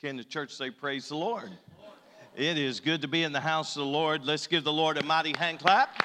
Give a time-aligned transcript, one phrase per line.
[0.00, 1.50] Can the church say, Praise the Lord?
[2.36, 4.24] It is good to be in the house of the Lord.
[4.24, 6.00] Let's give the Lord a mighty hand clap.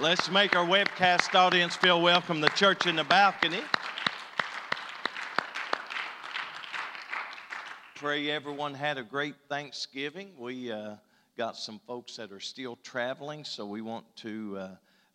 [0.00, 3.60] Let's make our webcast audience feel welcome, the church in the balcony.
[7.94, 10.32] Pray everyone had a great Thanksgiving.
[10.36, 10.96] We uh,
[11.38, 14.68] got some folks that are still traveling, so we want to uh,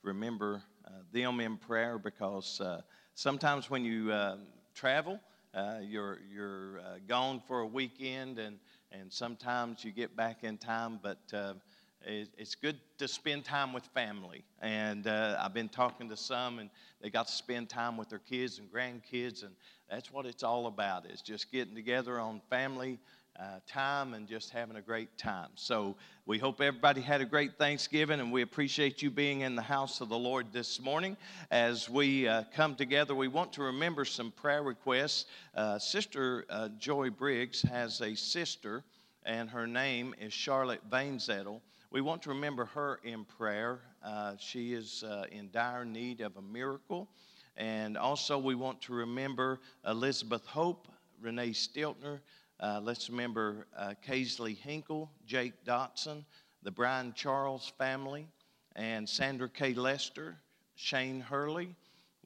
[0.03, 2.79] remember uh, them in prayer because uh,
[3.13, 4.37] sometimes when you uh,
[4.73, 5.19] travel,
[5.55, 8.59] uh, you're, you're uh, gone for a weekend and,
[8.91, 11.53] and sometimes you get back in time, but uh,
[12.01, 14.43] it, it's good to spend time with family.
[14.61, 16.69] And uh, I've been talking to some and
[17.01, 19.53] they got to spend time with their kids and grandkids, and
[19.89, 22.99] that's what it's all about is just getting together on family
[23.39, 25.49] uh, time and just having a great time.
[25.55, 29.61] So we hope everybody had a great Thanksgiving, and we appreciate you being in the
[29.61, 31.17] house of the Lord this morning.
[31.51, 35.25] As we uh, come together, we want to remember some prayer requests.
[35.53, 38.83] Uh, sister uh, Joy Briggs has a sister,
[39.23, 41.61] and her name is Charlotte Vainzettel.
[41.91, 43.79] We want to remember her in prayer.
[44.03, 47.09] Uh, she is in dire need of a miracle.
[47.57, 50.89] And also, we want to remember Elizabeth Hope,
[51.21, 52.19] Renee Stiltner,
[52.59, 56.23] uh, let's remember uh, Kaisley Hinkle, Jake Dotson,
[56.63, 58.27] the Brian Charles family,
[58.75, 59.73] and Sandra K.
[59.73, 60.37] Lester,
[60.75, 61.75] Shane Hurley,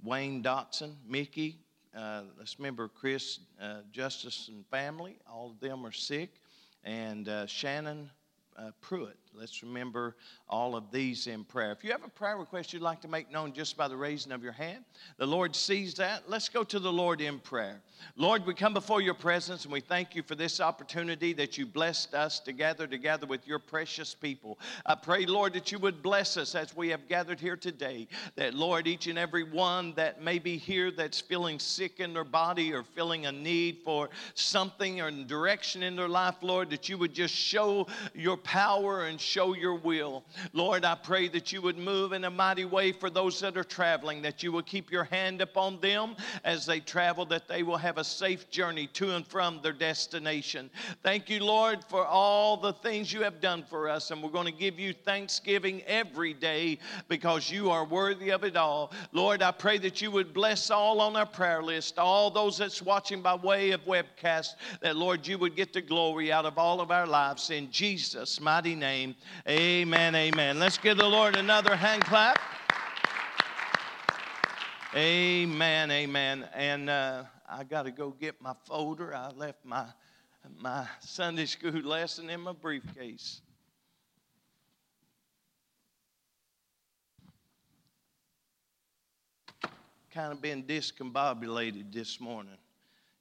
[0.03, 1.57] Wayne Dotson, Mickey.
[1.95, 5.17] Uh, let's remember Chris uh, Justice and family.
[5.31, 6.29] All of them are sick.
[6.83, 8.09] And uh, Shannon
[8.55, 9.17] uh, Pruitt.
[9.33, 10.15] Let's remember
[10.49, 11.71] all of these in prayer.
[11.71, 14.31] If you have a prayer request you'd like to make known just by the raising
[14.31, 14.83] of your hand,
[15.17, 16.23] the Lord sees that.
[16.27, 17.79] Let's go to the Lord in prayer.
[18.15, 21.65] Lord, we come before your presence and we thank you for this opportunity that you
[21.65, 24.57] blessed us to gather together with your precious people.
[24.85, 28.07] I pray, Lord, that you would bless us as we have gathered here today.
[28.35, 32.23] That, Lord, each and every one that may be here that's feeling sick in their
[32.23, 36.97] body or feeling a need for something or direction in their life, Lord, that you
[36.97, 40.23] would just show your power and show your will.
[40.53, 43.63] Lord, I pray that you would move in a mighty way for those that are
[43.63, 47.77] traveling, that you will keep your hand upon them as they travel, that they will
[47.77, 50.69] have a safe journey to and from their destination.
[51.03, 54.45] Thank you, Lord, for all the things you have done for us, and we're going
[54.45, 58.91] to give you thanksgiving every day because you are worthy of it all.
[59.11, 62.81] Lord, I pray that you would bless all on our prayer list, all those that's
[62.81, 66.81] watching by way of webcast, that, Lord, you would get the glory out of all
[66.81, 67.49] of our lives.
[67.49, 69.08] In Jesus' mighty name,
[69.47, 70.59] Amen, amen.
[70.59, 72.39] Let's give the Lord another hand clap.
[74.95, 76.47] Amen, amen.
[76.53, 79.13] And uh, I got to go get my folder.
[79.13, 79.85] I left my,
[80.59, 83.41] my Sunday school lesson in my briefcase.
[90.11, 92.57] Kind of been discombobulated this morning.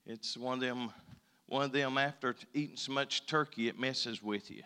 [0.07, 0.91] It's one of them,
[1.47, 4.63] one of them after eating so much turkey, it messes with you.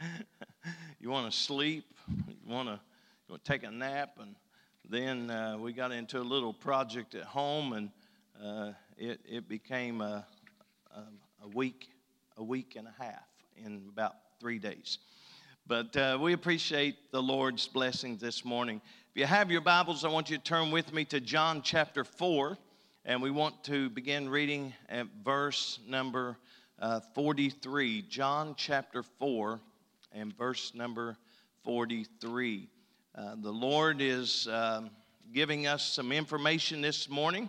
[1.00, 4.34] you want to sleep, you want to take a nap, and
[4.88, 7.90] then uh, we got into a little project at home, and
[8.42, 10.26] uh, it, it became a,
[10.94, 11.00] a,
[11.44, 11.88] a, week,
[12.36, 13.26] a week and a half
[13.64, 14.98] in about three days.
[15.66, 18.80] But uh, we appreciate the Lord's blessings this morning.
[19.10, 22.04] If you have your Bibles, I want you to turn with me to John chapter
[22.04, 22.56] 4,
[23.04, 26.36] and we want to begin reading at verse number
[26.80, 28.02] uh, 43.
[28.02, 29.60] John chapter 4
[30.18, 31.16] and verse number
[31.64, 32.68] 43.
[33.14, 34.90] Uh, the Lord is um,
[35.32, 37.48] giving us some information this morning,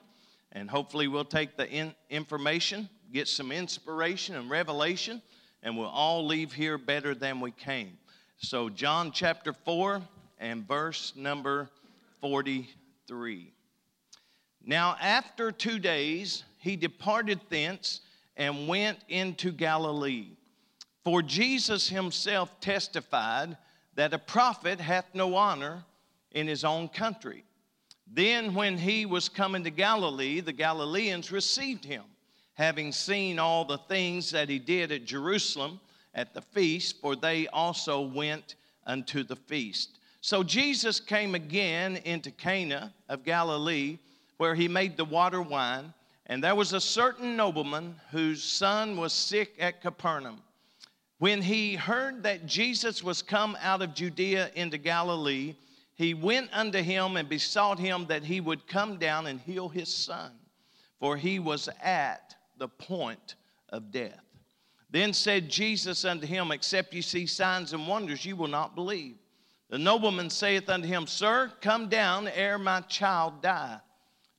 [0.51, 5.21] and hopefully, we'll take the in- information, get some inspiration and revelation,
[5.63, 7.97] and we'll all leave here better than we came.
[8.37, 10.01] So, John chapter 4
[10.37, 11.69] and verse number
[12.21, 13.51] 43.
[14.63, 18.01] Now, after two days, he departed thence
[18.37, 20.35] and went into Galilee
[21.03, 23.57] for Jesus himself testified
[23.95, 25.83] that a prophet hath no honor
[26.31, 27.43] in his own country.
[28.11, 32.03] Then, when he was coming to Galilee, the Galileans received him,
[32.55, 35.79] having seen all the things that he did at Jerusalem
[36.15, 38.55] at the feast, for they also went
[38.85, 39.99] unto the feast.
[40.21, 43.99] So Jesus came again into Cana of Galilee,
[44.37, 45.93] where he made the water wine.
[46.25, 50.41] And there was a certain nobleman whose son was sick at Capernaum.
[51.19, 55.55] When he heard that Jesus was come out of Judea into Galilee,
[55.95, 59.93] he went unto him and besought him that he would come down and heal his
[59.93, 60.31] son,
[60.97, 63.35] for he was at the point
[63.67, 64.23] of death.
[64.89, 69.17] Then said Jesus unto him, Except you see signs and wonders, you will not believe.
[69.69, 73.79] The nobleman saith unto him, Sir, come down ere my child die.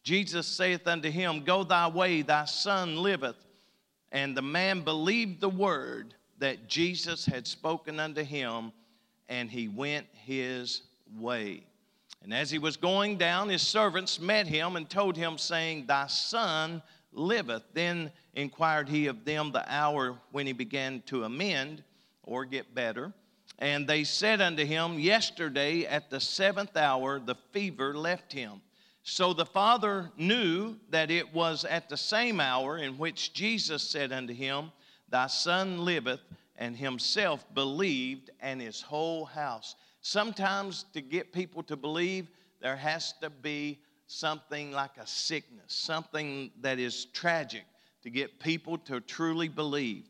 [0.02, 3.36] Jesus saith unto him, Go thy way, thy son liveth.
[4.10, 8.72] And the man believed the word that Jesus had spoken unto him,
[9.28, 10.82] and he went his
[11.18, 11.62] way.
[12.22, 16.06] And as he was going down, his servants met him and told him, saying, Thy
[16.08, 16.82] son
[17.12, 17.62] liveth.
[17.72, 21.82] Then inquired he of them the hour when he began to amend
[22.22, 23.12] or get better.
[23.58, 28.60] And they said unto him, Yesterday at the seventh hour the fever left him.
[29.02, 34.12] So the father knew that it was at the same hour in which Jesus said
[34.12, 34.72] unto him,
[35.10, 36.20] Thy son liveth,
[36.56, 39.74] and himself believed, and his whole house.
[40.02, 42.28] Sometimes to get people to believe,
[42.60, 47.64] there has to be something like a sickness, something that is tragic
[48.02, 50.04] to get people to truly believe.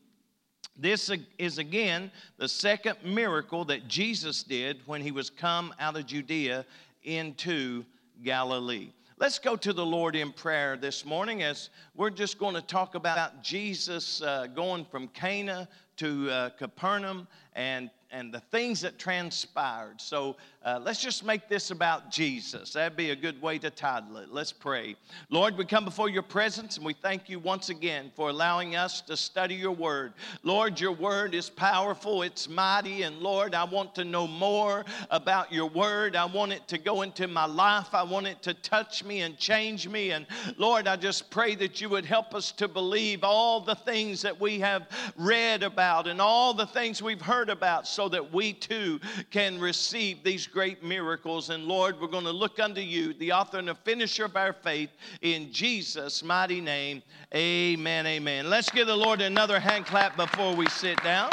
[0.77, 6.05] This is again the second miracle that Jesus did when he was come out of
[6.05, 6.65] Judea
[7.03, 7.85] into
[8.23, 8.89] Galilee.
[9.21, 12.95] Let's go to the Lord in prayer this morning as we're just going to talk
[12.95, 20.01] about Jesus uh, going from Cana to uh, Capernaum and and the things that transpired.
[20.01, 22.73] So uh, let's just make this about Jesus.
[22.73, 24.29] That'd be a good way to title it.
[24.29, 24.97] Let's pray.
[25.29, 28.99] Lord, we come before your presence and we thank you once again for allowing us
[29.01, 30.11] to study your word.
[30.43, 35.53] Lord, your word is powerful, it's mighty, and Lord, I want to know more about
[35.53, 36.17] your word.
[36.17, 39.37] I want it to go into my life, I want it to touch me and
[39.37, 40.11] change me.
[40.11, 40.25] And
[40.57, 44.37] Lord, I just pray that you would help us to believe all the things that
[44.37, 47.87] we have read about and all the things we've heard about.
[47.87, 48.99] So so that we too
[49.29, 51.49] can receive these great miracles.
[51.49, 54.53] And Lord, we're going to look unto you, the author and the finisher of our
[54.53, 54.89] faith,
[55.21, 57.01] in Jesus' mighty name.
[57.33, 58.05] Amen.
[58.05, 58.49] Amen.
[58.49, 61.29] Let's give the Lord another hand clap before we sit down.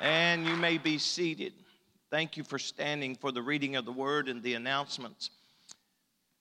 [0.00, 1.52] And you may be seated.
[2.10, 5.30] Thank you for standing for the reading of the word and the announcements.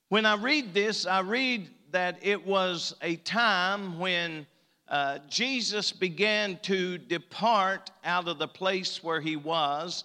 [0.10, 4.46] When I read this, I read that it was a time when
[4.88, 10.04] uh, Jesus began to depart out of the place where he was,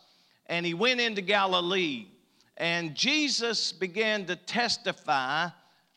[0.51, 2.07] and he went into Galilee.
[2.57, 5.49] And Jesus began to testify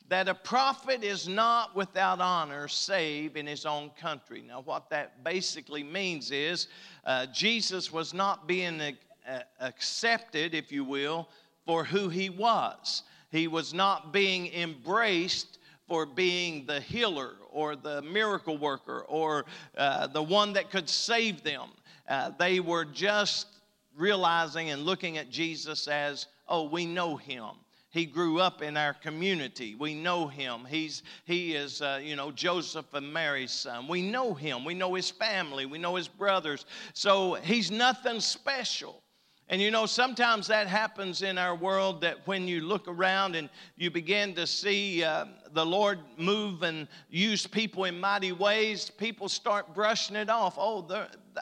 [0.09, 4.43] that a prophet is not without honor save in his own country.
[4.47, 6.67] Now, what that basically means is
[7.03, 11.27] uh, Jesus was not being uh, accepted, if you will,
[11.65, 13.03] for who he was.
[13.31, 15.57] He was not being embraced
[15.87, 19.45] for being the healer or the miracle worker or
[19.75, 21.69] uh, the one that could save them.
[22.07, 23.47] Uh, they were just
[23.97, 27.51] realizing and looking at Jesus as, oh, we know him.
[27.89, 29.75] He grew up in our community.
[29.75, 30.65] We know him.
[30.67, 33.87] He's, he is, uh, you know, Joseph and Mary's son.
[33.87, 34.65] We know him.
[34.65, 35.67] We know his family.
[35.67, 36.65] We know his brothers.
[36.93, 39.03] So he's nothing special.
[39.49, 43.49] And you know, sometimes that happens in our world that when you look around and
[43.75, 49.29] you begin to see uh, the Lord move and use people in mighty ways, people
[49.29, 50.55] start brushing it off.
[50.57, 50.81] Oh,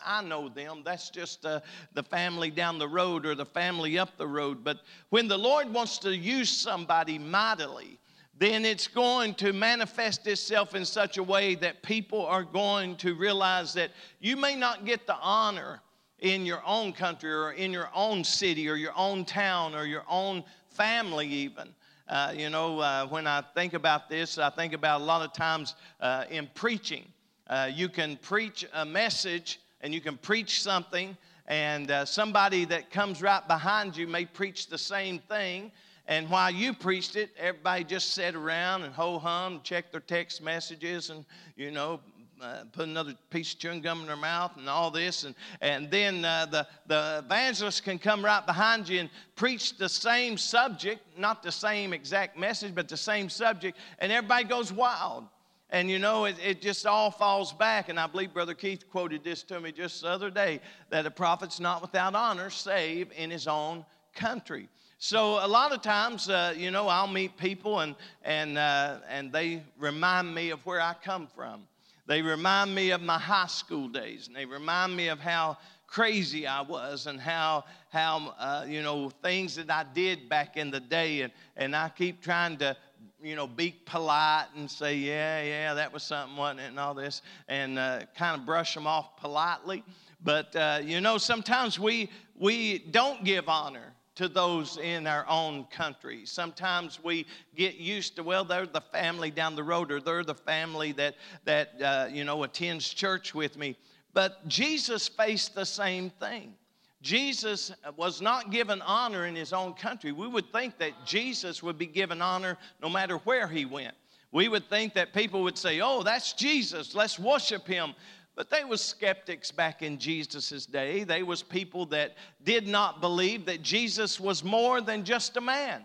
[0.06, 0.82] I know them.
[0.84, 1.62] That's just uh,
[1.94, 4.64] the family down the road or the family up the road.
[4.64, 8.00] But when the Lord wants to use somebody mightily,
[8.38, 13.14] then it's going to manifest itself in such a way that people are going to
[13.14, 15.80] realize that you may not get the honor
[16.20, 20.04] in your own country or in your own city or your own town or your
[20.10, 21.68] own family, even.
[22.08, 25.34] Uh, you know, uh, when I think about this, I think about a lot of
[25.34, 27.06] times uh, in preaching.
[27.48, 32.90] Uh, you can preach a message and you can preach something, and uh, somebody that
[32.92, 35.72] comes right behind you may preach the same thing.
[36.08, 40.42] And while you preached it, everybody just sat around and ho hum, checked their text
[40.42, 42.00] messages, and you know,
[42.42, 45.26] uh, put another piece of chewing gum in their mouth and all this.
[45.26, 49.88] And, and then uh, the, the evangelist can come right behind you and preach the
[49.88, 55.26] same subject, not the same exact message, but the same subject, and everybody goes wild.
[55.72, 57.90] And you know, it, it just all falls back.
[57.90, 60.60] And I believe Brother Keith quoted this to me just the other day
[60.90, 64.68] that a prophet's not without honor, save in his own country.
[65.00, 69.32] So a lot of times, uh, you know, I'll meet people and and uh, and
[69.32, 71.64] they remind me of where I come from.
[72.06, 75.58] They remind me of my high school days, and they remind me of how
[75.92, 80.72] crazy I was and how, how uh, you know, things that I did back in
[80.72, 81.22] the day.
[81.22, 82.78] And, and I keep trying to,
[83.22, 86.94] you know, be polite and say, yeah, yeah, that was something, wasn't it, and all
[86.94, 89.84] this, and uh, kind of brush them off politely.
[90.24, 95.66] But, uh, you know, sometimes we, we don't give honor to those in our own
[95.66, 96.26] country.
[96.26, 100.36] Sometimes we get used to, well, they're the family down the road, or they're the
[100.36, 101.16] family that,
[101.46, 103.78] that uh, you know, attends church with me.
[104.14, 106.54] But Jesus faced the same thing.
[107.02, 110.12] Jesus was not given honor in his own country.
[110.12, 113.96] We would think that Jesus would be given honor no matter where he went.
[114.32, 116.96] We would think that people would say, "Oh, that's Jesus.
[116.96, 117.96] Let's worship him."
[118.36, 121.04] But they was skeptics back in Jesus' day.
[121.04, 125.84] They was people that did not believe that Jesus was more than just a man.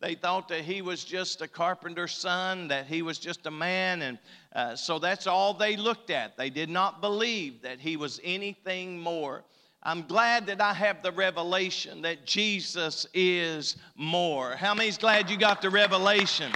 [0.00, 4.02] They thought that he was just a carpenter's son, that he was just a man,
[4.02, 4.18] and
[4.54, 6.36] uh, so that's all they looked at.
[6.36, 9.42] They did not believe that he was anything more.
[9.86, 14.56] I'm glad that I have the revelation that Jesus is more.
[14.56, 16.50] How many's glad you got the revelation?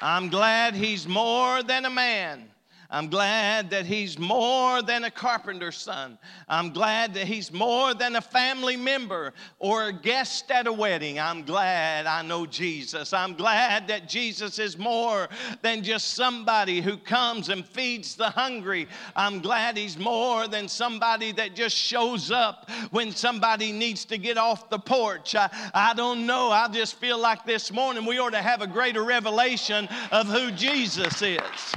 [0.00, 2.48] I'm glad he's more than a man.
[2.90, 6.16] I'm glad that he's more than a carpenter's son.
[6.48, 11.20] I'm glad that he's more than a family member or a guest at a wedding.
[11.20, 13.12] I'm glad I know Jesus.
[13.12, 15.28] I'm glad that Jesus is more
[15.60, 18.88] than just somebody who comes and feeds the hungry.
[19.14, 24.38] I'm glad he's more than somebody that just shows up when somebody needs to get
[24.38, 25.34] off the porch.
[25.34, 26.50] I, I don't know.
[26.50, 30.50] I just feel like this morning we ought to have a greater revelation of who
[30.52, 31.74] Jesus is.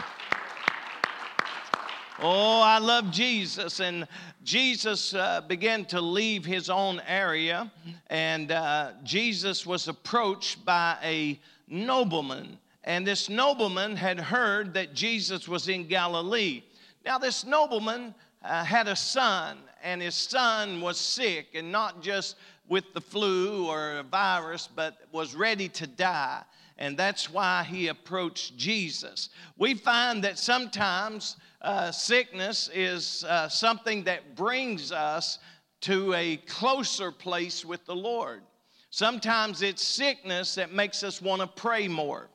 [2.24, 3.80] Oh, I love Jesus.
[3.80, 4.08] And
[4.44, 7.72] Jesus uh, began to leave his own area,
[8.12, 12.60] and uh, Jesus was approached by a nobleman.
[12.84, 16.62] And this nobleman had heard that Jesus was in Galilee.
[17.04, 18.13] Now, this nobleman
[18.44, 22.36] uh, had a son, and his son was sick, and not just
[22.70, 26.44] with the flu or a virus, but was ready to die.
[26.78, 29.30] And that's why he approached Jesus.
[29.58, 35.40] We find that sometimes uh, sickness is uh, something that brings us
[35.82, 38.42] to a closer place with the Lord.
[38.90, 42.30] Sometimes it's sickness that makes us want to pray more.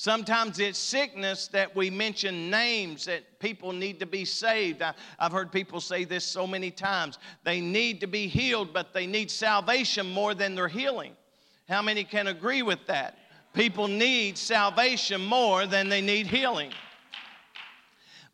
[0.00, 4.80] Sometimes it's sickness that we mention names that people need to be saved.
[4.80, 7.18] I, have heard people say this so many times.
[7.44, 11.14] They need to be healed, but they need salvation more than their healing.
[11.68, 13.18] How many can agree with that?
[13.52, 16.70] People need salvation more than they need healing.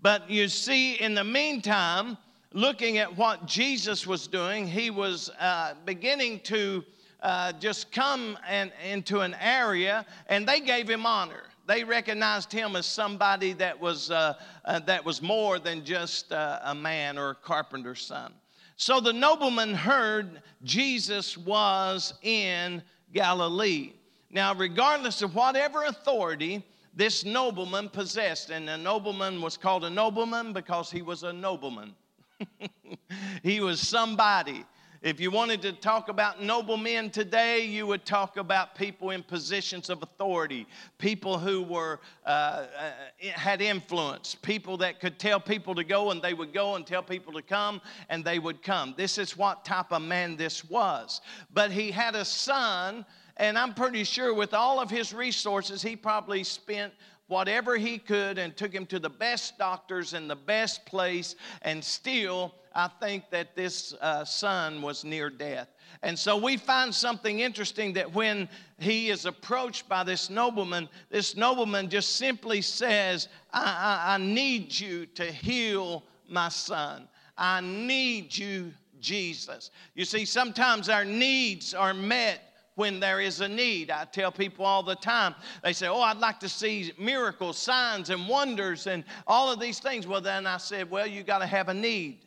[0.02, 2.18] But you see, in the meantime,
[2.52, 6.85] looking at what Jesus was doing, he was uh, beginning to
[7.23, 11.44] uh, just come and, into an area, and they gave him honor.
[11.66, 16.61] They recognized him as somebody that was, uh, uh that was more than just uh,
[16.62, 18.32] a man or a carpenter's son.
[18.76, 22.82] So the nobleman heard Jesus was in
[23.12, 23.94] Galilee.
[24.30, 26.64] Now, regardless of whatever authority
[26.97, 28.50] this nobleman possessed.
[28.50, 31.95] And a nobleman was called a nobleman because he was a nobleman.
[33.42, 34.64] he was somebody.
[35.02, 39.90] If you wanted to talk about noblemen today, you would talk about people in positions
[39.90, 40.66] of authority,
[40.97, 42.90] people who were uh, uh,
[43.35, 47.02] had influence, people that could tell people to go and they would go, and tell
[47.02, 48.95] people to come and they would come.
[48.97, 51.21] This is what type of man this was.
[51.52, 53.04] But he had a son
[53.36, 56.92] and I'm pretty sure with all of his resources, he probably spent
[57.28, 61.34] whatever he could and took him to the best doctors in the best place.
[61.62, 65.68] And still, I think that this uh, son was near death.
[66.02, 71.36] And so we find something interesting that when he is approached by this nobleman, this
[71.36, 73.62] nobleman just simply says, I,
[74.08, 77.08] I, I need you to heal my son.
[77.36, 79.70] I need you, Jesus.
[79.94, 82.45] You see, sometimes our needs are met
[82.76, 83.90] when there is a need.
[83.90, 88.11] I tell people all the time, they say, Oh, I'd like to see miracles, signs,
[88.11, 90.06] and wonders, and all of these things.
[90.06, 92.21] Well, then I said, Well, you got to have a need.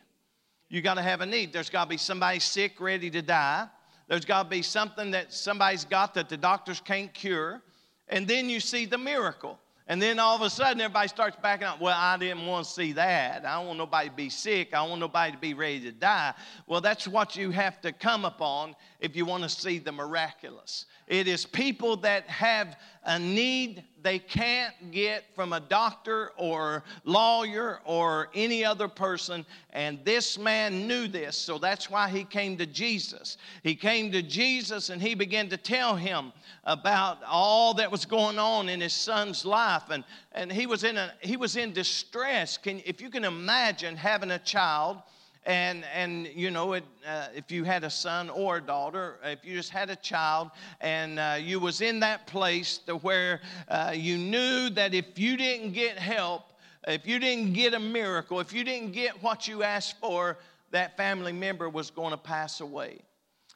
[0.68, 1.53] You got to have a need.
[1.53, 3.68] There's got to be somebody sick, ready to die.
[4.08, 7.62] There's got to be something that somebody's got that the doctors can't cure.
[8.08, 9.60] And then you see the miracle.
[9.89, 11.81] And then all of a sudden, everybody starts backing up.
[11.81, 13.43] Well, I didn't want to see that.
[13.43, 14.75] I don't want nobody to be sick.
[14.75, 16.36] I want nobody to be ready to die.
[16.67, 20.86] Well, that's what you have to come upon if you want to see the miraculous.
[21.08, 27.79] It is people that have a need they can't get from a doctor or lawyer
[27.86, 29.46] or any other person.
[29.72, 33.38] And this man knew this, so that's why he came to Jesus.
[33.63, 36.32] He came to Jesus and he began to tell him
[36.63, 39.84] about all that was going on in his son's life.
[39.89, 42.58] And, and he, was in a, he was in distress.
[42.58, 45.01] Can, if you can imagine having a child
[45.46, 49.43] and and you know it, uh, if you had a son or a daughter if
[49.46, 53.93] you just had a child and uh, you was in that place to where uh,
[53.96, 56.53] you knew that if you didn't get help
[56.88, 60.38] if you didn't get a miracle if you didn't get what you asked for
[60.72, 63.00] that family member was going to pass away.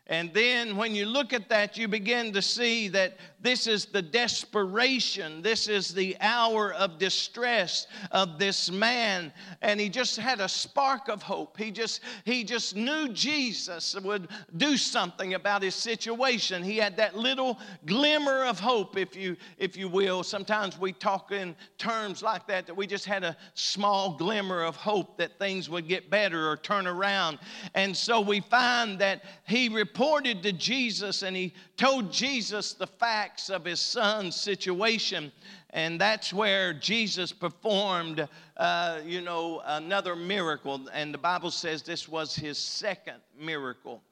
[0.08, 4.02] And then when you look at that, you begin to see that this is the
[4.02, 5.42] desperation.
[5.42, 9.34] This is the hour of distress of this man.
[9.62, 11.58] And he just had a spark of hope.
[11.58, 16.64] He just, he just knew Jesus would do something about his situation.
[16.64, 20.24] He had that little glimmer of hope, if you, if you will.
[20.24, 24.78] Sometimes we talk in terms like that, that we just had a small glimmer of
[24.78, 27.40] hope that things would get better or turn around.
[27.76, 32.88] And so we find that he reported to Jesus and he told Jesus the
[33.34, 35.32] facts of his son's situation.
[35.72, 40.80] And that's where Jesus performed, uh, you know, another miracle.
[40.94, 44.04] And the Bible says this was his second miracle.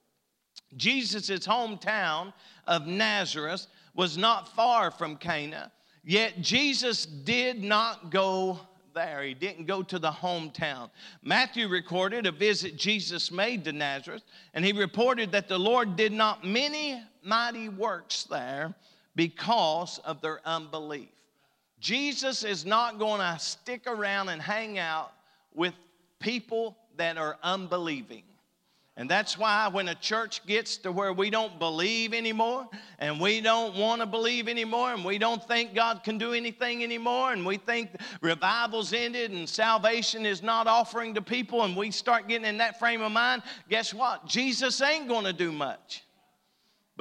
[0.75, 2.33] Jesus' hometown
[2.65, 5.71] of Nazareth was not far from Cana,
[6.03, 8.59] yet Jesus did not go
[8.95, 9.21] there.
[9.23, 10.89] He didn't go to the hometown.
[11.21, 16.11] Matthew recorded a visit Jesus made to Nazareth, and he reported that the Lord did
[16.11, 18.73] not many mighty works there
[19.15, 21.09] because of their unbelief.
[21.79, 25.11] Jesus is not going to stick around and hang out
[25.53, 25.73] with
[26.19, 28.23] people that are unbelieving.
[28.97, 32.67] And that's why when a church gets to where we don't believe anymore,
[32.99, 36.83] and we don't want to believe anymore, and we don't think God can do anything
[36.83, 37.89] anymore, and we think
[38.21, 42.77] revival's ended and salvation is not offering to people, and we start getting in that
[42.77, 44.27] frame of mind, guess what?
[44.27, 46.03] Jesus ain't going to do much.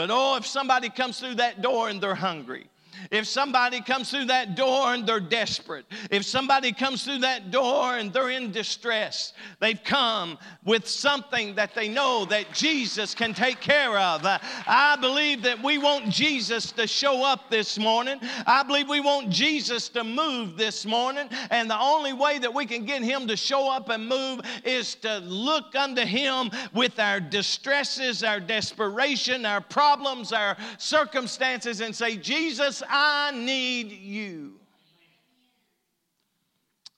[0.00, 2.69] But oh, if somebody comes through that door and they're hungry,
[3.10, 7.96] if somebody comes through that door and they're desperate, if somebody comes through that door
[7.96, 13.60] and they're in distress, they've come with something that they know that Jesus can take
[13.60, 14.24] care of.
[14.24, 18.18] Uh, I believe that we want Jesus to show up this morning.
[18.46, 21.28] I believe we want Jesus to move this morning.
[21.50, 24.94] And the only way that we can get him to show up and move is
[24.96, 32.16] to look unto him with our distresses, our desperation, our problems, our circumstances, and say,
[32.16, 34.54] Jesus, I need you.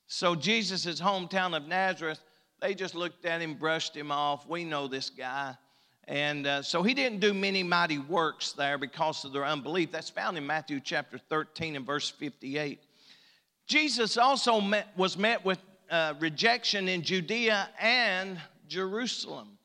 [0.07, 2.21] So, Jesus' hometown of Nazareth,
[2.61, 4.49] they just looked at him, brushed him off.
[4.49, 5.57] We know this guy.
[6.09, 9.93] And uh, so he didn't do many mighty works there because of their unbelief.
[9.93, 12.81] That's found in Matthew chapter 13 and verse 58.
[13.67, 15.59] Jesus also met, was met with
[15.91, 19.59] uh, rejection in Judea and Jerusalem,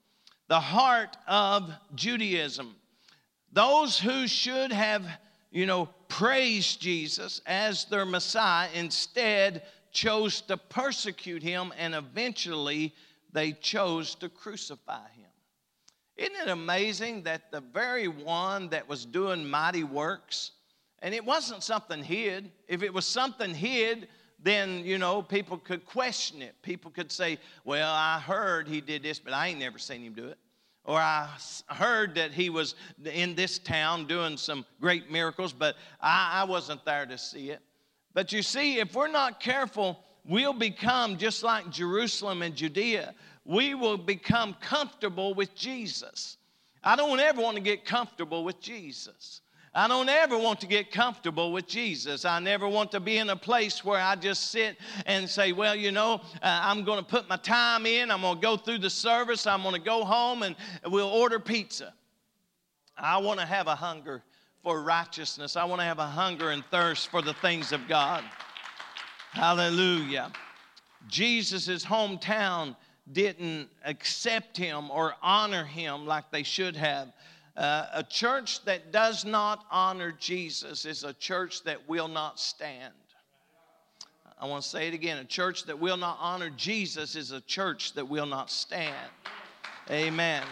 [0.47, 2.75] the heart of Judaism.
[3.51, 5.07] Those who should have
[5.51, 12.93] you know, praised Jesus as their Messiah, instead chose to persecute him and eventually
[13.33, 15.25] they chose to crucify him.
[16.17, 20.51] Isn't it amazing that the very one that was doing mighty works,
[20.99, 24.07] and it wasn't something hid, if it was something hid,
[24.41, 26.55] then, you know, people could question it.
[26.61, 30.13] People could say, well, I heard he did this, but I ain't never seen him
[30.13, 30.37] do it
[30.87, 31.29] or I
[31.67, 32.73] heard that he was
[33.03, 37.59] in this town doing some great miracles, but I, I, wasn't there to see it.
[38.13, 43.13] But you see, if we're not careful, we'll become just like Jerusalem and Judea.
[43.43, 46.37] We will become comfortable with Jesus.
[46.81, 49.41] I don't ever want to get comfortable with Jesus.
[49.77, 52.25] I don't ever want to get comfortable with Jesus.
[52.25, 55.75] I never want to be in a place where I just sit and say, well,
[55.75, 58.09] you know, uh, I'm going to put my time in.
[58.09, 59.45] I'm going to go through the service.
[59.45, 60.55] I'm going to go home and
[60.87, 61.93] we'll order pizza.
[62.97, 64.23] I want to have a hunger
[64.63, 65.55] for righteousness.
[65.55, 68.23] I want to have a hunger and thirst for the things of God.
[69.33, 70.31] Hallelujah.
[71.07, 72.75] Jesus' hometown
[73.11, 77.09] didn't accept him or honor him like they should have.
[77.57, 82.93] Uh, a church that does not honor Jesus is a church that will not stand.
[84.39, 85.17] I want to say it again.
[85.17, 88.93] A church that will not honor Jesus is a church that will not stand.
[89.89, 90.43] Amen.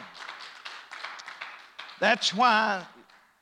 [1.99, 2.83] That's why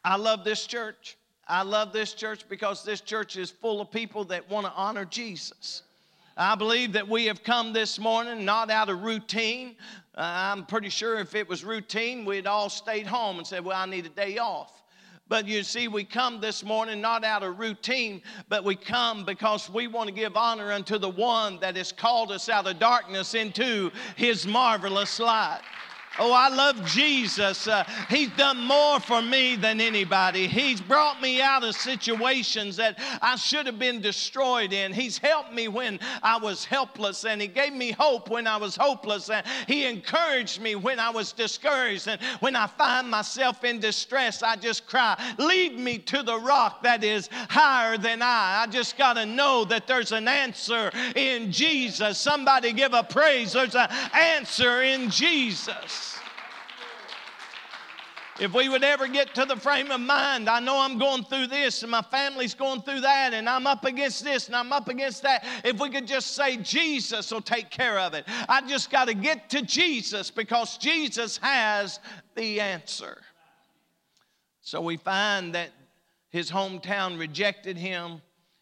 [0.03, 1.15] I love this church.
[1.47, 5.05] I love this church because this church is full of people that want to honor
[5.05, 5.83] Jesus.
[6.35, 9.75] I believe that we have come this morning not out of routine.
[10.15, 13.85] I'm pretty sure if it was routine, we'd all stayed home and said, Well, I
[13.85, 14.83] need a day off.
[15.29, 19.69] But you see, we come this morning not out of routine, but we come because
[19.69, 23.33] we want to give honor unto the one that has called us out of darkness
[23.33, 25.61] into his marvelous light.
[26.19, 27.67] Oh, I love Jesus.
[27.67, 30.47] Uh, he's done more for me than anybody.
[30.47, 34.93] He's brought me out of situations that I should have been destroyed in.
[34.93, 38.75] He's helped me when I was helpless, and He gave me hope when I was
[38.75, 42.07] hopeless, and He encouraged me when I was discouraged.
[42.07, 46.83] And when I find myself in distress, I just cry, Lead me to the rock
[46.83, 48.61] that is higher than I.
[48.63, 52.19] I just got to know that there's an answer in Jesus.
[52.19, 53.53] Somebody give a praise.
[53.53, 56.02] There's an answer in Jesus.
[58.39, 61.47] If we would ever get to the frame of mind, I know I'm going through
[61.47, 64.87] this and my family's going through that and I'm up against this and I'm up
[64.89, 65.45] against that.
[65.63, 68.25] If we could just say, Jesus will take care of it.
[68.49, 71.99] I just got to get to Jesus because Jesus has
[72.35, 73.21] the answer.
[74.61, 75.69] So we find that
[76.29, 78.21] his hometown rejected him,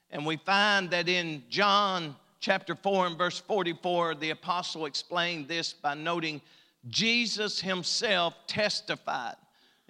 [0.10, 5.72] and we find that in John chapter 4 and verse 44, the apostle explained this
[5.72, 6.42] by noting
[6.90, 9.36] Jesus himself testified.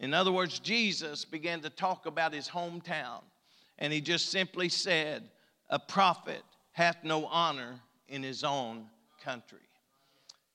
[0.02, 3.22] In other words, Jesus began to talk about his hometown,
[3.78, 5.30] and he just simply said,
[5.70, 8.88] A prophet hath no honor in his own
[9.24, 9.60] country.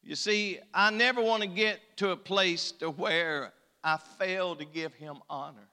[0.02, 3.52] You see, I never want to get to a place to where
[3.84, 5.68] I fail to give him honor.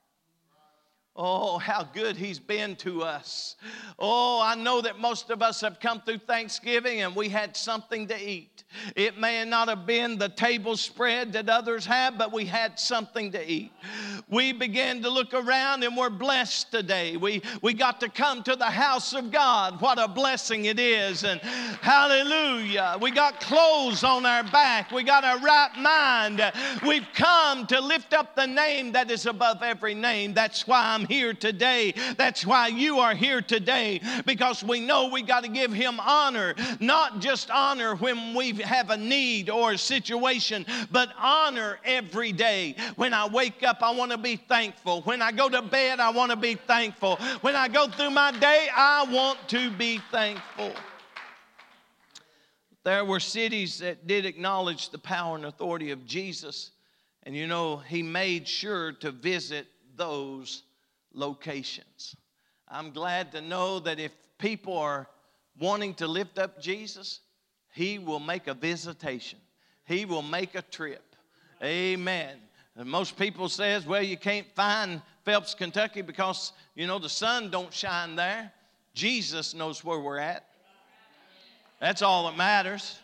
[1.16, 3.54] Oh, how good he's been to us.
[4.00, 8.08] Oh, I know that most of us have come through Thanksgiving and we had something
[8.08, 8.64] to eat.
[8.96, 13.30] It may not have been the table spread that others have, but we had something
[13.30, 13.70] to eat.
[14.34, 17.16] We began to look around and we're blessed today.
[17.16, 19.80] We, we got to come to the house of God.
[19.80, 21.22] What a blessing it is.
[21.22, 22.98] And hallelujah.
[23.00, 26.42] We got clothes on our back, we got a right mind.
[26.84, 30.34] We've come to lift up the name that is above every name.
[30.34, 31.94] That's why I'm here today.
[32.16, 36.56] That's why you are here today, because we know we got to give Him honor,
[36.80, 42.74] not just honor when we have a need or a situation, but honor every day.
[42.96, 45.02] When I wake up, I want to be thankful.
[45.02, 47.16] When I go to bed, I want to be thankful.
[47.42, 50.72] When I go through my day, I want to be thankful.
[52.84, 56.70] There were cities that did acknowledge the power and authority of Jesus.
[57.24, 60.62] And you know, he made sure to visit those
[61.12, 62.16] locations.
[62.66, 65.06] I'm glad to know that if people are
[65.60, 67.20] wanting to lift up Jesus,
[67.74, 69.38] he will make a visitation.
[69.84, 71.14] He will make a trip.
[71.62, 72.38] Amen.
[72.76, 77.50] And most people says, well, you can't find Phelps, Kentucky because, you know, the sun
[77.50, 78.52] don't shine there.
[78.94, 80.44] Jesus knows where we're at.
[81.80, 82.98] That's all that matters.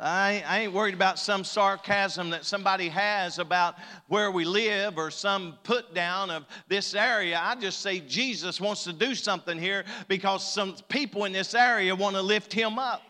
[0.00, 3.76] I, I ain't worried about some sarcasm that somebody has about
[4.08, 7.40] where we live or some put down of this area.
[7.40, 11.94] I just say Jesus wants to do something here because some people in this area
[11.94, 13.02] want to lift him up.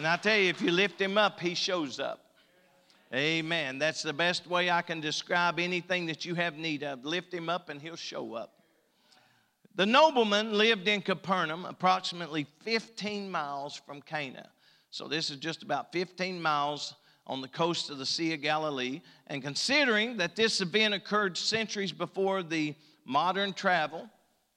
[0.00, 2.24] And I tell you, if you lift him up, he shows up.
[3.12, 3.78] Amen.
[3.78, 7.04] That's the best way I can describe anything that you have need of.
[7.04, 8.54] Lift him up and he'll show up.
[9.74, 14.48] The nobleman lived in Capernaum, approximately 15 miles from Cana.
[14.90, 16.94] So this is just about 15 miles
[17.26, 19.02] on the coast of the Sea of Galilee.
[19.26, 24.08] And considering that this event occurred centuries before the modern travel,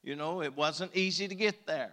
[0.04, 1.92] you know, it wasn't easy to get there.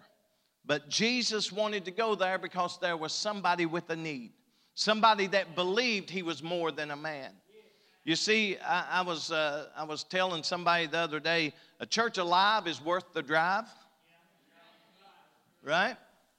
[0.71, 4.31] But Jesus wanted to go there because there was somebody with a need,
[4.77, 7.33] somebody that believed he was more than a man.
[8.05, 12.19] You see, I, I was, uh, I was telling somebody the other day a church
[12.19, 13.65] alive is worth the drive.
[15.65, 15.97] Right?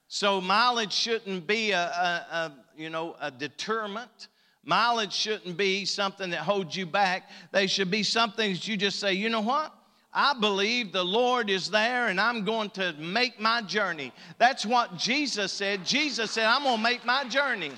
[0.08, 4.28] So mileage shouldn't be a, a, a you know a deterrent.
[4.64, 7.28] Mileage shouldn't be something that holds you back.
[7.50, 9.74] They should be something that you just say, you know what?
[10.14, 14.12] I believe the Lord is there and I'm going to make my journey.
[14.38, 15.86] That's what Jesus said.
[15.86, 17.72] Jesus said, I'm going to make my journey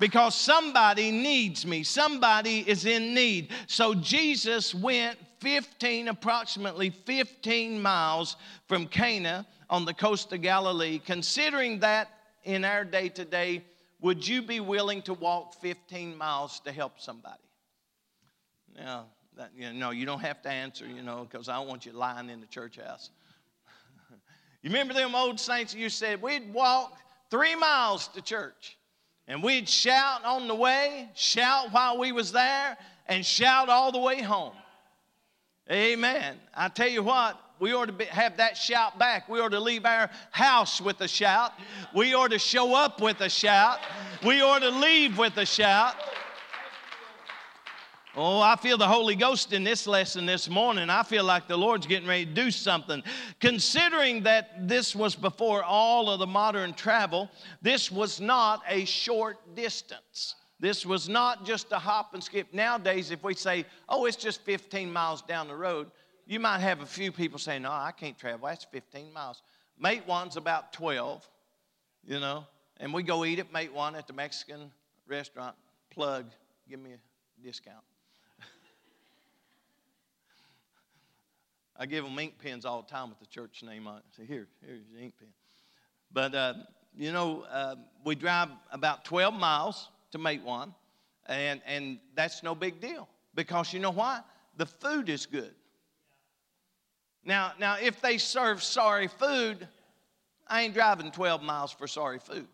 [0.00, 1.84] because somebody needs me.
[1.84, 3.52] Somebody is in need.
[3.68, 8.36] So Jesus went 15, approximately 15 miles
[8.66, 11.00] from Cana on the coast of Galilee.
[11.04, 12.10] Considering that
[12.44, 13.62] in our day to day,
[14.00, 17.38] would you be willing to walk 15 miles to help somebody?
[18.76, 19.06] Now,
[19.38, 21.92] that, you know, you don't have to answer, you know, because I don't want you
[21.92, 23.10] lying in the church house.
[24.62, 26.98] you remember them old saints you said, we'd walk
[27.30, 28.76] three miles to church.
[29.28, 33.98] And we'd shout on the way, shout while we was there, and shout all the
[33.98, 34.54] way home.
[35.70, 36.36] Amen.
[36.54, 39.28] I tell you what, we ought to be, have that shout back.
[39.28, 41.52] We ought to leave our house with a shout.
[41.94, 43.78] We ought to show up with a shout.
[44.24, 45.94] We ought to leave with a shout.
[48.20, 50.90] Oh, I feel the Holy Ghost in this lesson this morning.
[50.90, 53.00] I feel like the Lord's getting ready to do something.
[53.38, 57.30] Considering that this was before all of the modern travel,
[57.62, 60.34] this was not a short distance.
[60.58, 62.52] This was not just a hop and skip.
[62.52, 65.88] Nowadays, if we say, oh, it's just 15 miles down the road,
[66.26, 68.48] you might have a few people saying, no, I can't travel.
[68.48, 69.42] That's 15 miles.
[69.80, 71.24] Matewan's about 12,
[72.04, 74.72] you know, and we go eat at Matewan at the Mexican
[75.06, 75.54] restaurant.
[75.90, 76.26] Plug,
[76.68, 77.84] give me a discount.
[81.78, 84.04] I give them ink pens all the time with the church name on it.
[84.16, 85.28] Say, here, here's your ink pen.
[86.12, 86.54] But, uh,
[86.96, 90.74] you know, uh, we drive about 12 miles to Matewan,
[91.26, 94.20] and, and that's no big deal because you know why?
[94.56, 95.54] The food is good.
[97.24, 99.68] Now, now, if they serve sorry food,
[100.48, 102.48] I ain't driving 12 miles for sorry food.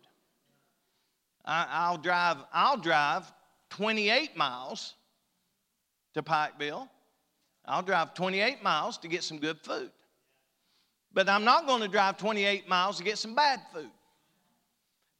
[1.45, 3.31] I, will drive, I'll drive
[3.69, 4.95] 28 miles
[6.13, 6.89] to Pikeville.
[7.67, 9.91] I'll drive 28 miles to get some good food.
[11.13, 13.89] But I'm not going to drive 28 miles to get some bad food.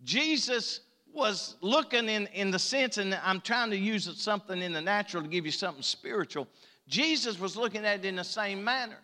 [0.04, 0.82] Jesus
[1.14, 5.24] was looking in, in the sense, and I'm trying to use something in the natural
[5.24, 6.48] to give you something spiritual.
[6.88, 8.98] Jesus was looking at it in the same manner.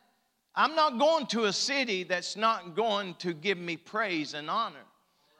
[0.53, 4.83] I'm not going to a city that's not going to give me praise and honor.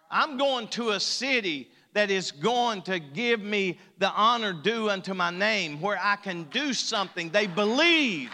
[0.10, 5.13] I'm going to a city that is going to give me the honor due unto
[5.13, 7.30] my name, where I can do something.
[7.30, 8.32] They believe.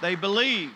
[0.00, 0.72] They believe.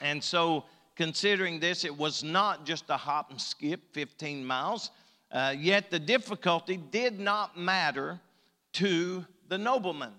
[0.00, 0.64] And so,
[0.96, 4.90] considering this, it was not just a hop and skip 15 miles,
[5.32, 8.18] uh, yet the difficulty did not matter
[8.72, 10.12] to the nobleman,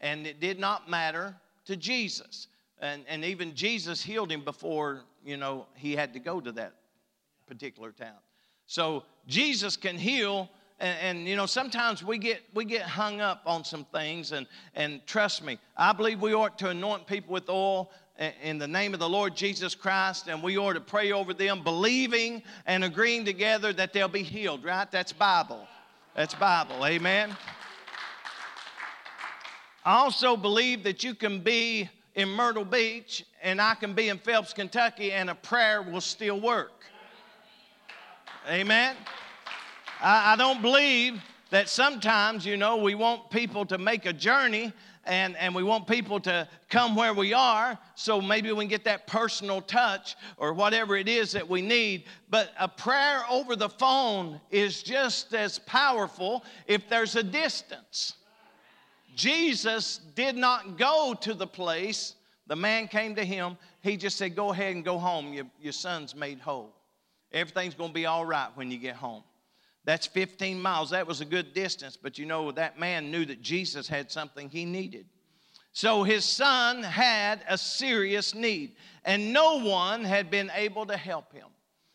[0.00, 2.48] and it did not matter to Jesus.
[2.80, 6.74] And, and even Jesus healed him before, you know, he had to go to that
[7.46, 8.16] particular town.
[8.66, 13.42] So Jesus can heal and, and, you know sometimes we get we get hung up
[13.46, 17.48] on some things and and trust me i believe we ought to anoint people with
[17.48, 17.90] oil
[18.42, 21.62] in the name of the lord jesus christ and we ought to pray over them
[21.64, 24.90] believing and agreeing together that they'll be healed right?
[24.90, 25.66] That's bible.
[26.14, 26.84] That's bible.
[26.84, 27.36] Amen?
[29.84, 34.18] I also believe that you can be in myrtle beach and i can be in
[34.18, 36.72] phelps kentucky and a prayer will still work
[38.48, 38.96] Amen.
[40.00, 44.72] I, I don't believe that sometimes, you know, we want people to make a journey
[45.04, 48.84] and, and we want people to come where we are so maybe we can get
[48.84, 52.04] that personal touch or whatever it is that we need.
[52.30, 58.14] But a prayer over the phone is just as powerful if there's a distance.
[59.14, 62.14] Jesus did not go to the place.
[62.46, 63.58] The man came to him.
[63.82, 65.34] He just said, Go ahead and go home.
[65.34, 66.77] Your, your son's made whole.
[67.32, 69.22] Everything's going to be all right when you get home.
[69.84, 70.90] That's 15 miles.
[70.90, 74.48] That was a good distance, but you know, that man knew that Jesus had something
[74.48, 75.06] he needed.
[75.72, 81.32] So his son had a serious need, and no one had been able to help
[81.32, 81.46] him.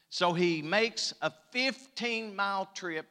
[0.10, 3.08] So he makes a 15 mile trip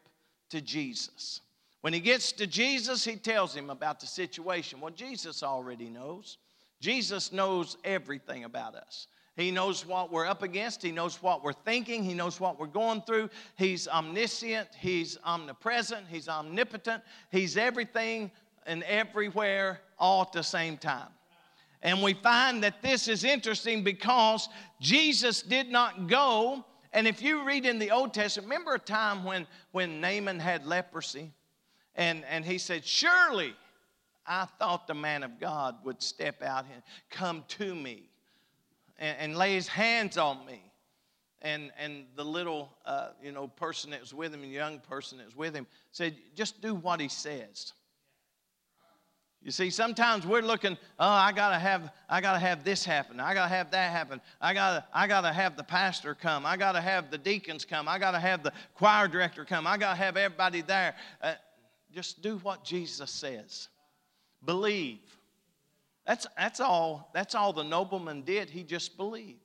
[0.51, 1.41] to Jesus.
[1.83, 4.81] When he gets to Jesus, he tells him about the situation.
[4.81, 6.39] Well, Jesus already knows.
[6.81, 9.09] Jesus knows everything about us.
[9.37, 10.83] He knows what we're up against.
[10.83, 12.05] He knows what we're thinking.
[12.05, 13.31] He knows what we're going through.
[13.57, 14.68] He's omniscient.
[14.79, 16.07] He's omnipresent.
[16.09, 17.03] He's omnipotent.
[17.31, 18.31] He's everything
[18.66, 21.09] and everywhere all at the same time.
[21.83, 24.49] And we find that this is interesting because
[24.81, 26.64] Jesus did not go.
[26.92, 30.66] And if you read in the Old Testament, remember a time when, when Naaman had
[30.66, 31.33] leprosy?
[31.97, 33.55] And, and he said, Surely
[34.27, 38.05] I thought the man of God would step out and come to me
[39.03, 40.62] and, and lay his hands on me.
[41.43, 45.19] And, and the little uh, you know person that was with him, the young person
[45.19, 47.73] that was with him, said, just do what he says.
[49.43, 53.19] You see, sometimes we're looking, oh, I gotta have, I gotta have this happen.
[53.19, 54.21] I gotta have that happen.
[54.41, 56.47] I gotta, I gotta have the pastor come.
[56.47, 57.88] I gotta have the deacons come.
[57.88, 59.67] I gotta have the choir director come.
[59.67, 60.95] I gotta have everybody there.
[61.21, 61.35] Uh,
[61.93, 63.69] just do what Jesus says.
[64.45, 65.01] Believe.
[66.07, 68.51] That's, that's, all, that's all the nobleman did.
[68.51, 69.38] He just believed.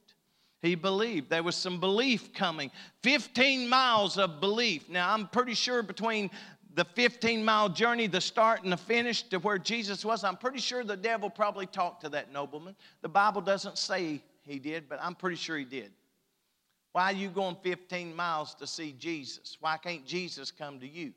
[0.61, 1.29] He believed.
[1.29, 2.71] There was some belief coming.
[3.03, 4.89] 15 miles of belief.
[4.89, 6.31] Now, I'm pretty sure between
[6.73, 10.59] the 15 mile journey, the start and the finish to where Jesus was, I'm pretty
[10.59, 12.75] sure the devil probably talked to that nobleman.
[13.01, 15.91] The Bible doesn't say he did, but I'm pretty sure he did.
[16.91, 19.57] Why are you going 15 miles to see Jesus?
[19.59, 21.13] Why can't Jesus come to you?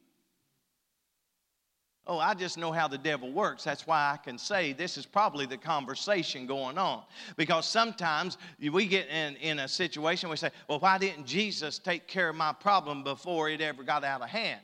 [2.06, 3.62] Oh, I just know how the devil works.
[3.62, 7.02] That's why I can say this is probably the conversation going on.
[7.36, 12.08] Because sometimes we get in, in a situation we say, well, why didn't Jesus take
[12.08, 14.60] care of my problem before it ever got out of hand?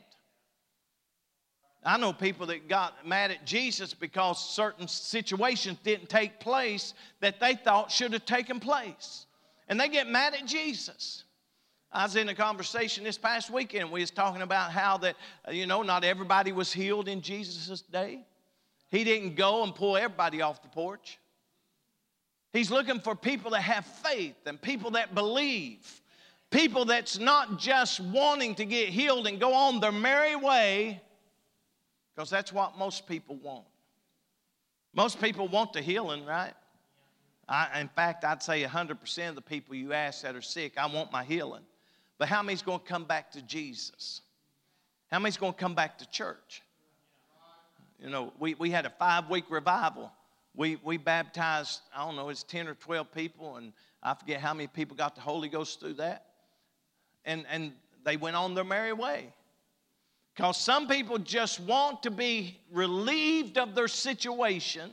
[1.83, 7.39] I know people that got mad at Jesus because certain situations didn't take place that
[7.39, 9.25] they thought should have taken place.
[9.69, 11.23] And they get mad at Jesus.
[11.97, 13.91] I was in a conversation this past weekend.
[13.91, 15.15] We was talking about how that,
[15.47, 18.19] uh, you know, not everybody was healed in Jesus' day.
[18.91, 21.17] He didn't go and pull everybody off the porch.
[22.53, 26.03] He's looking for people that have faith and people that believe.
[26.51, 31.01] People that's not just wanting to get healed and go on their merry way,
[32.15, 33.65] because that's what most people want.
[34.93, 36.53] Most people want the healing, right?
[37.49, 40.85] I, in fact, I'd say 100% of the people you ask that are sick, I
[40.85, 41.63] want my healing.
[42.17, 44.21] But how many's going to come back to Jesus?
[45.11, 46.63] How many's going to come back to church?
[47.99, 50.11] You know, we, we had a five week revival.
[50.55, 54.53] We, we baptized, I don't know, it's 10 or 12 people, and I forget how
[54.53, 56.25] many people got the Holy Ghost through that.
[57.25, 59.33] And, and they went on their merry way.
[60.35, 64.91] Because some people just want to be relieved of their situation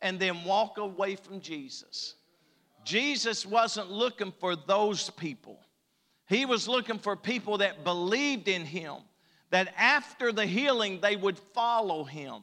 [0.00, 2.14] and then walk away from Jesus.
[2.84, 5.58] Jesus wasn't looking for those people.
[6.28, 8.96] He was looking for people that believed in him,
[9.50, 12.42] that after the healing they would follow him.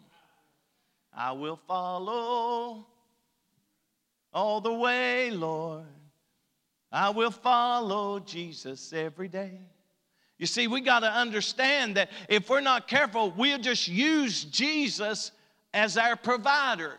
[1.14, 2.86] I will follow
[4.34, 5.86] all the way, Lord.
[6.92, 9.60] I will follow Jesus every day.
[10.38, 15.32] You see, we got to understand that if we're not careful, we'll just use Jesus
[15.74, 16.98] as our provider.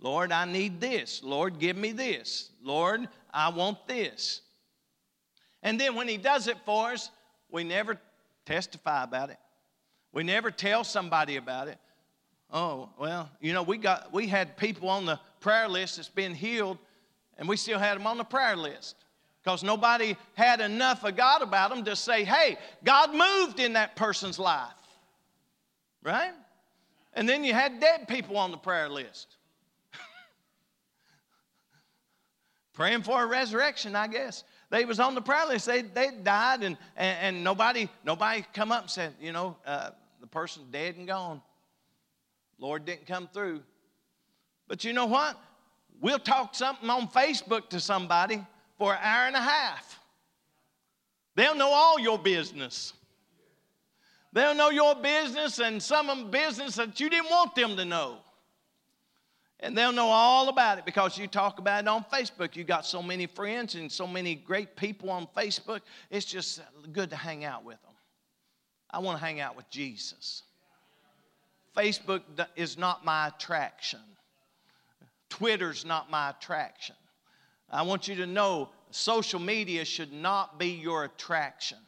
[0.00, 1.22] Lord, I need this.
[1.22, 2.50] Lord, give me this.
[2.62, 4.40] Lord, I want this.
[5.62, 7.10] And then when He does it for us,
[7.50, 7.98] we never
[8.44, 9.38] testify about it.
[10.12, 11.78] We never tell somebody about it.
[12.50, 16.34] Oh, well, you know, we got we had people on the prayer list that's been
[16.34, 16.78] healed,
[17.38, 18.96] and we still had them on the prayer list.
[19.42, 23.96] Because nobody had enough of God about them to say, hey, God moved in that
[23.96, 24.70] person's life.
[26.04, 26.32] Right?
[27.14, 29.36] And then you had dead people on the prayer list.
[32.72, 34.44] Praying for a resurrection, I guess.
[34.72, 35.66] They was on the prayer list.
[35.66, 39.90] They, they died, and, and, and nobody nobody come up and said, you know, uh,
[40.18, 41.42] the person's dead and gone.
[42.58, 43.60] Lord didn't come through.
[44.68, 45.38] But you know what?
[46.00, 48.42] We'll talk something on Facebook to somebody
[48.78, 50.00] for an hour and a half.
[51.34, 52.94] They'll know all your business.
[54.32, 58.20] They'll know your business and some of business that you didn't want them to know.
[59.62, 62.56] And they'll know all about it because you talk about it on Facebook.
[62.56, 65.80] You got so many friends and so many great people on Facebook.
[66.10, 66.60] It's just
[66.92, 67.92] good to hang out with them.
[68.90, 70.42] I want to hang out with Jesus.
[71.76, 72.22] Facebook
[72.56, 74.00] is not my attraction.
[75.30, 76.96] Twitter's not my attraction.
[77.70, 81.78] I want you to know social media should not be your attraction.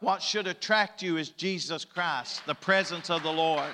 [0.00, 3.70] What should attract you is Jesus Christ, the presence of the Lord.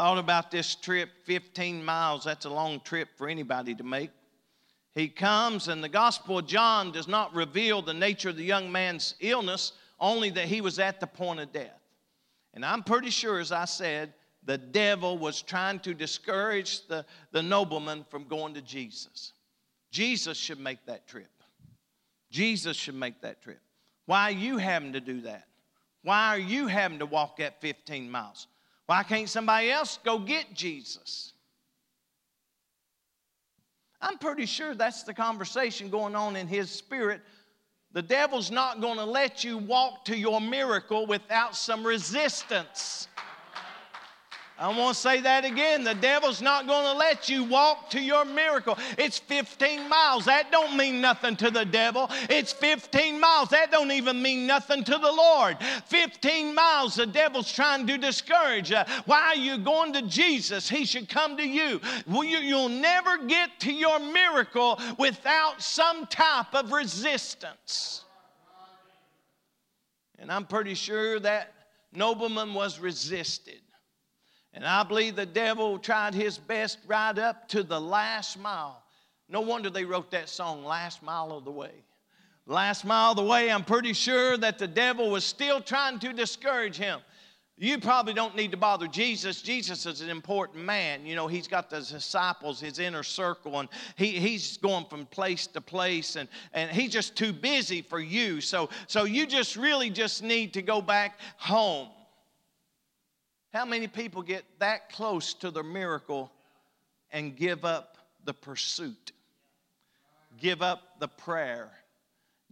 [0.00, 2.24] Thought about this trip 15 miles.
[2.24, 4.08] That's a long trip for anybody to make.
[4.94, 8.72] He comes, and the Gospel of John does not reveal the nature of the young
[8.72, 11.82] man's illness, only that he was at the point of death.
[12.54, 17.42] And I'm pretty sure, as I said, the devil was trying to discourage the, the
[17.42, 19.34] nobleman from going to Jesus.
[19.90, 21.42] Jesus should make that trip.
[22.30, 23.60] Jesus should make that trip.
[24.06, 25.44] Why are you having to do that?
[26.04, 28.46] Why are you having to walk that 15 miles?
[28.90, 31.32] Why can't somebody else go get Jesus?
[34.00, 37.20] I'm pretty sure that's the conversation going on in his spirit.
[37.92, 43.06] The devil's not going to let you walk to your miracle without some resistance.
[44.60, 45.84] I want to say that again.
[45.84, 48.76] The devil's not going to let you walk to your miracle.
[48.98, 50.26] It's 15 miles.
[50.26, 52.10] That don't mean nothing to the devil.
[52.28, 53.48] It's 15 miles.
[53.48, 55.56] That don't even mean nothing to the Lord.
[55.86, 58.70] 15 miles the devil's trying to discourage.
[58.70, 60.68] Uh, why are you going to Jesus?
[60.68, 61.80] He should come to you.
[62.06, 62.38] Well, you.
[62.50, 68.04] You'll never get to your miracle without some type of resistance.
[70.18, 71.54] And I'm pretty sure that
[71.94, 73.60] nobleman was resisted.
[74.52, 78.82] And I believe the devil tried his best right up to the last mile.
[79.28, 81.72] No wonder they wrote that song, Last Mile of the Way.
[82.46, 86.12] Last mile of the way, I'm pretty sure that the devil was still trying to
[86.12, 87.00] discourage him.
[87.56, 89.42] You probably don't need to bother Jesus.
[89.42, 91.04] Jesus is an important man.
[91.04, 95.46] You know, he's got the disciples, his inner circle, and he, he's going from place
[95.48, 98.40] to place, and, and he's just too busy for you.
[98.40, 101.90] So, so you just really just need to go back home.
[103.52, 106.30] How many people get that close to their miracle
[107.10, 109.12] and give up the pursuit?
[110.38, 111.70] Give up the prayer.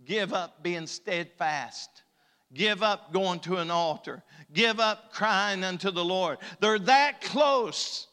[0.04, 2.02] Give up being steadfast.
[2.52, 4.22] Give up going to an altar.
[4.52, 6.38] Give up crying unto the Lord.
[6.60, 8.08] They're that close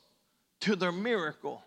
[0.62, 1.64] to their miracle.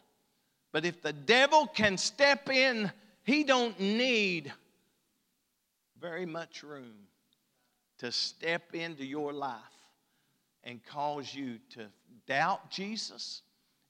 [0.71, 2.93] But if the devil can step in,
[3.25, 4.53] he don't need
[6.01, 6.95] very much room
[7.99, 9.78] to step into your life
[10.69, 11.87] and cause you to
[12.27, 13.41] doubt Jesus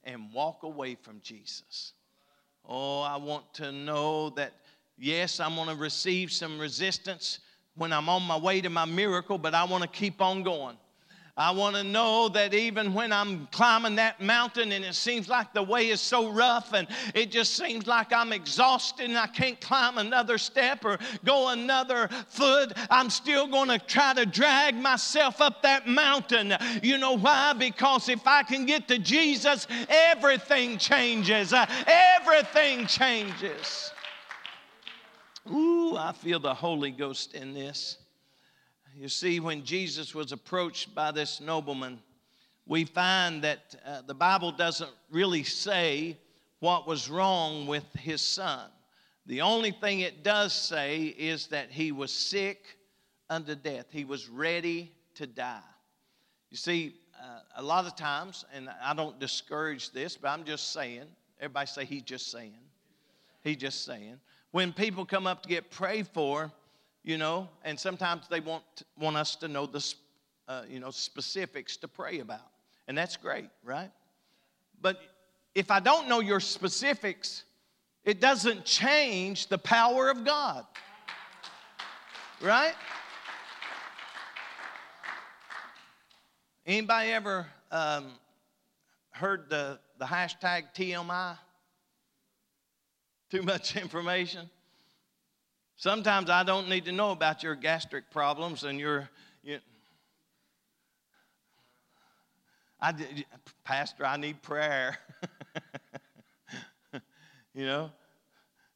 [0.05, 1.93] and walk away from Jesus.
[2.65, 4.53] Oh, I want to know that,
[4.97, 7.41] yes, I'm going to receive some resistance
[7.75, 10.77] when I'm on my way to my miracle, but I want to keep on going.
[11.39, 15.53] I want to know that even when I'm climbing that mountain and it seems like
[15.53, 19.61] the way is so rough and it just seems like I'm exhausted and I can't
[19.61, 25.41] climb another step or go another foot, I'm still going to try to drag myself
[25.41, 26.55] up that mountain.
[26.83, 27.53] You know why?
[27.53, 31.53] Because if I can get to Jesus, everything changes.
[31.53, 33.93] Uh, everything changes.
[35.49, 37.97] Ooh, I feel the Holy Ghost in this.
[38.99, 42.01] You see, when Jesus was approached by this nobleman,
[42.67, 46.19] we find that uh, the Bible doesn't really say
[46.59, 48.69] what was wrong with his son.
[49.27, 52.77] The only thing it does say is that he was sick
[53.31, 55.61] unto death, he was ready to die.
[56.51, 60.73] You see, uh, a lot of times, and I don't discourage this, but I'm just
[60.73, 61.05] saying,
[61.39, 62.59] everybody say, he's just saying.
[63.45, 64.19] He's just saying.
[64.51, 66.51] When people come up to get prayed for,
[67.09, 68.63] you know, and sometimes they want,
[69.01, 69.95] want us to know the,
[70.47, 72.51] uh, you know, specifics to pray about.
[72.87, 73.91] And that's great, right?
[74.83, 75.01] But
[75.55, 77.45] if I don't know your specifics,
[78.05, 80.67] it doesn't change the power of God.
[82.43, 82.75] Right?
[86.67, 88.09] Anybody ever um,
[89.13, 91.39] heard the, the hashtag TMI?
[93.31, 94.51] Too much information?
[95.79, 99.09] Sometimes I don't need to know about your gastric problems and your,
[99.45, 99.61] you,
[102.81, 102.93] I,
[103.63, 104.99] Pastor, I need prayer.
[107.55, 107.93] you know?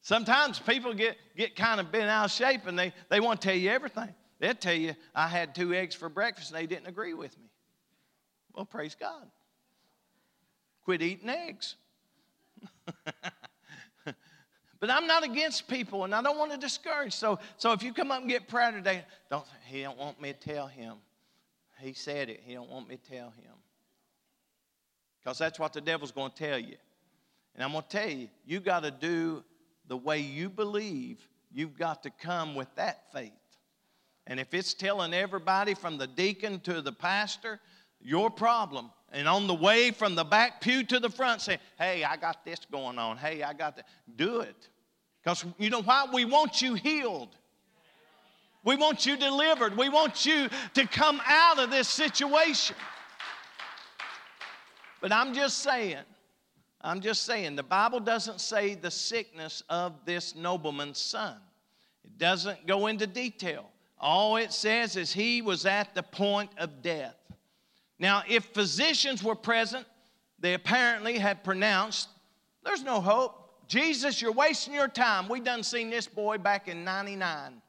[0.01, 3.49] Sometimes people get, get kind of bent out of shape and they, they want to
[3.49, 4.15] tell you everything.
[4.39, 7.49] They'll tell you, I had two eggs for breakfast and they didn't agree with me.
[8.55, 9.27] Well, praise God.
[10.85, 11.75] Quit eating eggs.
[14.83, 17.13] But I'm not against people and I don't want to discourage.
[17.13, 20.33] So, so if you come up and get prayer today, don't he don't want me
[20.33, 20.95] to tell him.
[21.79, 22.41] He said it.
[22.45, 23.53] He don't want me to tell him.
[25.23, 26.75] Because that's what the devil's going to tell you.
[27.55, 29.45] And I'm going to tell you, you got to do
[29.87, 31.25] the way you believe.
[31.49, 33.31] You've got to come with that faith.
[34.27, 37.61] And if it's telling everybody from the deacon to the pastor,
[38.01, 42.03] your problem, and on the way from the back pew to the front, say, hey,
[42.03, 43.15] I got this going on.
[43.15, 43.85] Hey, I got that.
[44.17, 44.67] Do it.
[45.23, 46.05] Because you know why?
[46.11, 47.29] We want you healed.
[48.63, 49.77] We want you delivered.
[49.77, 52.75] We want you to come out of this situation.
[55.01, 55.97] But I'm just saying,
[56.81, 61.37] I'm just saying, the Bible doesn't say the sickness of this nobleman's son.
[62.05, 63.69] It doesn't go into detail.
[63.99, 67.15] All it says is he was at the point of death.
[67.99, 69.85] Now, if physicians were present,
[70.39, 72.09] they apparently had pronounced,
[72.65, 73.42] there's no hope.
[73.73, 75.27] Jesus, you're wasting your time.
[75.27, 77.59] We done seen this boy back in 99.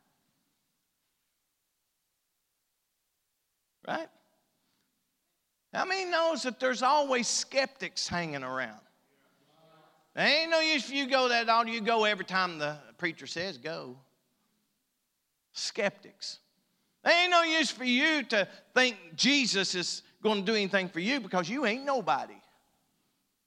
[3.88, 4.08] Right?
[5.72, 8.80] How many knows that there's always skeptics hanging around?
[10.14, 13.26] There ain't no use if you go that all you go every time the preacher
[13.26, 13.96] says go.
[15.54, 16.40] Skeptics.
[17.02, 21.00] There ain't no use for you to think Jesus is going to do anything for
[21.00, 22.36] you because you ain't nobody.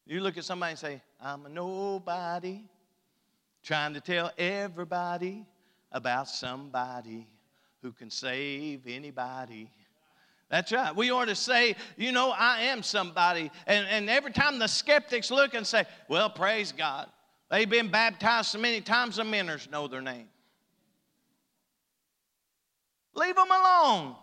[0.07, 2.61] You look at somebody and say, I'm a nobody,
[3.63, 5.45] trying to tell everybody
[5.91, 7.27] about somebody
[7.81, 9.71] who can save anybody.
[10.49, 10.95] That's right.
[10.95, 13.51] We ought to say, you know, I am somebody.
[13.65, 17.07] And, and every time the skeptics look and say, well, praise God.
[17.49, 20.27] They've been baptized so many times the miners know their name.
[23.15, 24.15] Leave them alone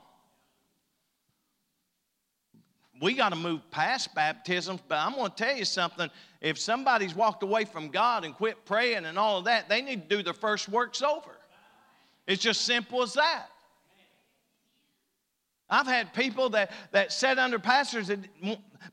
[3.01, 6.09] we got to move past baptisms, but I'm going to tell you something.
[6.45, 10.11] If somebody's walked away from God and quit praying and all of that, they need
[10.11, 11.30] to do their first works over.
[12.26, 13.47] It's just simple as that.
[15.74, 18.20] I've had people that, that sat under pastors that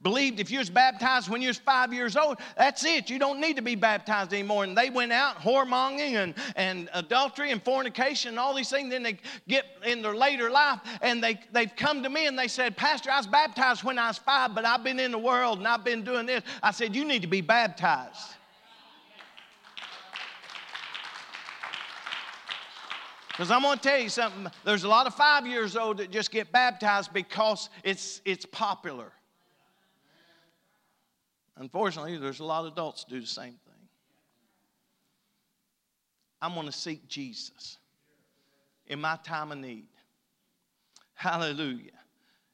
[0.02, 3.08] believed if you was baptized when you was five years old, that's it.
[3.08, 4.64] You don't need to be baptized anymore.
[4.64, 8.90] And they went out whoremongering and, and adultery and fornication and all these things.
[8.90, 12.48] Then they get in their later life and they, they've come to me and they
[12.48, 15.60] said, Pastor, I was baptized when I was five, but I've been in the world
[15.60, 16.42] and I've been doing this.
[16.64, 18.38] I said, You need to be baptized.
[23.32, 24.52] Because I'm going to tell you something.
[24.66, 29.12] There's a lot of five years old that just get baptized because it's, it's popular.
[31.56, 33.88] Unfortunately, there's a lot of adults do the same thing.
[36.42, 37.78] I'm going to seek Jesus
[38.88, 39.88] in my time of need.
[41.14, 41.92] Hallelujah.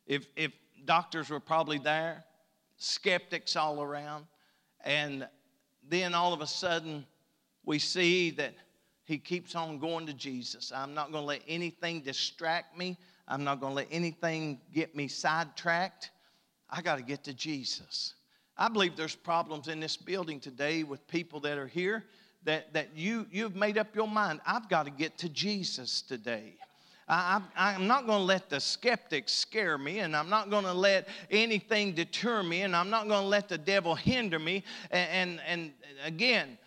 [0.05, 0.51] If, if
[0.85, 2.23] doctors were probably there,
[2.77, 4.25] skeptics all around,
[4.83, 5.27] and
[5.87, 7.05] then all of a sudden
[7.65, 8.53] we see that
[9.07, 10.73] he keeps on going to Jesus.
[10.75, 12.97] I'm not going to let anything distract me.
[13.25, 16.11] I'm not going to let anything get me sidetracked.
[16.69, 18.15] I got to get to Jesus.
[18.57, 22.03] I believe there's problems in this building today with people that are here
[22.43, 24.41] that, that you, you've made up your mind.
[24.45, 26.55] I've got to get to Jesus today.
[27.07, 30.73] I, am not going to let the skeptics scare me, and I'm not going to
[30.73, 34.65] let anything deter me, and I'm not going to let the devil hinder me.
[34.91, 35.71] And, and, and
[36.03, 36.57] again,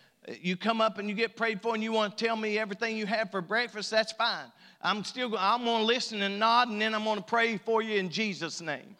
[0.41, 2.95] you come up and you get prayed for, and you want to tell me everything
[2.97, 4.51] you have for breakfast, that's fine.
[4.81, 7.81] I'm still I'm going to listen and nod, and then I'm going to pray for
[7.81, 8.95] you in Jesus' name.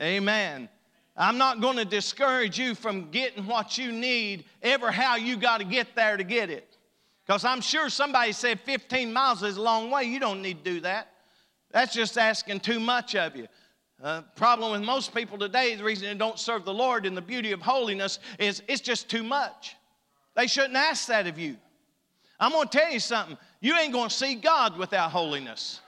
[0.00, 0.68] Amen.
[1.16, 5.58] I'm not going to discourage you from getting what you need, ever how you got
[5.58, 6.76] to get there to get it.
[7.24, 10.04] Because I'm sure somebody said 15 miles is a long way.
[10.04, 11.08] You don't need to do that.
[11.70, 13.46] That's just asking too much of you.
[14.02, 17.22] Uh, problem with most people today, the reason they don't serve the Lord in the
[17.22, 19.76] beauty of holiness is it's just too much.
[20.34, 21.56] They shouldn't ask that of you.
[22.40, 23.38] I'm going to tell you something.
[23.60, 25.80] You ain't going to see God without holiness.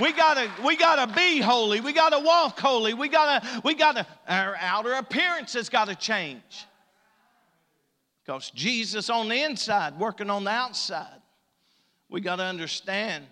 [0.00, 1.80] We gotta, we gotta be holy.
[1.80, 2.94] We gotta walk holy.
[2.94, 6.66] We gotta, we gotta, our outer appearance has gotta change.
[8.24, 11.20] Because Jesus on the inside, working on the outside.
[12.08, 13.26] We gotta understand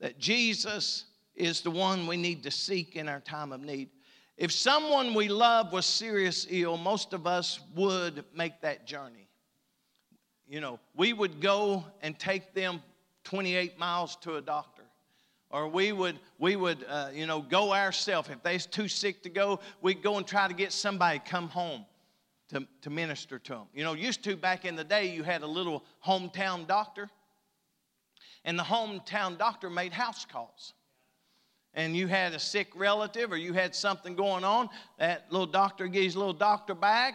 [0.00, 1.04] that Jesus
[1.38, 3.88] is the one we need to seek in our time of need.
[4.36, 9.28] If someone we love was serious ill, most of us would make that journey.
[10.46, 12.82] You know, we would go and take them
[13.24, 14.82] 28 miles to a doctor
[15.50, 19.28] or we would we would uh, you know go ourselves if they's too sick to
[19.28, 21.84] go we'd go and try to get somebody come home
[22.48, 25.42] to, to minister to them you know used to back in the day you had
[25.42, 27.08] a little hometown doctor
[28.44, 30.74] and the hometown doctor made house calls
[31.74, 35.86] and you had a sick relative or you had something going on that little doctor
[35.86, 37.14] gives little doctor bag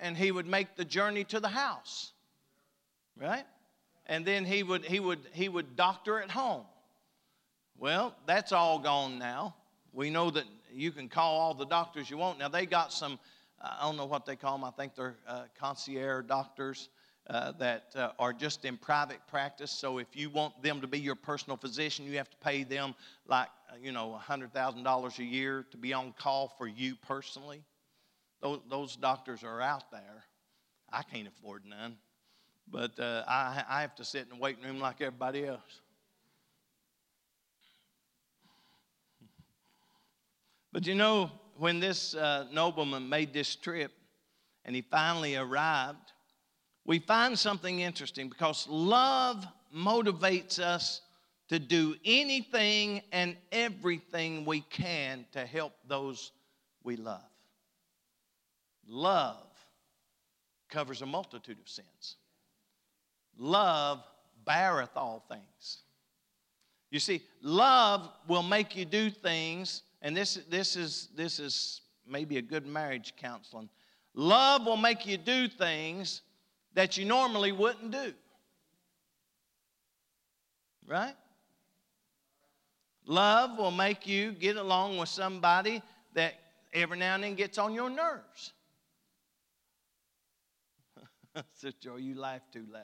[0.00, 2.12] and he would make the journey to the house
[3.16, 3.44] right
[4.06, 6.64] and then he would he would he would doctor at home
[7.78, 9.56] well, that's all gone now.
[9.92, 12.38] We know that you can call all the doctors you want.
[12.38, 13.18] Now, they got some,
[13.60, 16.88] I don't know what they call them, I think they're uh, concierge doctors.
[17.30, 19.70] Uh, that uh, are just in private practice.
[19.70, 22.94] So if you want them to be your personal physician, you have to pay them
[23.26, 27.62] like, uh, you know, $100,000 a year to be on call for you personally.
[28.42, 30.24] Those, those doctors are out there.
[30.92, 31.96] I can't afford none.
[32.70, 35.80] But uh, I, I have to sit in the waiting room like everybody else.
[40.72, 43.92] But you know, when this uh, nobleman made this trip
[44.64, 46.12] and he finally arrived,
[46.84, 51.00] we find something interesting because love motivates us
[51.48, 56.32] to do anything and everything we can to help those
[56.82, 57.20] we love.
[58.86, 59.46] Love
[60.68, 62.16] covers a multitude of sins.
[63.38, 64.02] Love
[64.44, 65.78] beareth all things.
[66.90, 72.36] You see, love will make you do things and this, this, is, this is maybe
[72.36, 73.70] a good marriage counseling.
[74.12, 76.20] Love will make you do things
[76.74, 78.12] that you normally wouldn't do.
[80.86, 81.14] Right?
[83.06, 85.82] Love will make you get along with somebody
[86.14, 86.34] that
[86.72, 88.52] every now and then gets on your nerves.
[91.54, 92.82] Sister Joy, you laugh too loud.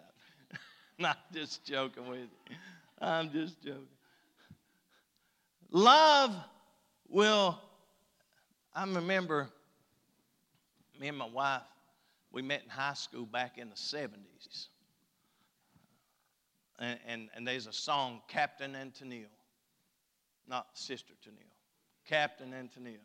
[0.99, 2.57] Not just joking with you.
[3.01, 3.87] I'm just joking.
[5.71, 6.35] Love
[7.09, 7.59] will,
[8.75, 9.49] I remember
[11.01, 11.63] me and my wife,
[12.33, 14.69] we met in high school back in the 70s.
[16.79, 19.27] And, and, and there's a song, Captain and Tennille,
[20.49, 21.53] not Sister Tennille,
[22.07, 22.97] Captain and Tennille.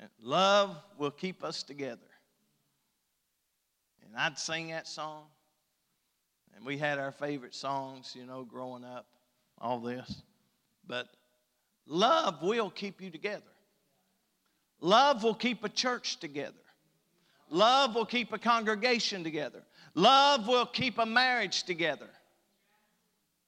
[0.00, 2.00] And love will keep us together.
[4.04, 5.24] And I'd sing that song.
[6.56, 9.06] And we had our favorite songs, you know, growing up,
[9.60, 10.22] all this.
[10.86, 11.08] But
[11.88, 13.42] Love will keep you together.
[14.80, 16.52] Love will keep a church together.
[17.50, 19.62] Love will keep a congregation together.
[19.94, 22.08] Love will keep a marriage together.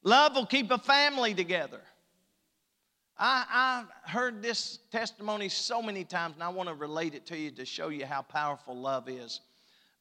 [0.03, 1.81] Love will keep a family together.
[3.19, 7.37] I, I heard this testimony so many times, and I want to relate it to
[7.37, 9.41] you to show you how powerful love is.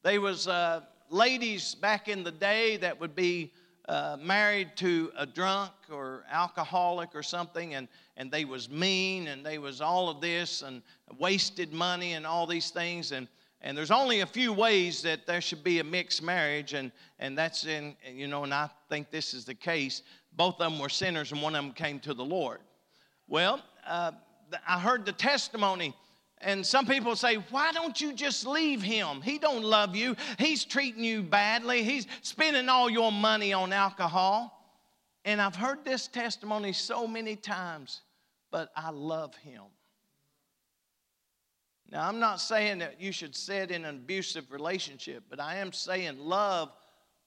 [0.02, 0.80] There was uh,
[1.10, 3.52] ladies back in the day that would be
[3.86, 9.44] uh, married to a drunk or alcoholic or something and, and they was mean and
[9.44, 10.80] they was all of this and
[11.18, 13.26] wasted money and all these things and,
[13.62, 17.36] and there's only a few ways that there should be a mixed marriage and, and
[17.36, 20.02] that's in you know and i think this is the case
[20.32, 22.60] both of them were sinners and one of them came to the lord
[23.28, 24.12] well uh,
[24.66, 25.94] i heard the testimony
[26.42, 29.20] and some people say, why don't you just leave him?
[29.20, 30.16] He don't love you.
[30.38, 31.82] He's treating you badly.
[31.82, 34.56] He's spending all your money on alcohol.
[35.26, 38.00] And I've heard this testimony so many times,
[38.50, 39.64] but I love him.
[41.90, 45.72] Now, I'm not saying that you should sit in an abusive relationship, but I am
[45.72, 46.70] saying love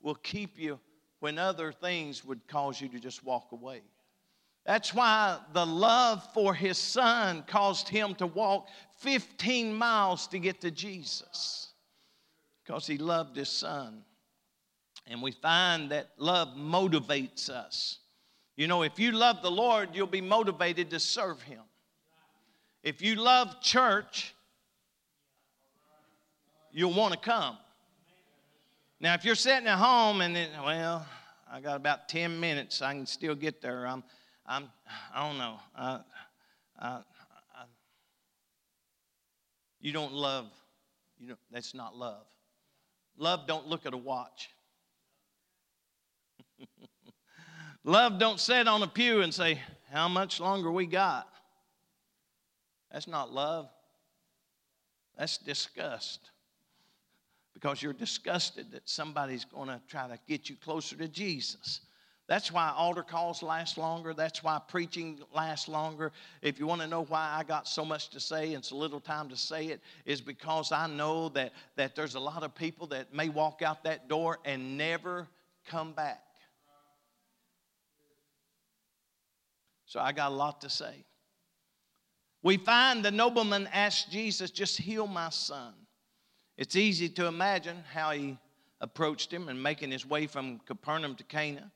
[0.02, 0.80] will keep you
[1.20, 3.82] when other things would cause you to just walk away.
[4.66, 8.68] That's why the love for his son caused him to walk
[9.00, 11.74] 15 miles to get to Jesus
[12.64, 14.04] because he loved his son.
[15.08, 18.00] And we find that love motivates us.
[18.56, 21.62] You know, if you love the Lord, you'll be motivated to serve him.
[22.84, 24.33] If you love church,
[26.74, 27.58] you'll want to come.
[29.00, 31.06] Now, if you're sitting at home and, it, well,
[31.52, 33.86] I got about 10 minutes, I can still get there.
[33.88, 34.04] I'm,
[34.46, 34.70] I'm,
[35.14, 35.60] I don't know.
[35.76, 36.00] I,
[36.80, 36.88] I,
[37.56, 37.64] I,
[39.80, 40.48] you don't love,
[41.20, 42.26] you don't, that's not love.
[43.18, 44.50] Love don't look at a watch.
[47.84, 49.60] love don't sit on a pew and say,
[49.92, 51.28] how much longer we got?
[52.92, 53.70] That's not love.
[55.18, 56.32] That's disgust
[57.64, 61.80] because you're disgusted that somebody's going to try to get you closer to Jesus.
[62.28, 64.14] That's why altar calls last longer.
[64.14, 66.12] That's why preaching lasts longer.
[66.42, 69.00] If you want to know why I got so much to say and so little
[69.00, 72.86] time to say it, is because I know that, that there's a lot of people
[72.88, 75.26] that may walk out that door and never
[75.66, 76.22] come back.
[79.86, 81.06] So I got a lot to say.
[82.42, 85.74] We find the nobleman asked Jesus, just heal my son.
[86.58, 88.38] It's easy to imagine how he
[88.80, 91.72] approached him and making his way from Capernaum to Cana.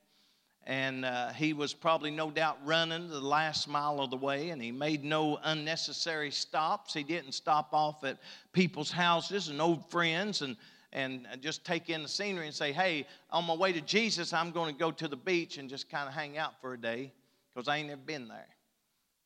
[0.66, 4.62] And uh, he was probably no doubt running the last mile of the way and
[4.62, 6.94] he made no unnecessary stops.
[6.94, 8.18] He didn't stop off at
[8.52, 10.58] people's houses and old friends and
[10.94, 14.52] and just take in the scenery and say hey on my way to jesus i'm
[14.52, 17.12] going to go to the beach and just kind of hang out for a day
[17.54, 18.48] because i ain't never been there.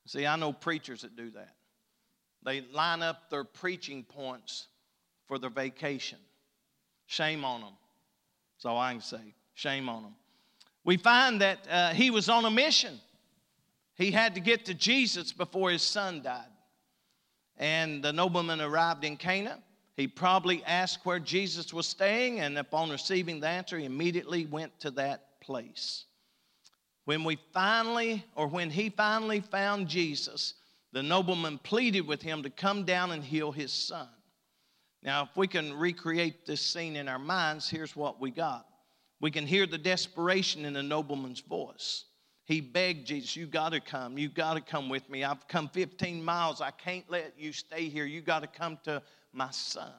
[0.07, 1.53] See i know preachers that do that.
[2.43, 4.67] They line up their preaching points
[5.31, 6.17] for their vacation
[7.05, 7.73] shame on them
[8.57, 10.15] that's all i can say shame on them
[10.83, 12.99] we find that uh, he was on a mission.
[13.95, 16.45] He had to get to Jesus before his son died.
[17.57, 19.59] And the nobleman arrived in Cana.
[19.95, 24.79] He probably asked where Jesus was staying, and upon receiving the answer, he immediately went
[24.79, 26.05] to that place.
[27.05, 30.55] When we finally, or when he finally found Jesus,
[30.93, 34.07] the nobleman pleaded with him to come down and heal his son.
[35.03, 38.67] Now, if we can recreate this scene in our minds, here's what we got.
[39.19, 42.05] We can hear the desperation in the nobleman's voice.
[42.45, 44.17] He begged Jesus, You got to come.
[44.17, 45.23] You got to come with me.
[45.23, 46.61] I've come 15 miles.
[46.61, 48.05] I can't let you stay here.
[48.05, 49.91] You got to come to my son.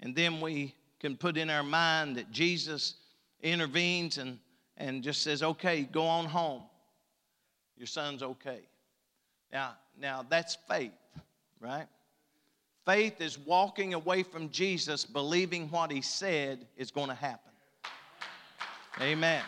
[0.00, 2.94] And then we can put in our mind that Jesus
[3.42, 4.38] intervenes and,
[4.76, 6.62] and just says, Okay, go on home.
[7.76, 8.60] Your son's okay.
[9.52, 10.92] Now, now that's faith,
[11.60, 11.86] right?
[12.88, 17.52] Faith is walking away from Jesus, believing what he said is going to happen.
[18.98, 19.42] Amen.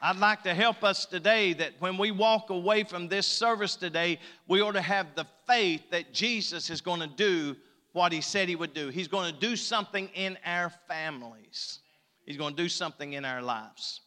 [0.00, 4.20] I'd like to help us today that when we walk away from this service today,
[4.48, 7.56] we ought to have the faith that Jesus is going to do
[7.92, 8.88] what he said he would do.
[8.88, 11.80] He's going to do something in our families,
[12.24, 14.00] he's going to do something in our lives.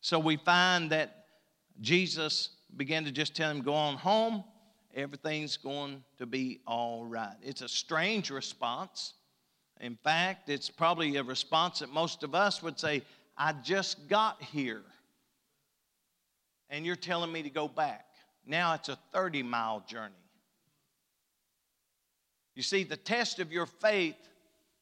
[0.00, 1.26] So we find that
[1.80, 4.42] Jesus began to just tell him, Go on home
[4.98, 7.36] everything's going to be all right.
[7.42, 9.14] It's a strange response.
[9.80, 13.02] In fact, it's probably a response that most of us would say,
[13.36, 14.82] I just got here,
[16.68, 18.06] and you're telling me to go back.
[18.44, 20.14] Now it's a 30 mile journey.
[22.56, 24.16] You see, the test of your faith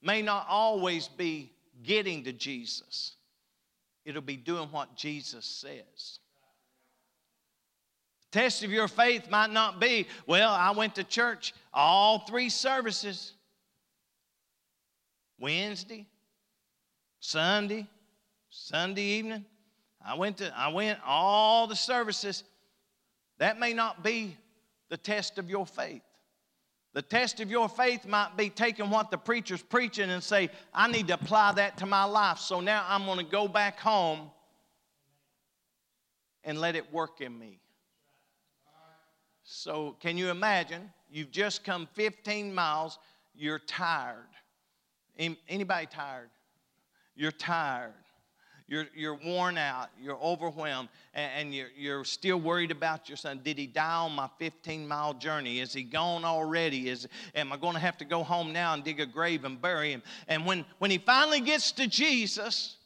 [0.00, 1.52] may not always be
[1.82, 3.16] getting to Jesus,
[4.06, 6.20] it'll be doing what Jesus says.
[8.32, 13.32] Test of your faith might not be, well, I went to church all three services
[15.38, 16.06] Wednesday,
[17.20, 17.86] Sunday,
[18.48, 19.44] Sunday evening.
[20.04, 22.44] I went to I went all the services.
[23.38, 24.36] That may not be
[24.88, 26.02] the test of your faith.
[26.94, 30.90] The test of your faith might be taking what the preacher's preaching and say, I
[30.90, 32.38] need to apply that to my life.
[32.38, 34.30] So now I'm going to go back home
[36.42, 37.60] and let it work in me.
[39.48, 40.90] So, can you imagine?
[41.08, 42.98] You've just come 15 miles,
[43.32, 44.26] you're tired.
[45.48, 46.30] Anybody tired?
[47.14, 47.94] You're tired.
[48.66, 53.40] You're, you're worn out, you're overwhelmed, and, and you're, you're still worried about your son.
[53.44, 55.60] Did he die on my 15 mile journey?
[55.60, 56.88] Is he gone already?
[56.88, 59.62] Is, am I going to have to go home now and dig a grave and
[59.62, 60.02] bury him?
[60.26, 62.78] And when, when he finally gets to Jesus,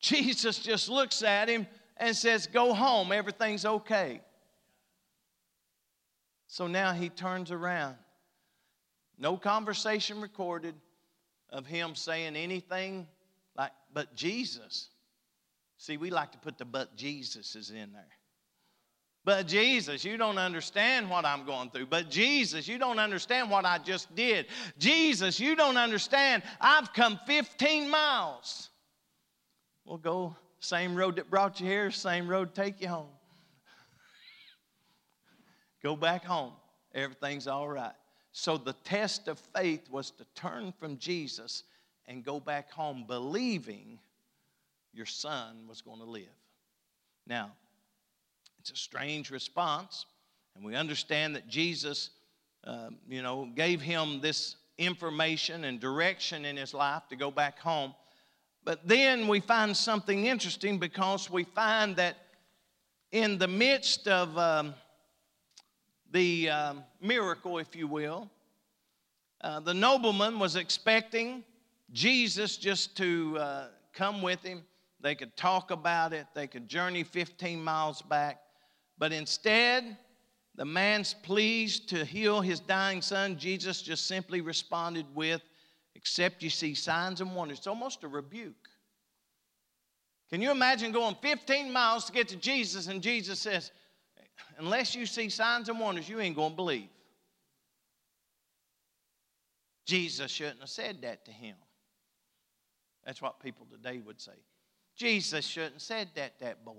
[0.00, 4.20] Jesus just looks at him and says, Go home, everything's okay.
[6.54, 7.96] So now he turns around.
[9.18, 10.76] No conversation recorded
[11.50, 13.08] of him saying anything
[13.56, 14.86] like, but Jesus.
[15.78, 18.06] See, we like to put the but Jesus's in there.
[19.24, 21.86] But Jesus, you don't understand what I'm going through.
[21.86, 24.46] But Jesus, you don't understand what I just did.
[24.78, 26.44] Jesus, you don't understand.
[26.60, 28.70] I've come 15 miles.
[29.84, 33.13] We'll go same road that brought you here, same road take you home.
[35.84, 36.54] Go back home.
[36.94, 37.92] Everything's all right.
[38.32, 41.62] So the test of faith was to turn from Jesus
[42.06, 44.00] and go back home believing
[44.92, 46.24] your son was going to live.
[47.26, 47.52] Now,
[48.58, 50.06] it's a strange response,
[50.56, 52.10] and we understand that Jesus,
[52.64, 57.58] uh, you know, gave him this information and direction in his life to go back
[57.58, 57.94] home.
[58.64, 62.16] But then we find something interesting because we find that
[63.12, 64.74] in the midst of um,
[66.14, 68.30] the um, miracle, if you will,
[69.40, 71.42] uh, the nobleman was expecting
[71.92, 74.62] Jesus just to uh, come with him.
[75.00, 78.40] They could talk about it, they could journey 15 miles back.
[78.96, 79.96] But instead,
[80.54, 83.36] the man's pleased to heal his dying son.
[83.36, 85.42] Jesus just simply responded with,
[85.96, 87.58] Except you see signs and wonders.
[87.58, 88.68] It's almost a rebuke.
[90.30, 93.70] Can you imagine going 15 miles to get to Jesus and Jesus says,
[94.58, 96.88] Unless you see signs and wonders, you ain't going to believe.
[99.86, 101.56] Jesus shouldn't have said that to him.
[103.04, 104.32] That's what people today would say.
[104.96, 106.72] Jesus shouldn't have said that that boy.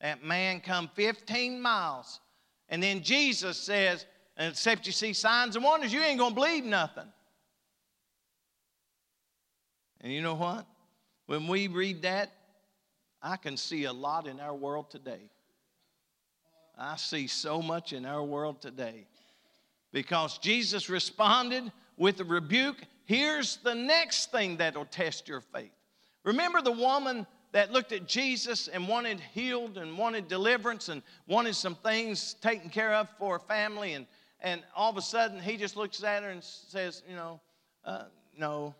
[0.00, 2.20] That man come 15 miles.
[2.68, 6.64] And then Jesus says, except you see signs and wonders, you ain't going to believe
[6.64, 7.10] nothing.
[10.00, 10.66] And you know what?
[11.26, 12.32] When we read that,
[13.20, 15.30] I can see a lot in our world today.
[16.78, 19.06] I see so much in our world today.
[19.92, 22.76] Because Jesus responded with a rebuke.
[23.04, 25.72] Here's the next thing that'll test your faith.
[26.24, 31.56] Remember the woman that looked at Jesus and wanted healed and wanted deliverance and wanted
[31.56, 33.94] some things taken care of for her family.
[33.94, 34.06] And,
[34.40, 37.40] and all of a sudden, he just looks at her and says, You know,
[37.84, 38.04] uh,
[38.36, 38.74] no,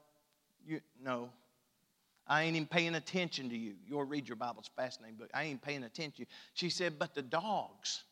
[0.66, 1.30] you, no,
[2.28, 3.74] I ain't even paying attention to you.
[3.86, 5.30] You'll read your Bible's fascinating book.
[5.32, 6.26] I ain't paying attention.
[6.52, 8.04] She said, But the dogs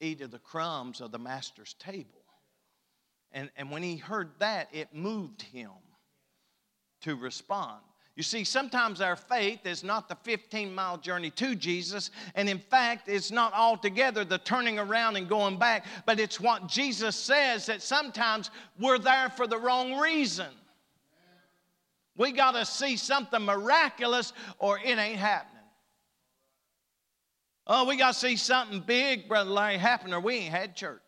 [0.00, 2.24] eat of the crumbs of the master's table.
[3.32, 5.70] And, and when he heard that, it moved him
[7.02, 7.80] to respond.
[8.16, 12.58] You see, sometimes our faith is not the 15 mile journey to Jesus, and in
[12.58, 17.66] fact, it's not altogether the turning around and going back, but it's what Jesus says
[17.66, 20.48] that sometimes we're there for the wrong reason.
[22.16, 25.52] We got to see something miraculous or it ain't happening.
[27.66, 31.02] Oh, we got to see something big, Brother Larry, happen or we ain't had church.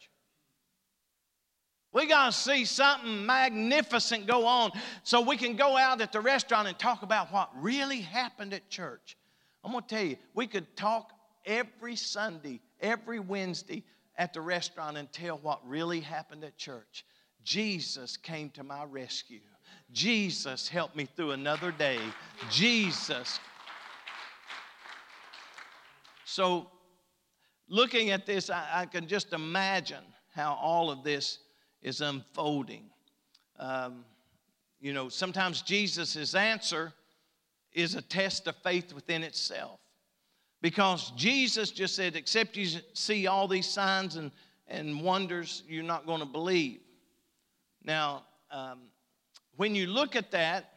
[1.92, 6.20] We got to see something magnificent go on so we can go out at the
[6.20, 9.16] restaurant and talk about what really happened at church.
[9.64, 11.12] I'm going to tell you, we could talk
[11.46, 13.84] every Sunday, every Wednesday
[14.16, 17.04] at the restaurant and tell what really happened at church.
[17.42, 19.40] Jesus came to my rescue.
[19.93, 21.99] Jesus helped me through another day.
[22.51, 23.41] Jesus.
[26.24, 26.70] So,
[27.68, 31.39] looking at this, I, I can just imagine how all of this
[31.82, 32.84] is unfolding.
[33.59, 34.05] Um,
[34.80, 36.93] you know, sometimes Jesus' answer
[37.72, 39.80] is a test of faith within itself.
[40.61, 44.32] Because Jesus just said, except you see all these signs and,
[44.66, 46.80] and wonders, you're not going to believe.
[47.84, 48.80] Now, um,
[49.59, 50.70] when you look at that,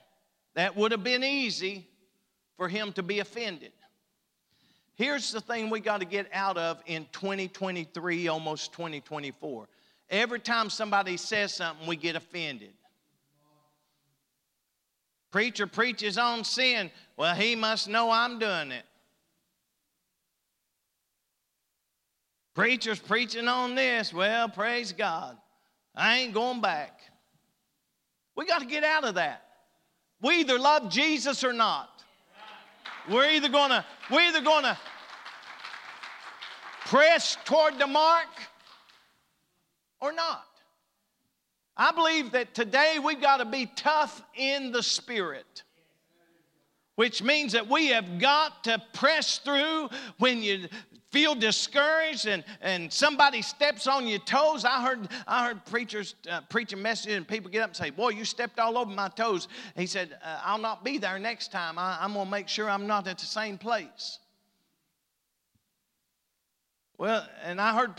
[0.55, 1.87] that would have been easy
[2.57, 3.71] for him to be offended.
[4.95, 9.67] Here's the thing we got to get out of in 2023, almost 2024.
[10.09, 12.73] Every time somebody says something, we get offended.
[15.29, 16.89] Preacher preaches on sin.
[17.17, 18.83] Well, he must know I'm doing it.
[22.55, 24.11] Preacher's preaching on this.
[24.11, 25.37] Well, praise God.
[25.95, 26.99] I ain't going back.
[28.35, 29.45] We got to get out of that.
[30.21, 31.89] We either love Jesus or not.
[33.09, 34.77] We're either gonna, we're either gonna
[36.85, 38.27] press toward the mark
[39.99, 40.45] or not.
[41.75, 45.63] I believe that today we've got to be tough in the spirit.
[46.95, 50.67] which means that we have got to press through when you
[51.11, 54.63] feel discouraged and, and somebody steps on your toes.
[54.63, 58.09] I heard, I heard preachers uh, preaching messages and people get up and say, Boy,
[58.09, 59.47] you stepped all over my toes.
[59.75, 61.77] He said, uh, I'll not be there next time.
[61.77, 64.19] I, I'm going to make sure I'm not at the same place.
[66.97, 67.93] Well, and I heard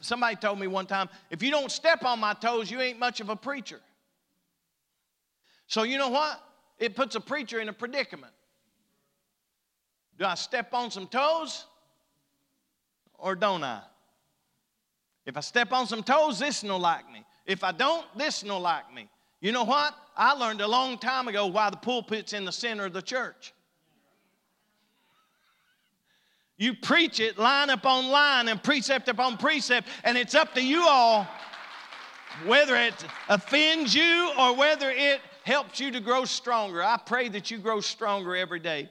[0.00, 3.20] somebody told me one time, if you don't step on my toes, you ain't much
[3.20, 3.80] of a preacher.
[5.66, 6.40] So you know what?
[6.78, 8.32] It puts a preacher in a predicament.
[10.18, 11.66] Do I step on some toes
[13.24, 13.80] or don't I?
[15.24, 17.24] If I step on some toes, this no like me.
[17.46, 19.08] If I don't, this no like me.
[19.40, 19.94] You know what?
[20.14, 23.54] I learned a long time ago why the pulpit's in the center of the church.
[26.58, 30.86] You preach it line upon line and precept upon precept, and it's up to you
[30.86, 31.26] all
[32.46, 32.94] whether it
[33.28, 36.82] offends you or whether it helps you to grow stronger.
[36.82, 38.90] I pray that you grow stronger every day.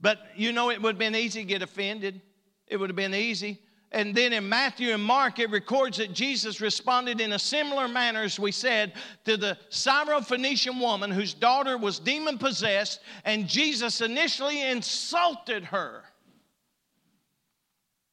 [0.00, 2.20] But you know, it would have been easy to get offended.
[2.66, 3.60] It would have been easy.
[3.92, 8.22] And then in Matthew and Mark, it records that Jesus responded in a similar manner,
[8.22, 8.94] as we said,
[9.26, 16.04] to the Syrophoenician woman whose daughter was demon possessed, and Jesus initially insulted her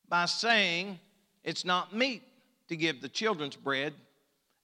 [0.09, 0.99] by saying,
[1.45, 2.23] It's not meet
[2.67, 3.93] to give the children's bread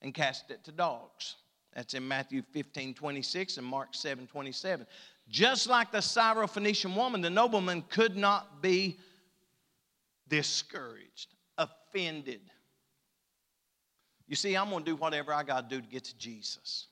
[0.02, 1.36] and cast it to dogs.
[1.74, 4.86] That's in Matthew 15 26 and Mark 7 27.
[5.30, 8.98] Just like the Syrophoenician woman, the nobleman could not be
[10.28, 12.40] discouraged, offended.
[14.28, 16.88] You see, I'm going to do whatever I got to do to get to Jesus.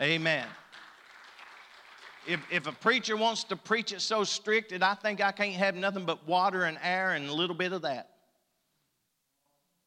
[0.00, 0.46] Amen.
[2.26, 5.54] If, if a preacher wants to preach it so strict that I think I can't
[5.54, 8.08] have nothing but water and air and a little bit of that,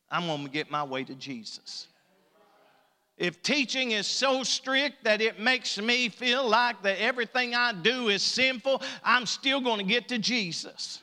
[0.10, 1.88] I'm going to get my way to Jesus.
[3.18, 8.10] If teaching is so strict that it makes me feel like that everything I do
[8.10, 11.02] is sinful, I'm still going to get to Jesus.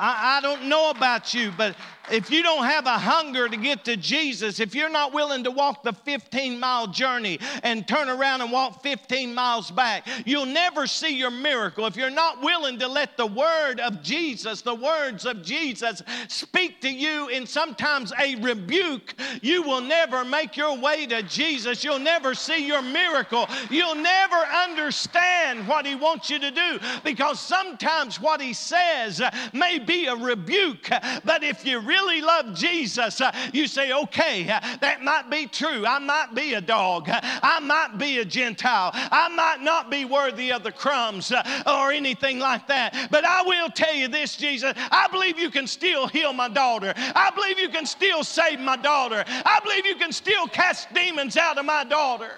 [0.00, 1.76] I, I don't know about you, but
[2.10, 5.50] if you don't have a hunger to get to Jesus, if you're not willing to
[5.50, 10.86] walk the 15 mile journey and turn around and walk 15 miles back, you'll never
[10.86, 11.86] see your miracle.
[11.86, 16.80] If you're not willing to let the word of Jesus, the words of Jesus, speak
[16.80, 21.84] to you in sometimes a rebuke, you will never make your way to Jesus.
[21.84, 23.46] You'll never see your miracle.
[23.68, 29.22] You'll never understand what He wants you to do because sometimes what He says
[29.52, 30.88] may be a rebuke,
[31.24, 35.46] but if you really really love Jesus, uh, you say, okay, uh, that might be
[35.46, 35.86] true.
[35.86, 37.08] I might be a dog.
[37.08, 38.90] I might be a Gentile.
[38.94, 43.08] I might not be worthy of the crumbs uh, or anything like that.
[43.10, 46.92] But I will tell you this, Jesus, I believe you can still heal my daughter.
[46.96, 49.24] I believe you can still save my daughter.
[49.26, 52.30] I believe you can still cast demons out of my daughter.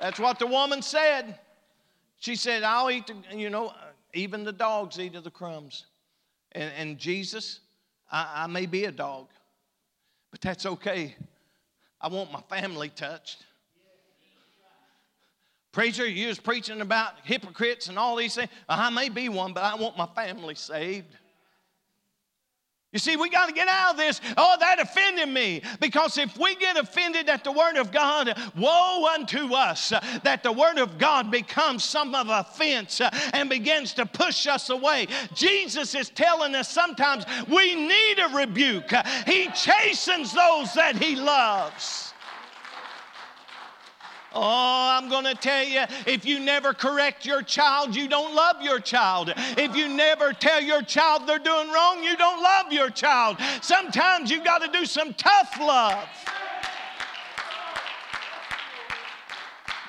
[0.00, 1.38] That's what the woman said.
[2.20, 3.72] She said, I'll eat, the, you know,
[4.14, 5.86] even the dogs eat of the crumbs.
[6.52, 7.60] And, and Jesus,
[8.10, 9.26] I, I may be a dog,
[10.30, 11.14] but that's okay.
[12.00, 13.44] I want my family touched.
[15.72, 18.48] Preacher, you was preaching about hypocrites and all these things.
[18.68, 21.14] I may be one, but I want my family saved.
[22.98, 24.20] You see, we got to get out of this.
[24.36, 25.62] Oh, that offended me.
[25.78, 29.90] Because if we get offended at the Word of God, woe unto us
[30.24, 33.00] that the Word of God becomes some of offense
[33.32, 35.06] and begins to push us away.
[35.32, 38.90] Jesus is telling us sometimes we need a rebuke.
[39.26, 42.07] He chastens those that He loves.
[44.40, 48.62] Oh, I'm going to tell you if you never correct your child, you don't love
[48.62, 49.32] your child.
[49.56, 53.38] If you never tell your child they're doing wrong, you don't love your child.
[53.62, 56.08] Sometimes you've got to do some tough love.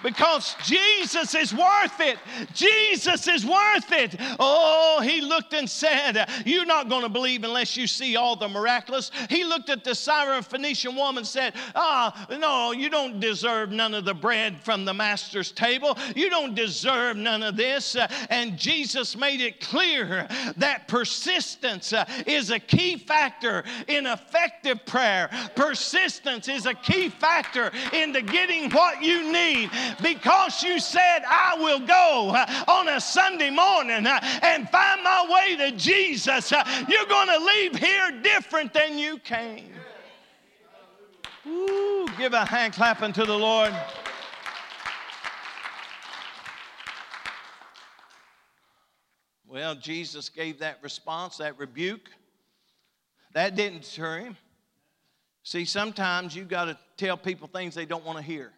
[0.03, 2.17] Because Jesus is worth it.
[2.53, 4.15] Jesus is worth it.
[4.39, 8.47] Oh, he looked and said, You're not going to believe unless you see all the
[8.47, 9.11] miraculous.
[9.29, 14.05] He looked at the Syrophoenician woman and said, Ah, no, you don't deserve none of
[14.05, 15.97] the bread from the master's table.
[16.15, 17.95] You don't deserve none of this.
[18.29, 20.27] And Jesus made it clear
[20.57, 21.93] that persistence
[22.25, 25.29] is a key factor in effective prayer.
[25.55, 29.69] Persistence is a key factor into getting what you need
[30.01, 35.25] because you said, I will go uh, on a Sunday morning uh, and find my
[35.29, 39.71] way to Jesus, uh, you're going to leave here different than you came.
[41.47, 43.73] Ooh, give a hand clapping to the Lord.
[49.47, 52.09] Well, Jesus gave that response, that rebuke.
[53.33, 54.37] That didn't deter him.
[55.43, 58.51] See, sometimes you've got to tell people things they don't want to hear.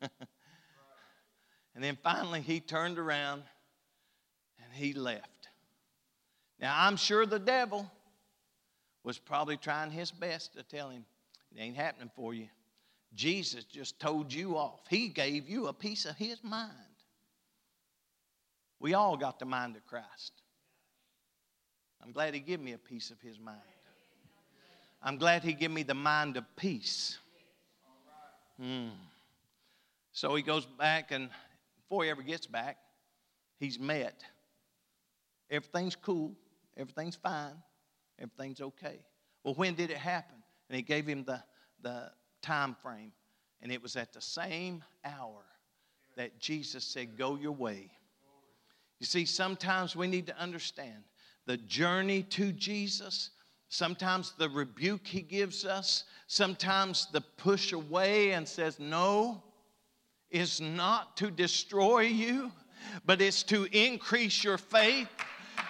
[1.78, 3.44] And then finally, he turned around
[4.64, 5.48] and he left.
[6.60, 7.88] Now, I'm sure the devil
[9.04, 11.04] was probably trying his best to tell him,
[11.54, 12.48] it ain't happening for you.
[13.14, 14.80] Jesus just told you off.
[14.90, 16.72] He gave you a piece of his mind.
[18.80, 20.32] We all got the mind of Christ.
[22.02, 23.60] I'm glad he gave me a piece of his mind.
[25.00, 27.18] I'm glad he gave me the mind of peace.
[28.60, 28.90] Mm.
[30.18, 31.30] So he goes back, and
[31.80, 32.76] before he ever gets back,
[33.60, 34.24] he's met.
[35.48, 36.34] Everything's cool,
[36.76, 37.54] everything's fine,
[38.18, 38.98] everything's okay.
[39.44, 40.34] Well, when did it happen?
[40.68, 41.40] And he gave him the,
[41.82, 42.10] the
[42.42, 43.12] time frame.
[43.62, 45.44] And it was at the same hour
[46.16, 47.88] that Jesus said, Go your way.
[48.98, 51.04] You see, sometimes we need to understand
[51.46, 53.30] the journey to Jesus,
[53.68, 59.44] sometimes the rebuke he gives us, sometimes the push away and says, No,
[60.30, 62.50] is not to destroy you,
[63.06, 65.08] but it's to increase your faith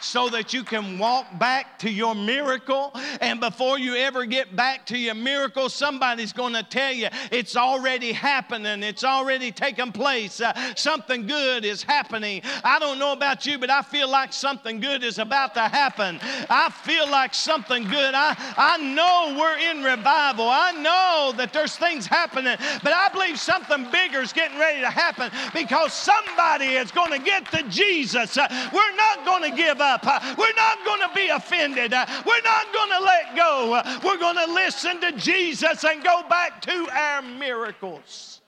[0.01, 2.93] so that you can walk back to your miracle.
[3.21, 7.57] And before you ever get back to your miracle, somebody's going to tell you it's
[7.57, 10.41] already happening, it's already taken place.
[10.41, 12.43] Uh, something good is happening.
[12.65, 16.19] I don't know about you, but I feel like something good is about to happen.
[16.51, 18.15] I feel like something good.
[18.15, 20.49] I, I know we're in revival.
[20.49, 24.91] I know that there's things happening, but I believe something bigger is getting ready to
[24.91, 28.37] happen because somebody is going to get to Jesus.
[28.37, 30.07] Uh, we're not going to give up up.
[30.07, 31.93] Uh, we're not going to be offended.
[31.93, 33.75] Uh, we're not going to let go.
[33.75, 38.41] Uh, we're going to listen to Jesus and go back to our miracles.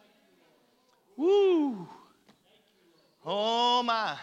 [1.17, 1.89] Woo.
[3.25, 4.17] Oh my.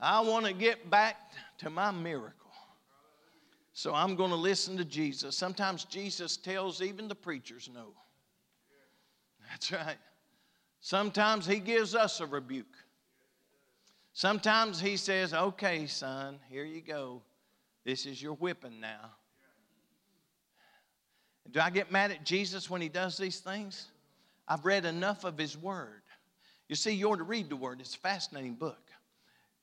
[0.00, 1.16] I want to get back
[1.58, 2.34] to my miracle.
[3.72, 5.36] So I'm going to listen to Jesus.
[5.36, 7.94] Sometimes Jesus tells even the preachers no.
[9.50, 9.96] That's right.
[10.80, 12.66] Sometimes he gives us a rebuke.
[14.18, 17.22] Sometimes he says, Okay, son, here you go.
[17.84, 19.12] This is your whipping now.
[21.52, 23.86] Do I get mad at Jesus when he does these things?
[24.48, 26.02] I've read enough of his word.
[26.68, 28.82] You see, you ought to read the word, it's a fascinating book.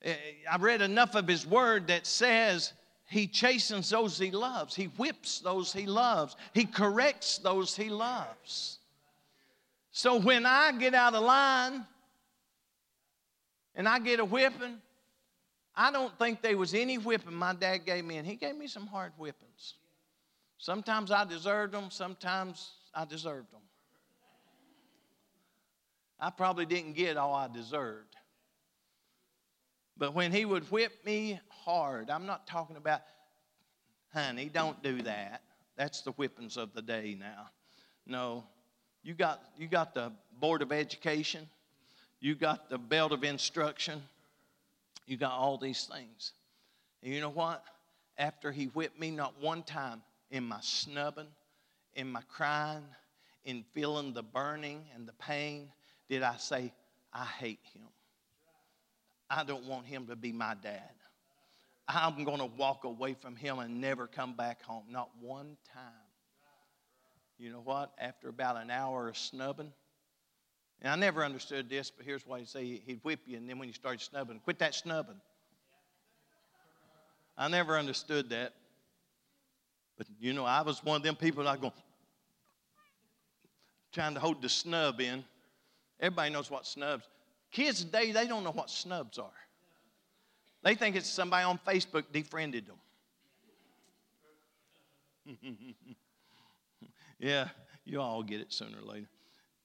[0.03, 0.15] Eh,
[0.49, 2.71] I've read enough of his word that says
[3.09, 8.79] he chastens those he loves, he whips those he loves, he corrects those he loves.
[9.91, 11.85] So when I get out of line,
[13.75, 14.81] and I get a whipping,
[15.75, 18.67] I don't think there was any whipping my dad gave me, and he gave me
[18.67, 19.75] some hard whippings.
[20.57, 23.61] Sometimes I deserved them, sometimes I deserved them.
[26.19, 28.15] I probably didn't get all I deserved.
[29.97, 33.01] But when he would whip me hard, I'm not talking about,
[34.13, 35.41] honey, don't do that.
[35.77, 37.49] That's the whippings of the day now.
[38.05, 38.45] No,
[39.03, 41.49] you got, you got the Board of Education
[42.19, 44.01] you got the belt of instruction,
[45.05, 46.33] you got all these things.
[47.03, 47.63] And you know what?
[48.17, 50.01] After he whipped me, not one time
[50.31, 51.27] in my snubbing,
[51.93, 52.85] in my crying,
[53.43, 55.69] in feeling the burning and the pain,
[56.09, 56.73] did I say,
[57.13, 57.87] I hate him.
[59.29, 60.91] I don't want him to be my dad.
[61.87, 64.83] I'm going to walk away from him and never come back home.
[64.89, 65.91] Not one time.
[67.37, 67.91] You know what?
[67.99, 69.71] After about an hour of snubbing,
[70.81, 73.57] and I never understood this, but here's why he'd say he'd whip you, and then
[73.59, 75.19] when you started snubbing, quit that snubbing.
[77.37, 78.53] I never understood that.
[79.97, 81.73] But you know, I was one of them people that go
[83.93, 85.23] trying to hold the snub in.
[85.99, 87.07] Everybody knows what snubs.
[87.51, 89.29] Kids today, they don't know what snubs are.
[90.63, 92.75] They think it's somebody on Facebook defriended them.
[97.19, 97.47] yeah,
[97.85, 99.07] you all get it sooner or later.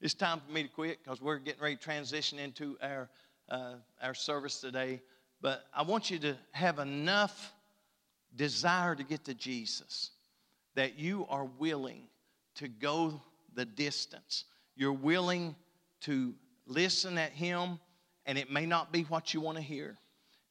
[0.01, 3.11] It's time for me to quit because we're getting ready to transition into our,
[3.51, 5.03] uh, our service today.
[5.43, 7.53] But I want you to have enough
[8.35, 10.13] desire to get to Jesus
[10.75, 12.05] that you are willing
[12.55, 13.21] to go
[13.55, 14.45] the distance.
[14.75, 15.55] You're willing
[16.03, 16.35] to
[16.67, 17.79] listen at Him,
[18.25, 19.99] and it may not be what you want to hear.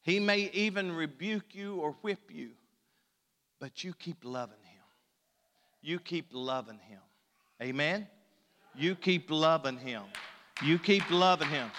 [0.02, 2.50] He may even rebuke you or whip you,
[3.58, 4.84] but you keep loving Him.
[5.82, 7.00] You keep loving Him.
[7.60, 8.06] Amen?
[8.76, 10.02] You keep loving him.
[10.62, 11.70] You keep loving him.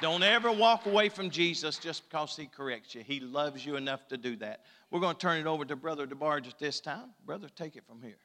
[0.00, 3.02] Don't ever walk away from Jesus just because he corrects you.
[3.02, 4.64] He loves you enough to do that.
[4.90, 7.10] We're going to turn it over to Brother DeBarge at this time.
[7.26, 8.16] Brother, take it from here.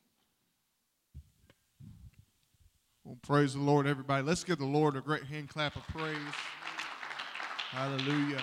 [3.04, 4.24] Well, praise the Lord, everybody.
[4.24, 6.16] Let's give the Lord a great hand clap of praise.
[7.70, 8.42] Hallelujah.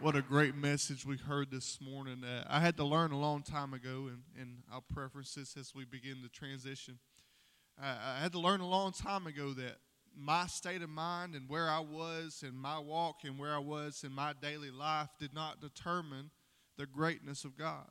[0.00, 2.24] What a great message we heard this morning.
[2.24, 5.72] Uh, I had to learn a long time ago, and, and I'll preference this as
[5.72, 6.98] we begin the transition.
[7.80, 9.76] I had to learn a long time ago that
[10.16, 14.02] my state of mind and where I was and my walk and where I was
[14.04, 16.30] in my daily life did not determine
[16.76, 17.90] the greatness of God.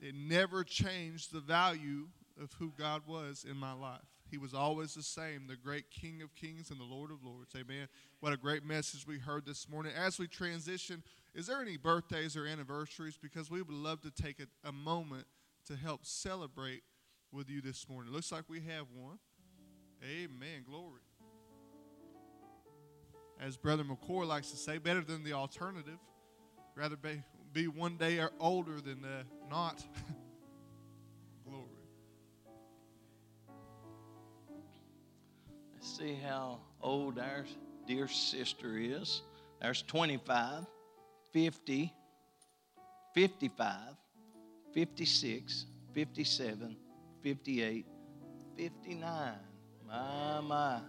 [0.00, 2.08] It never changed the value
[2.42, 4.00] of who God was in my life.
[4.30, 7.54] He was always the same, the great King of Kings and the Lord of Lords.
[7.56, 7.88] Amen.
[8.20, 9.92] What a great message we heard this morning.
[9.96, 11.02] As we transition,
[11.34, 13.18] is there any birthdays or anniversaries?
[13.20, 15.26] Because we would love to take a, a moment
[15.66, 16.82] to help celebrate
[17.32, 18.12] with you this morning.
[18.12, 19.18] Looks like we have one.
[20.04, 20.64] Amen.
[20.68, 21.00] Glory.
[23.40, 25.98] As Brother McCoy likes to say, better than the alternative.
[26.74, 27.22] Rather be,
[27.52, 29.84] be one day older than uh, not.
[35.98, 37.44] see how old our
[37.84, 39.22] dear sister is.
[39.60, 40.64] There's 25,
[41.32, 41.92] 50,
[43.14, 43.76] 55,
[44.72, 46.76] 56, 57,
[47.20, 47.86] 58,
[48.56, 49.32] 59.
[49.88, 50.80] My, my.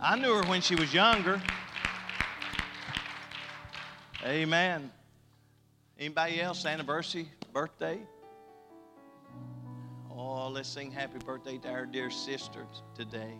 [0.00, 1.42] I knew her when she was younger.
[4.24, 4.92] Amen.
[5.98, 7.98] Anybody else anniversary, birthday?
[10.08, 13.34] Oh, let's sing happy birthday to our dear sister today.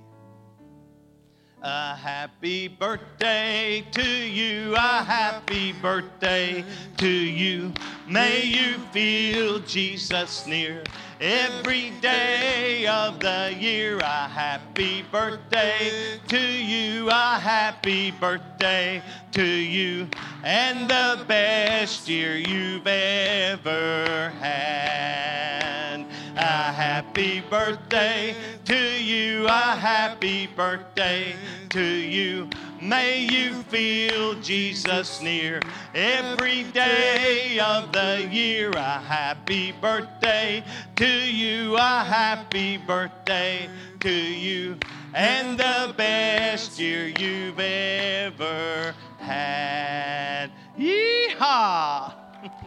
[1.60, 6.64] A happy birthday to you, a happy birthday
[6.98, 7.72] to you.
[8.06, 10.84] May you feel Jesus near
[11.20, 13.98] every day of the year.
[13.98, 19.02] A happy birthday to you, a happy birthday
[19.32, 20.08] to you,
[20.44, 26.06] and the best year you've ever had.
[26.38, 28.32] A happy birthday
[28.64, 31.34] to you, a happy birthday
[31.70, 32.48] to you.
[32.80, 35.60] May you feel Jesus near
[35.96, 38.70] every day of the year.
[38.70, 40.62] A happy birthday
[40.94, 43.68] to you, a happy birthday
[43.98, 44.78] to you,
[45.14, 50.52] and the best year you've ever had.
[50.78, 52.14] Yeehaw!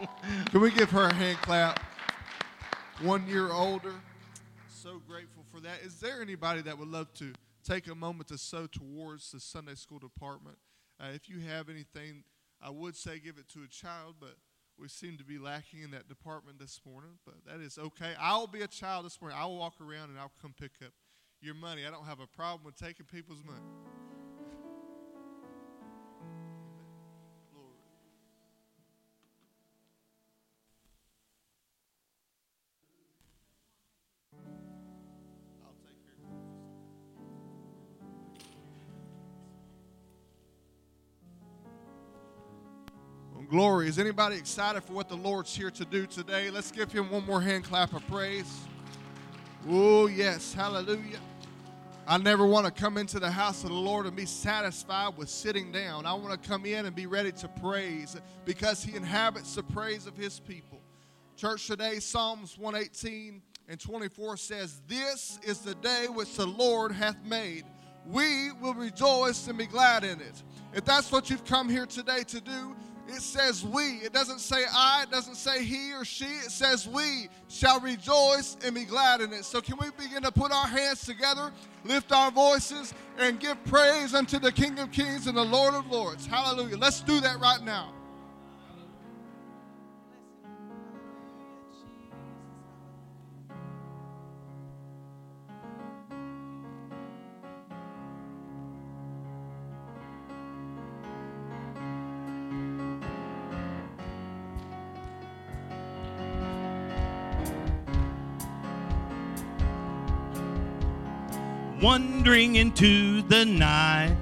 [0.50, 1.80] Can we give her a hand clap?
[3.02, 3.94] One year older.
[4.68, 5.80] So grateful for that.
[5.84, 7.32] Is there anybody that would love to
[7.64, 10.56] take a moment to sow towards the Sunday school department?
[11.00, 12.22] Uh, if you have anything,
[12.62, 14.36] I would say give it to a child, but
[14.78, 17.18] we seem to be lacking in that department this morning.
[17.26, 18.12] But that is okay.
[18.20, 19.36] I'll be a child this morning.
[19.40, 20.92] I'll walk around and I'll come pick up
[21.40, 21.84] your money.
[21.84, 23.66] I don't have a problem with taking people's money.
[43.52, 43.86] Glory.
[43.86, 46.50] Is anybody excited for what the Lord's here to do today?
[46.50, 48.50] Let's give him one more hand clap of praise.
[49.68, 50.54] Oh, yes.
[50.54, 51.20] Hallelujah.
[52.08, 55.28] I never want to come into the house of the Lord and be satisfied with
[55.28, 56.06] sitting down.
[56.06, 58.16] I want to come in and be ready to praise
[58.46, 60.80] because he inhabits the praise of his people.
[61.36, 67.22] Church today, Psalms 118 and 24 says, This is the day which the Lord hath
[67.22, 67.64] made.
[68.06, 70.42] We will rejoice and be glad in it.
[70.72, 72.74] If that's what you've come here today to do,
[73.08, 73.98] it says we.
[73.98, 76.24] It doesn't say I, it doesn't say he or she.
[76.24, 79.44] It says we shall rejoice and be glad in it.
[79.44, 81.52] So, can we begin to put our hands together,
[81.84, 85.90] lift our voices, and give praise unto the King of Kings and the Lord of
[85.90, 86.26] Lords?
[86.26, 86.76] Hallelujah.
[86.76, 87.92] Let's do that right now.
[111.82, 114.16] Wandering into the night,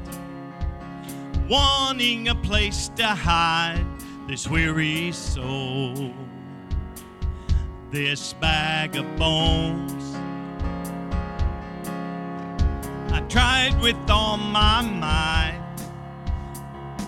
[1.47, 3.85] wanting a place to hide
[4.27, 6.15] this weary soul,
[7.91, 10.17] this bag of bones.
[13.13, 15.61] I tried with all my might,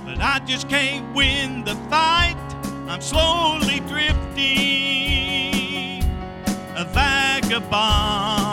[0.05, 2.37] but I just can't win the fight.
[2.89, 4.43] I'm slowly drifting,
[6.77, 8.52] a vagabond.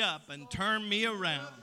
[0.00, 1.54] Up and turned me around.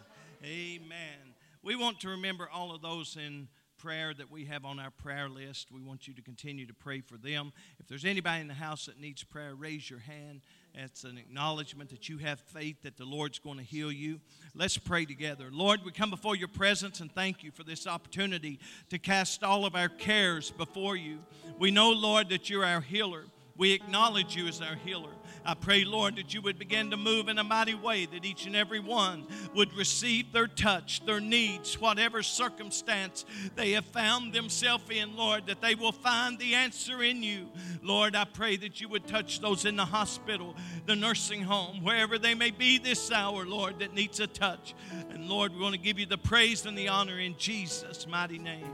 [0.44, 1.34] Amen.
[1.64, 3.48] We want to remember all of those in
[3.80, 5.72] prayer that we have on our prayer list.
[5.72, 7.54] We want you to continue to pray for them.
[7.80, 10.42] If there's anybody in the house that needs prayer, raise your hand.
[10.76, 14.20] It's an acknowledgement that you have faith that the Lord's going to heal you.
[14.54, 15.50] Let's pray together.
[15.52, 18.60] Lord, we come before your presence and thank you for this opportunity
[18.90, 21.20] to cast all of our cares before you.
[21.58, 23.24] We know, Lord, that you're our healer.
[23.60, 25.12] We acknowledge you as our healer.
[25.46, 28.46] I pray, Lord, that you would begin to move in a mighty way, that each
[28.46, 33.26] and every one would receive their touch, their needs, whatever circumstance
[33.56, 37.50] they have found themselves in, Lord, that they will find the answer in you.
[37.84, 40.56] Lord, I pray that you would touch those in the hospital,
[40.86, 44.74] the nursing home, wherever they may be this hour, Lord, that needs a touch.
[45.10, 48.40] And Lord, we want to give you the praise and the honor in Jesus' mighty
[48.40, 48.72] name.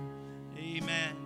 [0.59, 1.24] Amen.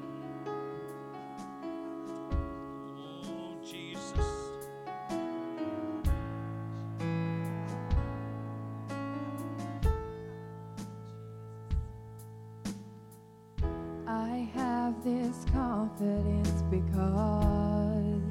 [15.98, 18.22] confidence because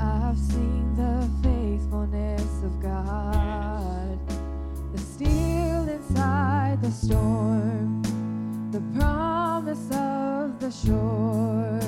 [0.00, 4.18] I've seen the faithfulness of God,
[4.92, 8.02] the steel inside the storm,
[8.72, 11.80] the promise of the shore.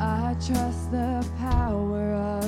[0.00, 2.39] I trust the power of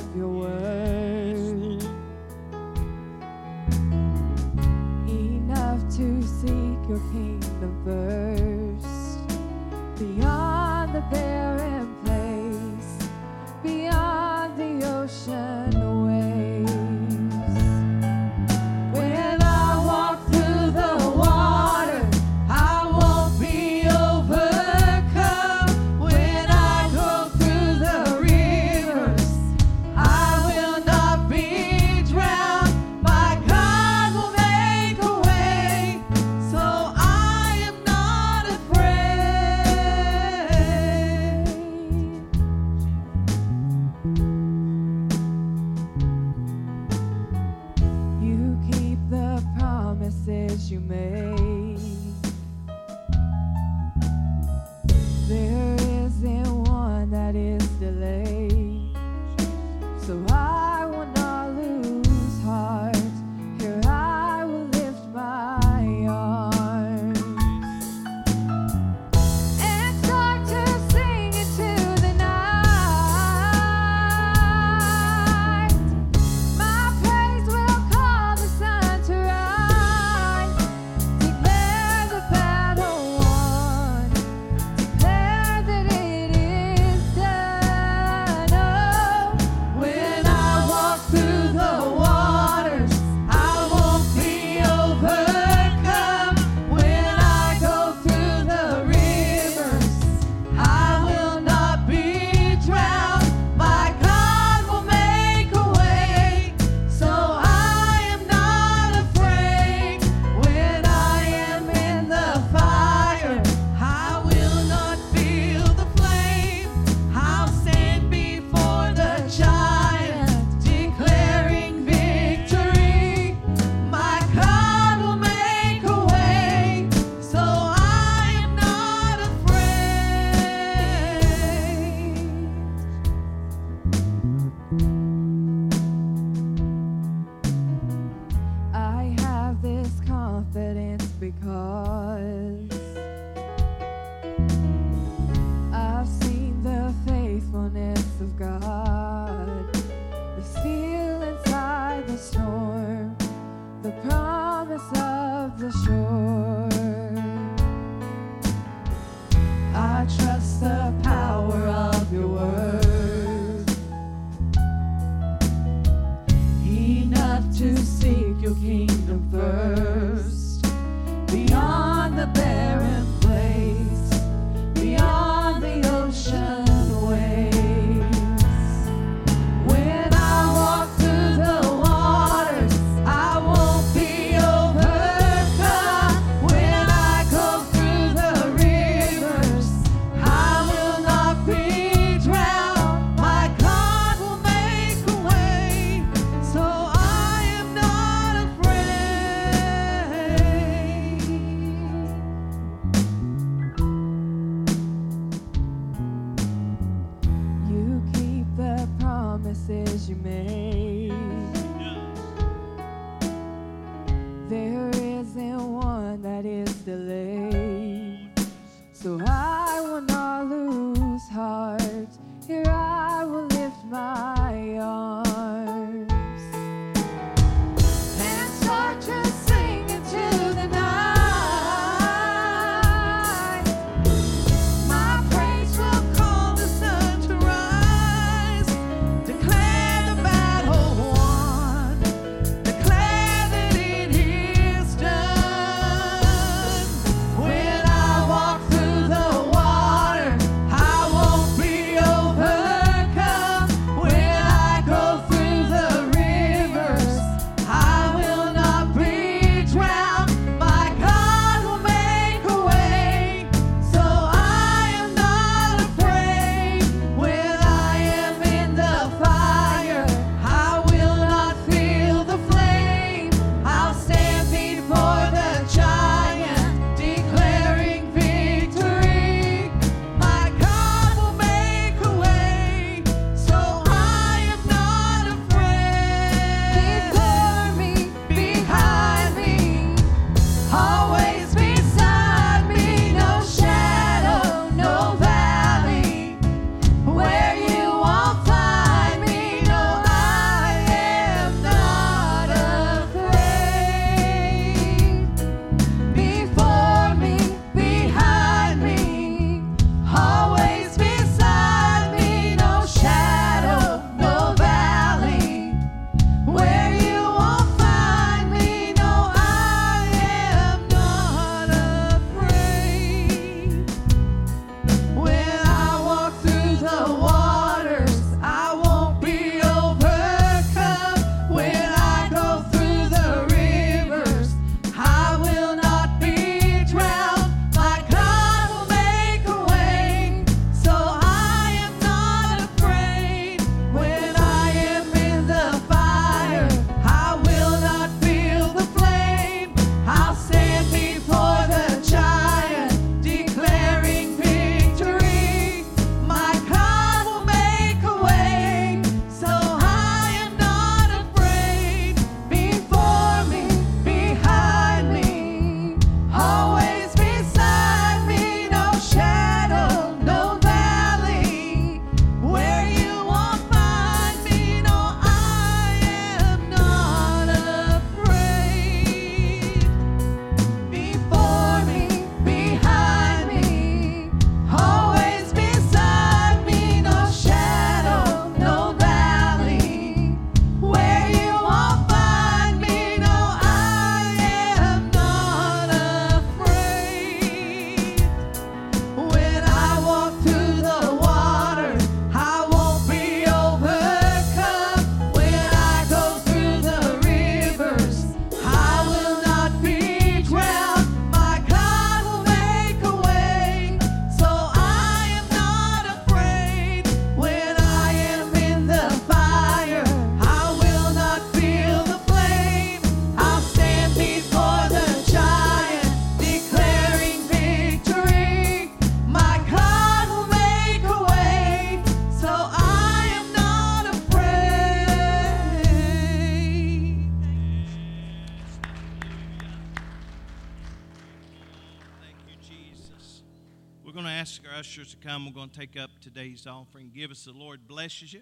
[445.23, 445.45] come.
[445.45, 447.09] We're going to take up today's offering.
[447.15, 448.41] Give us the Lord blesses you,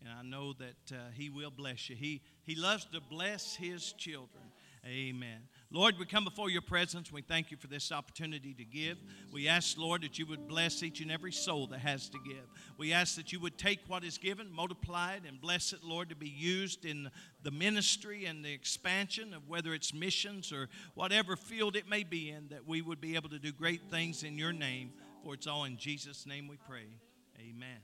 [0.00, 1.96] and I know that uh, He will bless you.
[1.96, 4.44] He He loves to bless His children.
[4.86, 5.42] Amen.
[5.70, 7.12] Lord, we come before your presence.
[7.12, 8.98] We thank you for this opportunity to give.
[9.30, 12.44] We ask, Lord, that you would bless each and every soul that has to give.
[12.78, 16.08] We ask that you would take what is given, multiply it, and bless it, Lord,
[16.08, 17.10] to be used in
[17.44, 22.30] the ministry and the expansion of whether it's missions or whatever field it may be
[22.30, 24.92] in, that we would be able to do great things in your name.
[25.22, 26.86] For it's all in Jesus' name we pray.
[27.38, 27.78] Amen.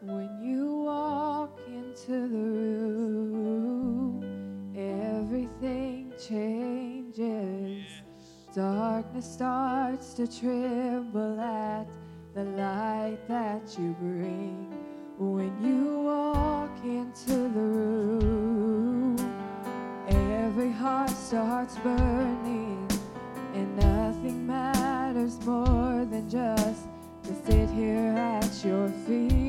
[0.00, 2.38] When you walk into the
[3.36, 4.22] room,
[4.76, 7.84] everything changes.
[8.54, 11.88] Darkness starts to tremble at
[12.34, 12.87] the light
[13.28, 14.72] that you bring.
[15.18, 19.16] When you walk into the room,
[20.08, 22.86] every heart starts burning,
[23.54, 26.86] and nothing matters more than just
[27.24, 29.47] to sit here at your feet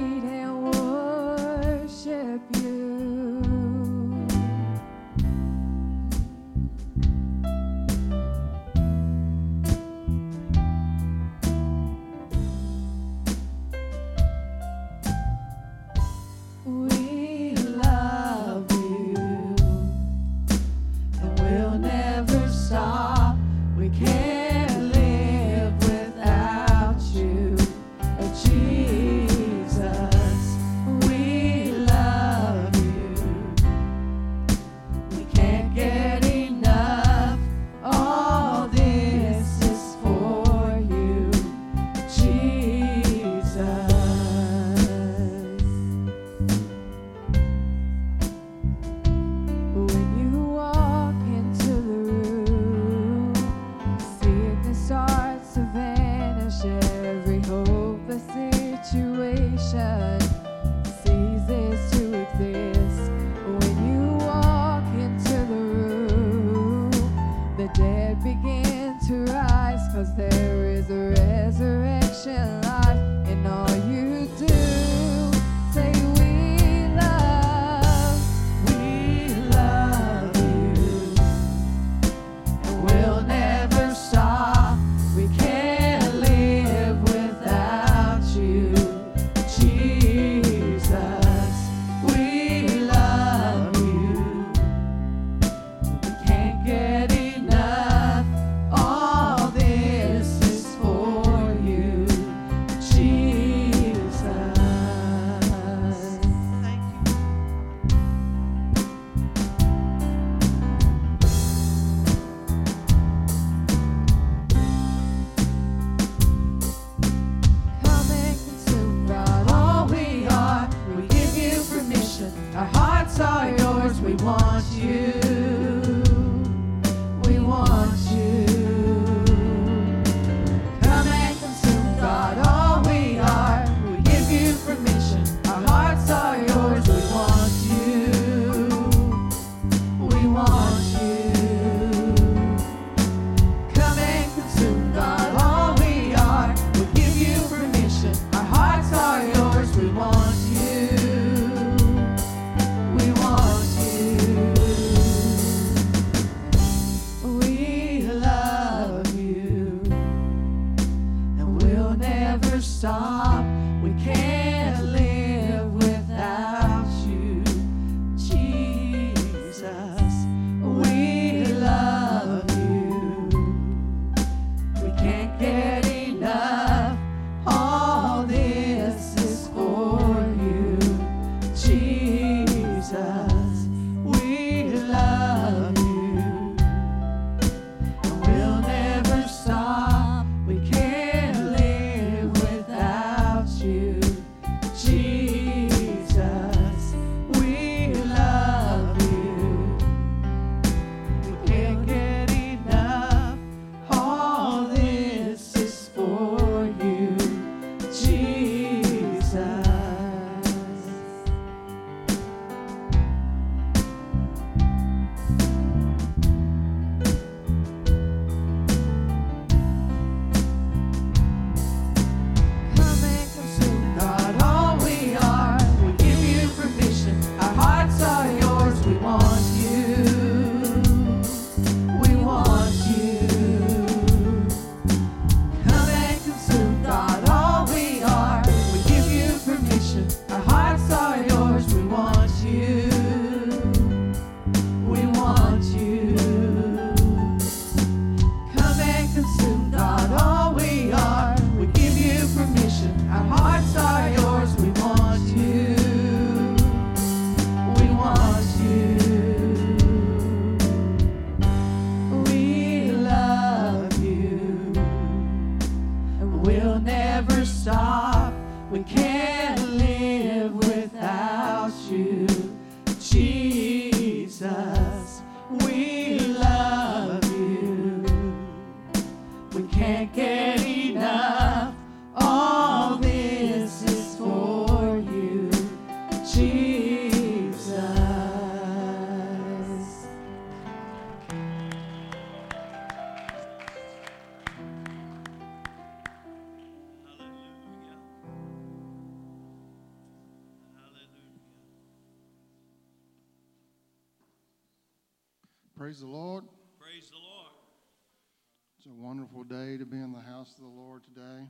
[309.70, 311.48] day to be in the house of the Lord today.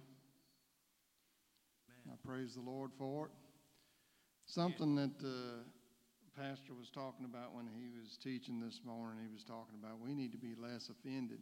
[2.11, 3.31] I praise the Lord for it.
[4.45, 5.63] Something that the
[6.35, 10.13] pastor was talking about when he was teaching this morning, he was talking about we
[10.13, 11.39] need to be less offended.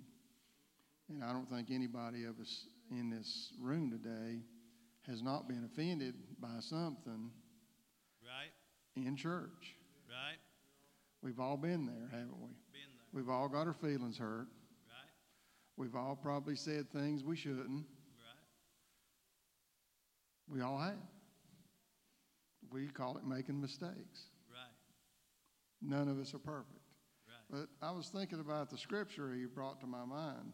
[1.10, 4.42] And I don't think anybody of us in this room today
[5.08, 7.32] has not been offended by something
[8.22, 8.52] Right?
[9.04, 9.74] in church.
[10.08, 10.38] Right?
[11.24, 12.50] We've all been there, haven't we?
[12.72, 13.08] Been there.
[13.14, 14.48] We've all got our feelings hurt.
[15.78, 17.70] We've all probably said things we shouldn't.
[17.70, 18.42] Right?
[20.50, 20.96] We all have.
[22.72, 24.32] We call it making mistakes.
[24.50, 24.76] Right?
[25.82, 26.82] None of us are perfect.
[27.28, 27.68] Right?
[27.80, 30.54] But I was thinking about the scripture you brought to my mind.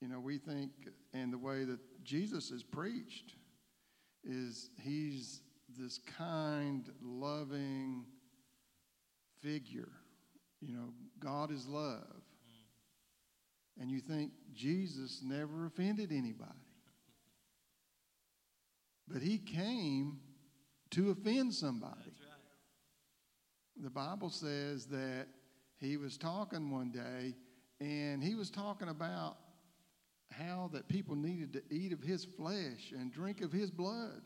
[0.00, 0.70] You know, we think,
[1.12, 3.34] and the way that Jesus is preached
[4.22, 5.40] is he's
[5.76, 8.04] this kind, loving
[9.40, 9.92] figure.
[10.60, 12.13] You know, God is love.
[13.80, 16.50] And you think Jesus never offended anybody.
[19.08, 20.18] But he came
[20.90, 21.94] to offend somebody.
[22.06, 23.82] Right.
[23.82, 25.26] The Bible says that
[25.78, 27.34] he was talking one day
[27.80, 29.36] and he was talking about
[30.30, 34.22] how that people needed to eat of his flesh and drink of his blood.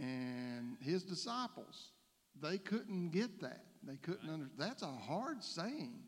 [0.00, 0.06] Right?
[0.06, 1.92] And his disciples,
[2.40, 3.64] they couldn't get that.
[3.82, 6.00] They couldn't under that's a hard saying.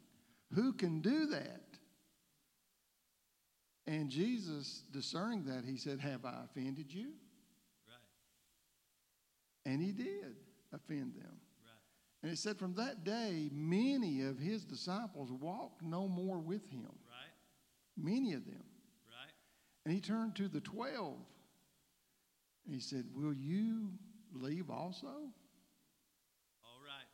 [0.55, 1.62] Who can do that?
[3.86, 7.09] And Jesus, discerning that, he said, Have I offended you?
[7.86, 7.97] Right?
[9.66, 10.36] And he did
[10.72, 11.32] offend them.
[11.64, 12.22] Right?
[12.22, 16.93] And it said, From that day, many of his disciples walked no more with him.
[17.09, 17.35] Right?
[17.97, 18.62] Many of them.
[19.09, 19.35] Right?
[19.85, 21.18] And he turned to the twelve
[22.64, 23.89] and he said, Will you
[24.32, 25.06] leave also?
[25.06, 27.09] All right.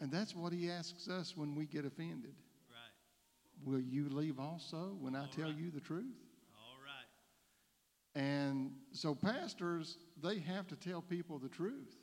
[0.00, 2.34] And that's what he asks us when we get offended.
[2.70, 3.70] Right?
[3.70, 5.58] Will you leave also when I All tell right.
[5.58, 6.16] you the truth?
[6.54, 8.20] All right.
[8.20, 11.96] And so, pastors, they have to tell people the truth.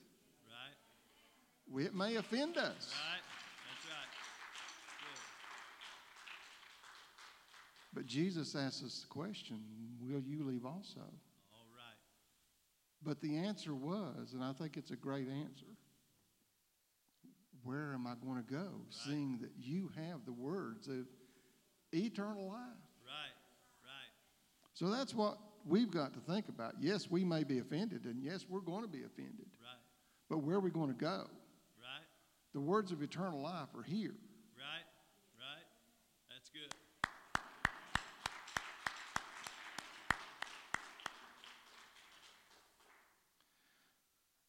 [0.45, 1.86] Right?
[1.86, 2.94] It may offend us.
[2.94, 3.24] Right?
[3.65, 4.11] That's right.
[5.02, 5.19] Good.
[7.95, 9.60] But Jesus asks us the question
[9.99, 10.99] Will you leave also?
[10.99, 11.98] All right.
[13.03, 15.65] But the answer was, and I think it's a great answer
[17.68, 21.06] where am I going to go, seeing that you have the words of
[21.91, 22.80] eternal life?
[23.06, 23.35] Right?
[23.84, 24.14] Right?
[24.73, 26.76] So that's what we've got to think about.
[26.80, 29.48] Yes, we may be offended, and yes, we're going to be offended.
[29.60, 29.81] Right?
[30.30, 31.27] But where are we going to go?
[31.77, 32.07] Right?
[32.53, 34.15] The words of eternal life are here.
[34.56, 34.88] Right?
[35.38, 35.65] Right?
[36.30, 36.73] That's good.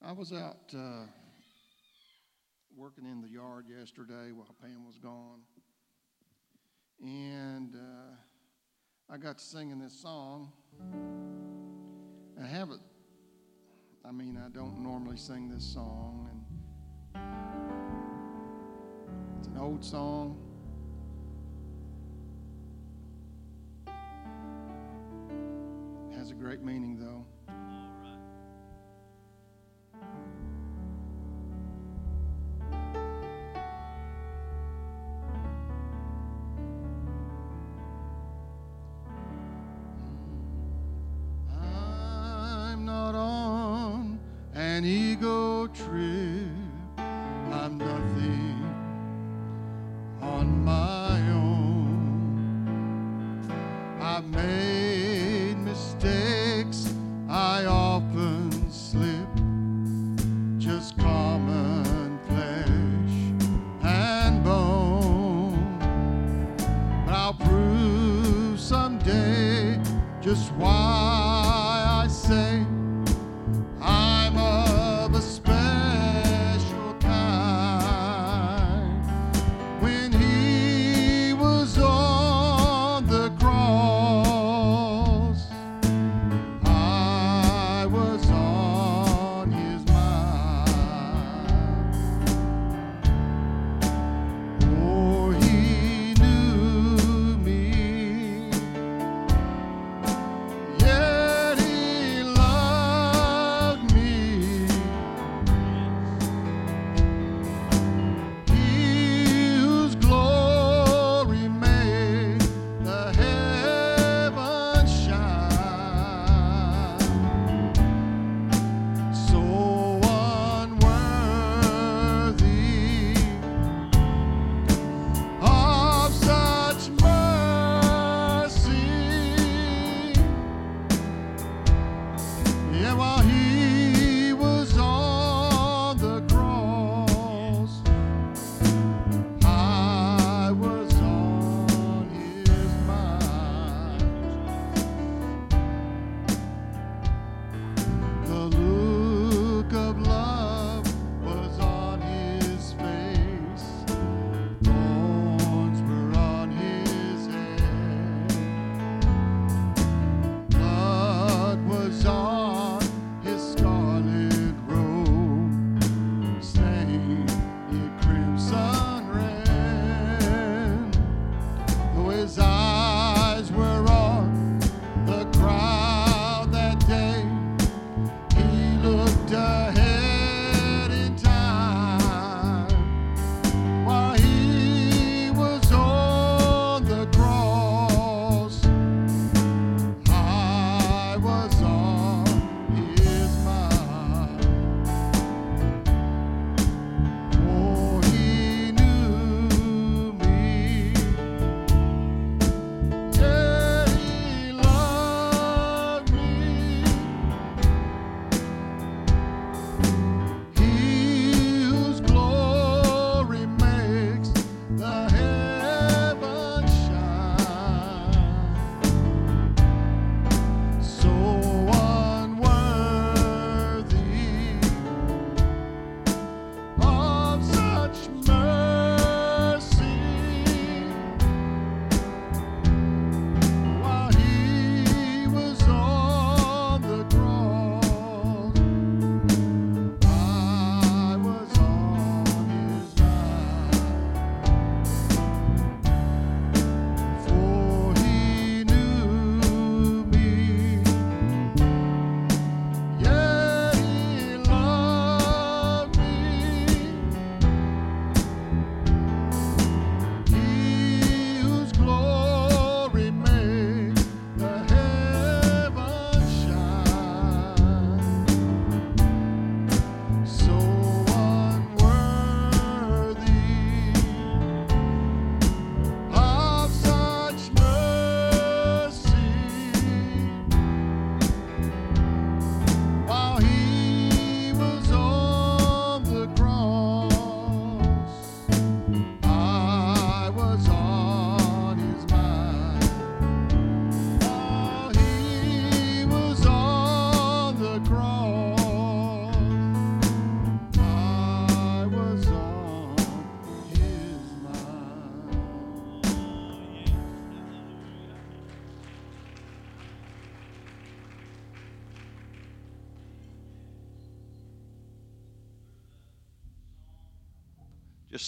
[0.00, 1.06] I was out uh,
[2.78, 5.40] working in the yard yesterday while Pam was gone,
[7.02, 8.14] and uh,
[9.12, 10.52] I got to singing this song.
[12.40, 12.80] I haven't.
[14.04, 17.20] I mean, I don't normally sing this song, and
[19.40, 20.38] it's an old song.
[26.16, 27.26] Has a great meaning, though.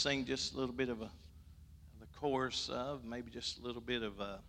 [0.01, 1.11] Sing just a little bit of a
[2.01, 4.41] the chorus of maybe just a little bit of a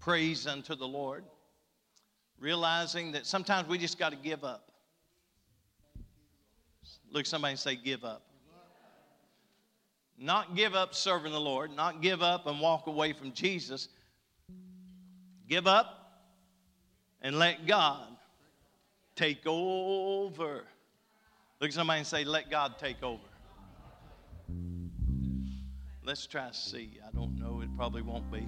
[0.00, 1.24] praise unto the Lord,
[2.38, 4.70] realizing that sometimes we just got to give up.
[7.10, 8.22] Look somebody and say, Give up.
[10.18, 13.88] Not give up serving the Lord, not give up and walk away from Jesus.
[15.48, 16.20] Give up
[17.22, 18.08] and let God
[19.14, 20.64] take over.
[21.60, 23.22] Look at somebody and say, Let God take over.
[26.04, 26.98] Let's try to see.
[27.06, 27.60] I don't know.
[27.62, 28.40] It probably won't be.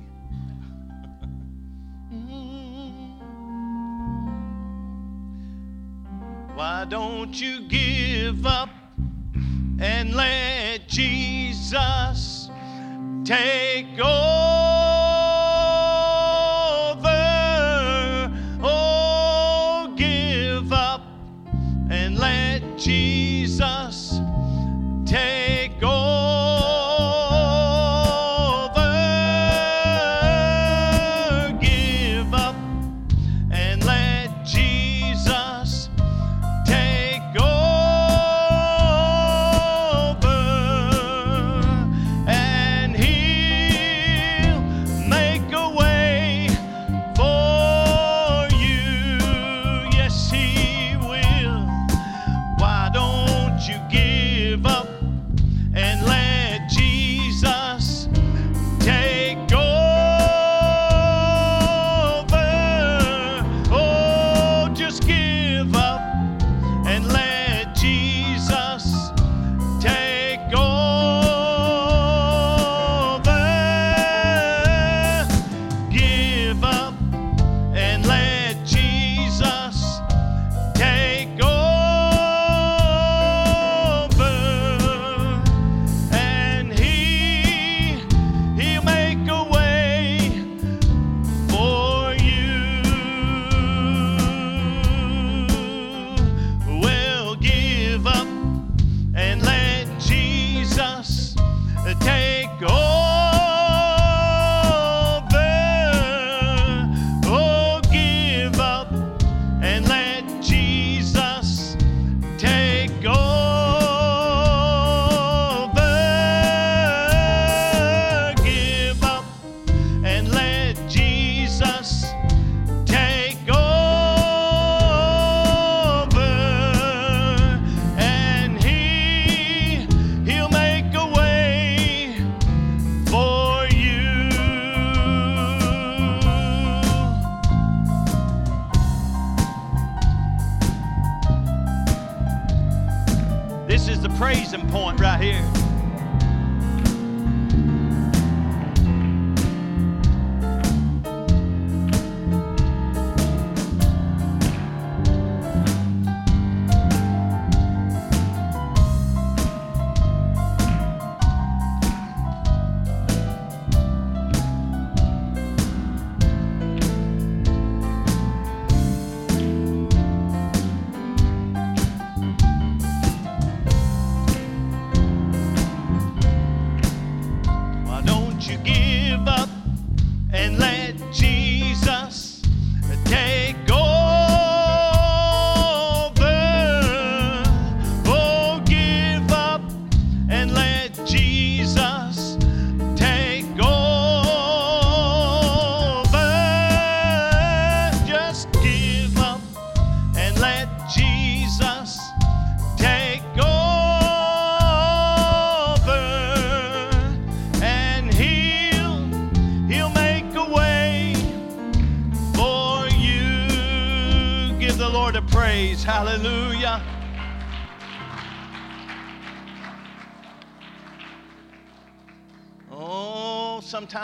[6.54, 8.70] Why don't you give up
[9.80, 12.50] and let Jesus
[13.24, 14.97] take over?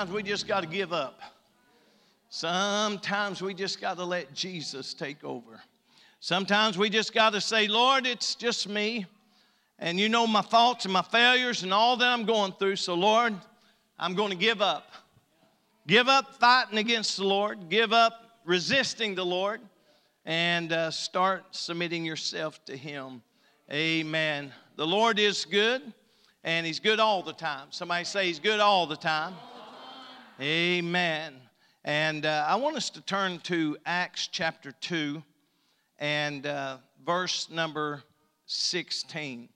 [0.04, 1.18] Sometimes we just got to give up.
[2.28, 5.62] Sometimes we just got to let Jesus take over.
[6.20, 9.06] Sometimes we just got to say, Lord, it's just me.
[9.78, 12.76] And you know my faults and my failures and all that I'm going through.
[12.76, 13.32] So, Lord,
[13.98, 14.92] I'm going to give up.
[15.86, 17.70] Give up fighting against the Lord.
[17.70, 19.62] Give up resisting the Lord.
[20.26, 23.22] And uh, start submitting yourself to Him.
[23.72, 24.52] Amen.
[24.76, 25.80] The Lord is good,
[26.42, 27.68] and He's good all the time.
[27.70, 29.32] Somebody say He's good all the time.
[30.40, 31.34] Amen.
[31.84, 35.22] And uh, I want us to turn to Acts chapter 2
[36.00, 38.02] and uh, verse number
[38.46, 39.48] 16.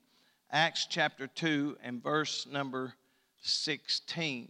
[0.49, 2.93] Acts chapter 2 and verse number
[3.41, 4.47] 16.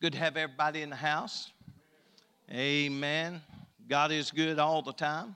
[0.00, 1.50] Good to have everybody in the house.
[2.52, 3.42] Amen.
[3.88, 5.34] God is good all the time.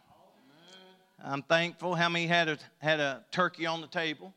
[1.25, 1.97] I'm thankful.
[1.97, 4.33] How many had a, had a turkey on the table?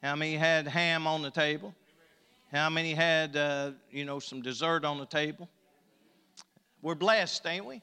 [0.00, 1.74] How many had ham on the table?
[2.52, 5.48] How many had, uh, you know, some dessert on the table?
[6.82, 7.80] We're blessed, ain't we?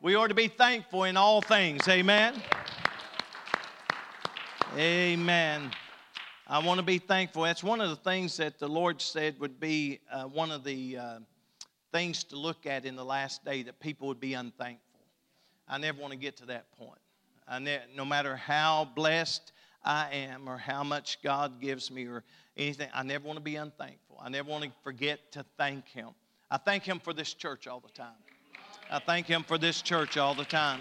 [0.00, 1.86] We ought to be thankful in all things.
[1.86, 2.42] Amen.
[4.76, 5.70] Amen.
[6.48, 7.44] I want to be thankful.
[7.44, 10.96] That's one of the things that the Lord said would be uh, one of the
[10.96, 11.18] uh,
[11.92, 15.06] things to look at in the last day that people would be unthankful.
[15.68, 16.98] I never want to get to that point.
[17.60, 19.52] Ne- no matter how blessed
[19.84, 22.24] I am or how much God gives me or
[22.56, 24.18] anything, I never want to be unthankful.
[24.22, 26.08] I never want to forget to thank Him.
[26.50, 28.18] I thank Him for this church all the time.
[28.90, 30.80] I thank Him for this church all the time.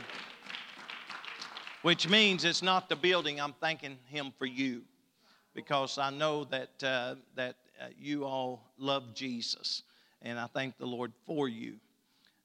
[1.82, 4.84] Which means it's not the building, I'm thanking Him for you
[5.54, 9.84] because I know that, uh, that uh, you all love Jesus,
[10.22, 11.76] and I thank the Lord for you.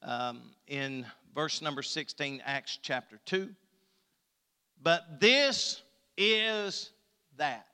[0.03, 3.51] Um, in verse number 16, Acts chapter 2,
[4.83, 5.83] but this
[6.17, 6.91] is
[7.37, 7.67] that.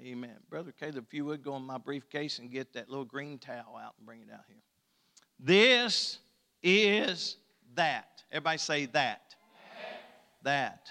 [0.00, 0.36] Amen.
[0.50, 3.76] Brother Caleb, if you would go in my briefcase and get that little green towel
[3.80, 4.62] out and bring it out here.
[5.38, 6.18] This
[6.62, 7.36] is
[7.74, 8.22] that.
[8.32, 9.34] Everybody say that.
[10.42, 10.90] That.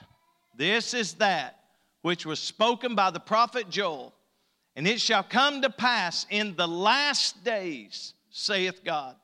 [0.56, 1.60] This is that
[2.02, 4.14] which was spoken by the prophet Joel.
[4.76, 9.16] And it shall come to pass in the last days, saith God,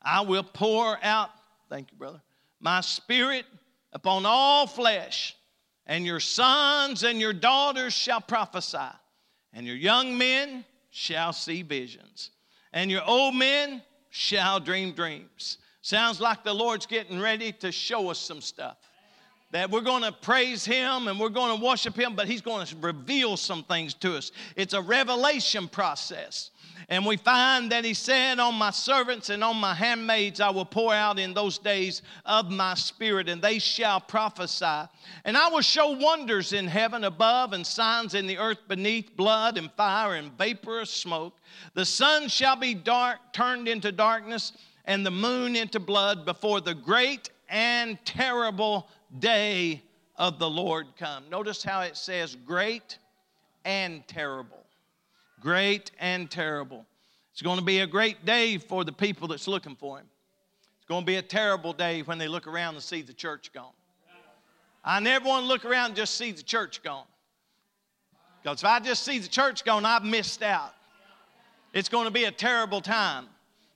[0.00, 1.30] I will pour out,
[1.68, 2.20] thank you, brother,
[2.60, 3.44] my spirit
[3.92, 5.36] upon all flesh,
[5.86, 8.78] and your sons and your daughters shall prophesy,
[9.52, 12.30] and your young men shall see visions,
[12.72, 15.58] and your old men shall dream dreams.
[15.80, 18.76] Sounds like the Lord's getting ready to show us some stuff
[19.52, 22.66] that we're going to praise Him and we're going to worship Him, but He's going
[22.66, 24.32] to reveal some things to us.
[24.56, 26.50] It's a revelation process.
[26.88, 30.64] And we find that He said, On my servants and on my handmaids I will
[30.64, 34.88] pour out in those days of my spirit, and they shall prophesy.
[35.24, 39.58] And I will show wonders in heaven above and signs in the earth beneath, blood
[39.58, 41.36] and fire and vaporous smoke.
[41.74, 44.52] The sun shall be dark, turned into darkness,
[44.86, 49.82] and the moon into blood before the great and terrible day
[50.16, 51.24] of the Lord come.
[51.30, 52.98] Notice how it says great
[53.64, 54.64] and terrible.
[55.40, 56.86] Great and terrible.
[57.32, 60.06] It's going to be a great day for the people that's looking for Him.
[60.78, 63.52] It's going to be a terrible day when they look around and see the church
[63.52, 63.72] gone.
[64.84, 67.04] I never want to look around and just see the church gone.
[68.42, 70.74] Because if I just see the church gone, I've missed out.
[71.72, 73.26] It's going to be a terrible time.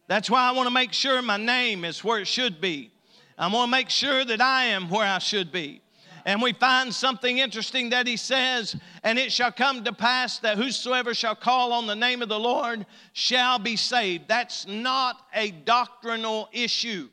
[0.08, 2.90] That's why I want to make sure my name is where it should be.
[3.38, 5.82] I want to make sure that I am where I should be.
[6.24, 10.58] And we find something interesting that he says, and it shall come to pass that
[10.58, 14.26] whosoever shall call on the name of the Lord shall be saved.
[14.26, 17.08] That's not a doctrinal issue.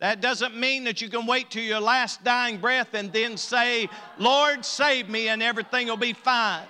[0.00, 3.88] That doesn't mean that you can wait till your last dying breath and then say,
[4.16, 6.62] Lord, save me, and everything will be fine.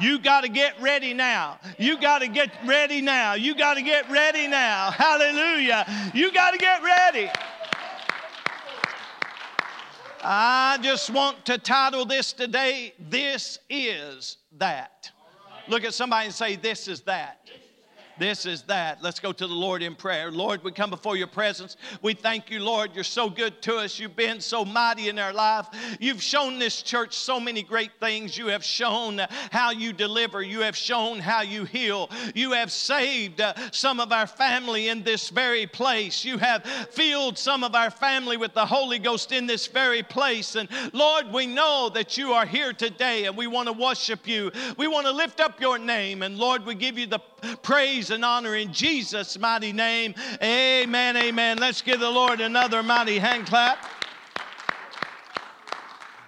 [0.00, 1.58] You got to get ready now.
[1.78, 3.34] You got to get ready now.
[3.34, 4.90] You got to get ready now.
[4.92, 5.84] Hallelujah.
[6.14, 7.28] You got to get ready.
[10.22, 15.10] I just want to title this today, This is That.
[15.68, 17.39] Look at somebody and say, This is that.
[18.20, 19.02] This is that.
[19.02, 20.30] Let's go to the Lord in prayer.
[20.30, 21.78] Lord, we come before your presence.
[22.02, 22.90] We thank you, Lord.
[22.94, 23.98] You're so good to us.
[23.98, 25.66] You've been so mighty in our life.
[25.98, 28.36] You've shown this church so many great things.
[28.36, 30.42] You have shown how you deliver.
[30.42, 32.10] You have shown how you heal.
[32.34, 36.22] You have saved uh, some of our family in this very place.
[36.22, 40.56] You have filled some of our family with the Holy Ghost in this very place.
[40.56, 44.52] And Lord, we know that you are here today and we want to worship you.
[44.76, 46.22] We want to lift up your name.
[46.22, 47.20] And Lord, we give you the
[47.62, 50.14] praise and honor in Jesus' mighty name.
[50.42, 51.58] Amen, amen.
[51.58, 53.84] Let's give the Lord another mighty hand clap.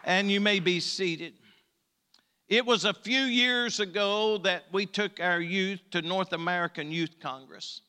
[0.04, 1.34] And you may be seated.
[2.48, 7.16] It was a few years ago that we took our youth to North American Youth
[7.20, 7.80] Congress.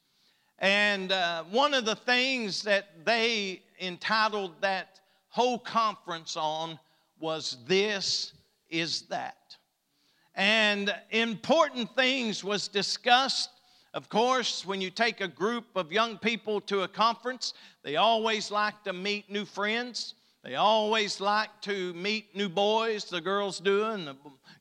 [0.60, 6.80] And uh, one of the things that they entitled that whole conference on
[7.20, 8.34] was This
[8.70, 9.36] is That
[10.36, 13.50] and important things was discussed.
[13.94, 17.54] Of course when you take a group of young people to a conference
[17.84, 20.16] they always like to meet new friends.
[20.44, 23.06] They always like to meet new boys.
[23.06, 24.16] The girls do and the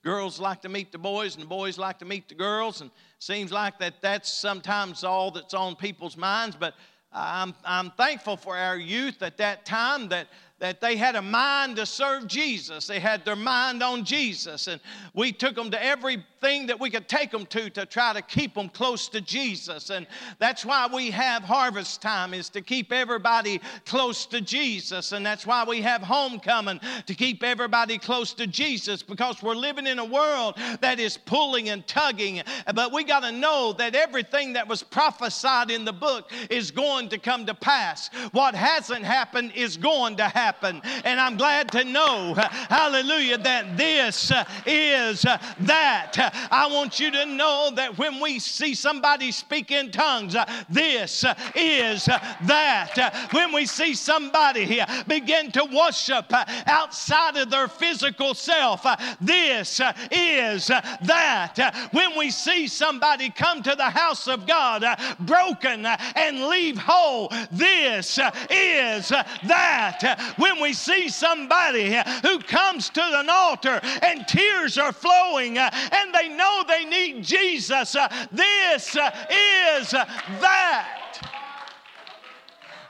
[0.05, 2.81] girls like to meet the boys and the boys like to meet the girls.
[2.81, 2.90] And
[3.20, 6.57] seems like that that's sometimes all that's on people's minds.
[6.59, 6.74] But
[7.12, 10.28] i'm, I'm thankful for our youth at that time that
[10.62, 12.86] that they had a mind to serve Jesus.
[12.86, 14.68] They had their mind on Jesus.
[14.68, 14.80] And
[15.12, 18.55] we took them to everything that we could take them to to try to keep
[18.55, 19.90] them close to Jesus.
[19.90, 20.06] And
[20.39, 25.10] that's why we have harvest time is to keep everybody close to Jesus.
[25.10, 29.89] And that's why we have homecoming to keep everybody close to Jesus because we're living
[29.89, 32.40] in a world that is pulling and tugging.
[32.72, 37.09] But we got to know that everything that was prophesied in the book is going
[37.09, 38.10] to come to pass.
[38.30, 40.82] What hasn't happened is going to happen happen.
[41.04, 46.16] And I'm glad to know, hallelujah, that this uh, is uh, that.
[46.50, 51.24] I want you to know that when we see somebody speak in tongues, uh, this
[51.54, 53.28] is that.
[53.32, 56.26] When we see somebody begin to worship
[56.66, 58.86] outside of their physical self,
[59.20, 59.80] this
[60.10, 61.88] is that.
[61.92, 64.84] When we see somebody come to the house of God
[65.20, 68.18] broken and leave whole, this
[68.50, 74.92] is that when we see somebody uh, who comes to an altar and tears are
[74.92, 80.98] flowing uh, and they know they need Jesus, uh, this is that.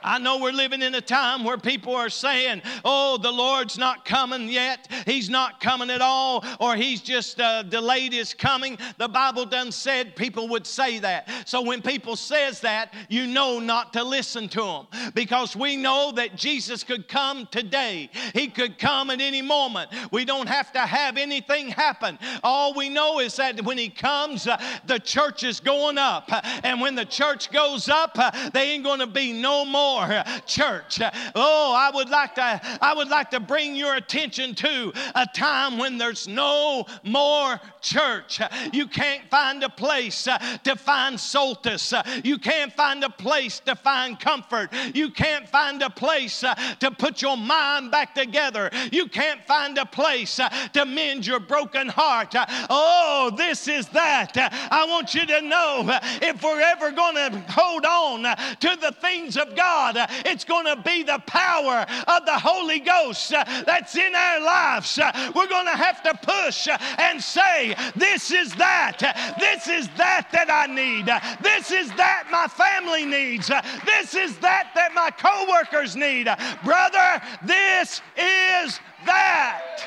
[0.05, 4.05] I know we're living in a time where people are saying, oh, the Lord's not
[4.05, 4.89] coming yet.
[5.07, 8.79] He's not coming at all, or he's just uh, delayed his coming.
[8.99, 11.29] The Bible done said people would say that.
[11.47, 16.13] So when people says that, you know not to listen to them because we know
[16.13, 18.11] that Jesus could come today.
[18.35, 19.91] He could come at any moment.
[20.11, 22.19] We don't have to have anything happen.
[22.43, 26.31] All we know is that when he comes, uh, the church is going up.
[26.65, 30.05] And when the church goes up, uh, they ain't going to be no more more
[30.05, 31.01] uh, church.
[31.01, 35.27] Uh, oh, I would like to I would like to bring your attention to a
[35.35, 38.41] time when there's no more church.
[38.41, 40.25] Uh, you can't find a place
[40.65, 41.93] to find solace.
[42.25, 44.73] You can't find a place to find comfort.
[44.95, 48.71] You can't find a place to put your mind back together.
[48.91, 50.41] You can't find a place
[50.73, 52.35] to mend your broken heart.
[52.71, 54.37] Oh, this is that.
[54.71, 59.37] I want you to know if we're ever going to hold on to the things
[59.37, 60.09] of God, God.
[60.27, 64.99] It's going to be the power of the Holy Ghost that's in our lives.
[65.35, 66.69] We're going to have to push
[66.99, 68.99] and say, This is that.
[69.39, 71.07] This is that that I need.
[71.43, 73.49] This is that my family needs.
[73.85, 76.29] This is that that my coworkers need.
[76.65, 79.83] Brother, this is that.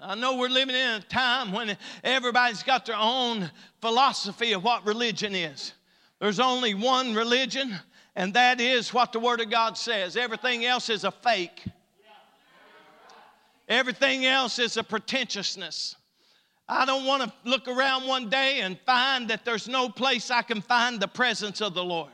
[0.00, 3.50] I know we're living in a time when everybody's got their own
[3.80, 5.72] philosophy of what religion is.
[6.20, 7.78] There's only one religion,
[8.16, 10.16] and that is what the Word of God says.
[10.16, 11.64] Everything else is a fake.
[13.68, 15.94] Everything else is a pretentiousness.
[16.68, 20.42] I don't want to look around one day and find that there's no place I
[20.42, 22.10] can find the presence of the Lord.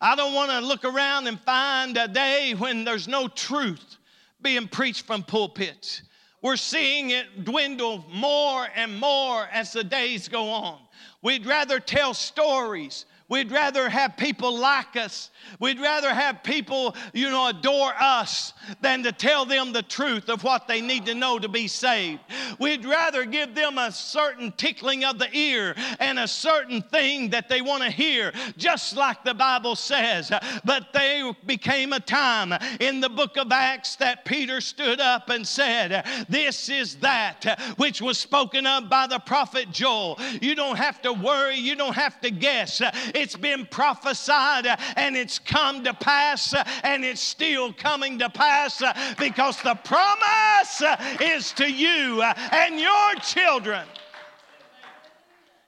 [0.00, 3.96] I don't want to look around and find a day when there's no truth
[4.40, 6.02] being preached from pulpits.
[6.42, 10.78] We're seeing it dwindle more and more as the days go on.
[11.22, 15.30] We'd rather tell stories We'd rather have people like us.
[15.58, 18.52] We'd rather have people, you know, adore us
[18.82, 22.20] than to tell them the truth of what they need to know to be saved.
[22.58, 27.48] We'd rather give them a certain tickling of the ear and a certain thing that
[27.48, 30.30] they want to hear, just like the Bible says.
[30.64, 35.46] But there became a time in the book of Acts that Peter stood up and
[35.46, 40.18] said, This is that which was spoken of by the prophet Joel.
[40.42, 42.82] You don't have to worry, you don't have to guess.
[43.14, 44.66] It's been prophesied
[44.96, 48.82] and it's come to pass and it's still coming to pass
[49.18, 50.82] because the promise
[51.20, 53.86] is to you and your children.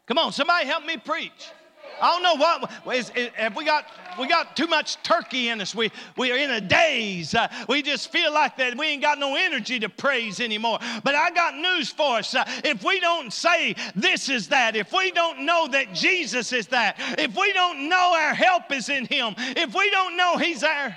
[0.07, 1.51] Come on, somebody help me preach.
[2.01, 3.87] I don't know what is, is, have we got
[4.19, 5.75] we got too much turkey in us.
[5.75, 7.35] We we are in a daze.
[7.35, 10.79] Uh, we just feel like that we ain't got no energy to praise anymore.
[11.03, 12.35] But I got news for us.
[12.35, 16.67] Uh, if we don't say this is that, if we don't know that Jesus is
[16.69, 20.63] that, if we don't know our help is in Him, if we don't know He's
[20.63, 20.95] our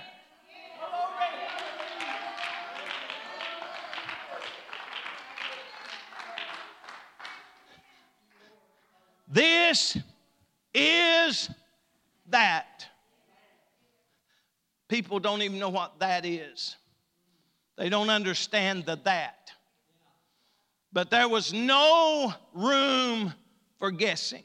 [9.32, 9.96] This
[10.74, 11.50] is
[12.30, 12.86] that.
[14.88, 16.76] People don't even know what that is.
[17.78, 19.52] They don't understand the that.
[20.92, 23.34] But there was no room
[23.78, 24.44] for guessing.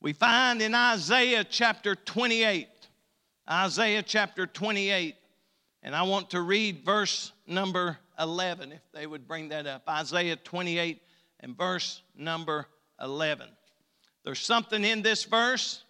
[0.00, 2.68] We find in Isaiah chapter 28,
[3.50, 5.14] Isaiah chapter 28,
[5.82, 9.82] and I want to read verse number 11, if they would bring that up.
[9.88, 11.00] Isaiah 28
[11.40, 12.66] and verse number
[13.00, 13.48] 11.
[14.24, 15.82] There's something in this verse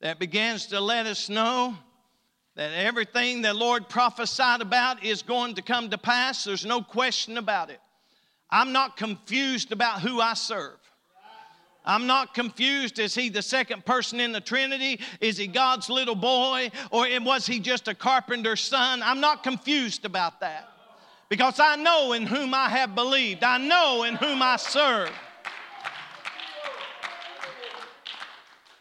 [0.00, 1.76] that begins to let us know
[2.54, 6.44] that everything the Lord prophesied about is going to come to pass.
[6.44, 7.80] There's no question about it.
[8.50, 10.78] I'm not confused about who I serve.
[11.84, 12.98] I'm not confused.
[12.98, 15.00] Is he the second person in the Trinity?
[15.20, 16.70] Is he God's little boy?
[16.90, 19.02] Or was he just a carpenter's son?
[19.02, 20.68] I'm not confused about that
[21.28, 25.12] because I know in whom I have believed, I know in whom I serve.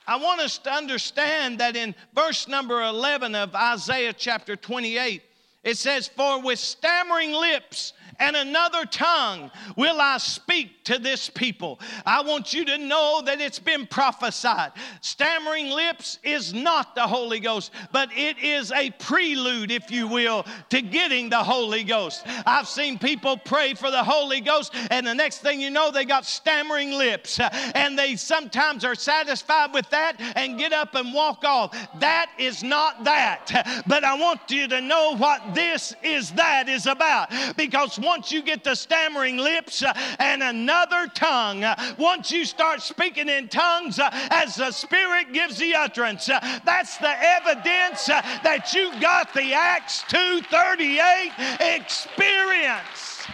[0.07, 5.23] I want us to understand that in verse number 11 of Isaiah chapter 28,
[5.63, 11.79] it says, For with stammering lips and another tongue will I speak to this people.
[12.05, 14.71] I want you to know that it's been prophesied.
[15.01, 20.45] Stammering lips is not the Holy Ghost, but it is a prelude, if you will,
[20.69, 22.23] to getting the Holy Ghost.
[22.45, 26.05] I've seen people pray for the Holy Ghost, and the next thing you know, they
[26.05, 31.13] got stammering lips, uh, and they sometimes are satisfied with that and get up and
[31.13, 31.75] walk off.
[31.99, 33.83] That is not that.
[33.87, 38.41] But I want you to know what this is that is about because once you
[38.41, 43.99] get the stammering lips uh, and another tongue, uh, once you start speaking in tongues
[43.99, 50.03] uh, as the Spirit gives the utterance, that's the evidence that you got the Acts
[50.09, 53.27] 238 experience.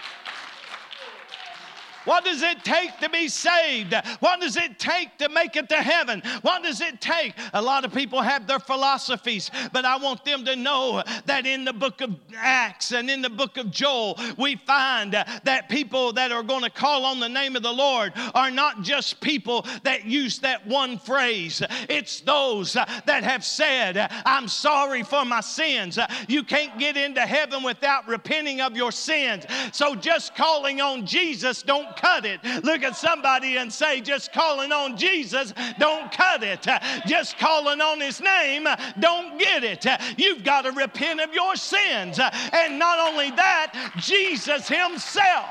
[2.05, 3.93] What does it take to be saved?
[4.19, 6.21] What does it take to make it to heaven?
[6.41, 7.33] What does it take?
[7.53, 11.65] A lot of people have their philosophies, but I want them to know that in
[11.65, 16.31] the book of Acts and in the book of Joel, we find that people that
[16.31, 20.05] are going to call on the name of the Lord are not just people that
[20.05, 21.61] use that one phrase.
[21.89, 25.99] It's those that have said, I'm sorry for my sins.
[26.27, 29.45] You can't get into heaven without repenting of your sins.
[29.71, 32.43] So just calling on Jesus don't cut it.
[32.63, 36.67] Look at somebody and say, just calling on Jesus, don't cut it.
[37.05, 38.67] Just calling on his name,
[38.99, 39.85] don't get it.
[40.17, 42.19] You've got to repent of your sins.
[42.19, 45.47] And not only that, Jesus himself.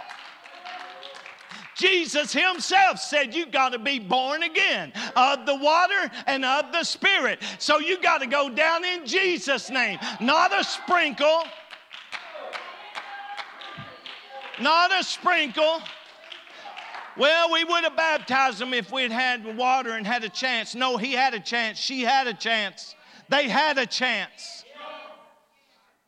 [1.77, 6.85] Jesus himself said you got to be born again of the water and of the
[6.85, 7.43] spirit.
[7.59, 11.45] So you got to go down in Jesus' name, not a sprinkle,
[14.61, 15.81] not a sprinkle.
[17.17, 20.75] Well, we would have baptized them if we'd had water and had a chance.
[20.75, 21.79] No, he had a chance.
[21.79, 22.95] She had a chance.
[23.29, 24.65] They had a chance.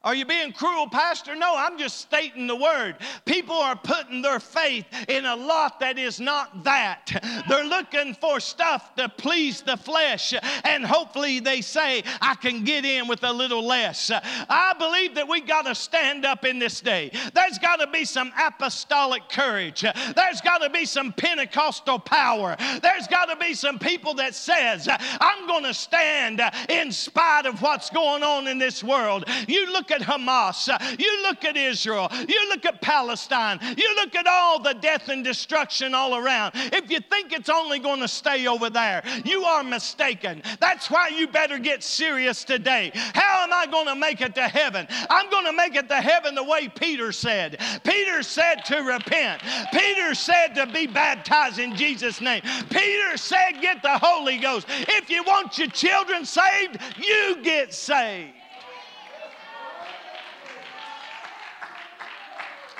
[0.05, 1.37] Are you being cruel, Pastor?
[1.37, 2.97] No, I'm just stating the word.
[3.25, 7.07] People are putting their faith in a lot that is not that.
[7.49, 10.35] They're looking for stuff to please the flesh,
[10.65, 14.11] and hopefully they say, I can get in with a little less.
[14.13, 17.13] I believe that we got to stand up in this day.
[17.33, 19.83] There's got to be some apostolic courage.
[19.83, 22.57] There's got to be some Pentecostal power.
[22.83, 27.63] There's got to be some people that says, I'm going to stand in spite of
[27.63, 29.25] what's going on in this world.
[29.47, 34.27] You look at Hamas, you look at Israel, you look at Palestine, you look at
[34.27, 36.53] all the death and destruction all around.
[36.55, 40.43] If you think it's only going to stay over there, you are mistaken.
[40.61, 42.91] That's why you better get serious today.
[42.95, 44.87] How am I going to make it to heaven?
[45.11, 47.61] I'm going to make it to heaven the way Peter said.
[47.85, 49.43] Peter said to repent,
[49.73, 52.43] Peter said to be baptized in Jesus' name.
[52.71, 54.67] Peter said, Get the Holy Ghost.
[54.71, 58.33] If you want your children saved, you get saved.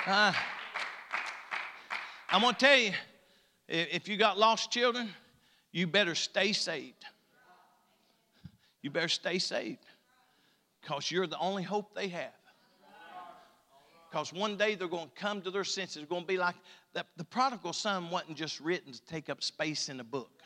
[0.05, 0.33] Uh,
[2.29, 2.91] I'm going to tell you
[3.69, 5.09] if you got lost children,
[5.71, 7.05] you better stay saved.
[8.81, 9.85] You better stay saved
[10.81, 12.33] because you're the only hope they have.
[14.11, 15.97] Because one day they're going to come to their senses.
[16.03, 16.55] It's going to be like
[16.91, 20.41] the, the prodigal son wasn't just written to take up space in a book,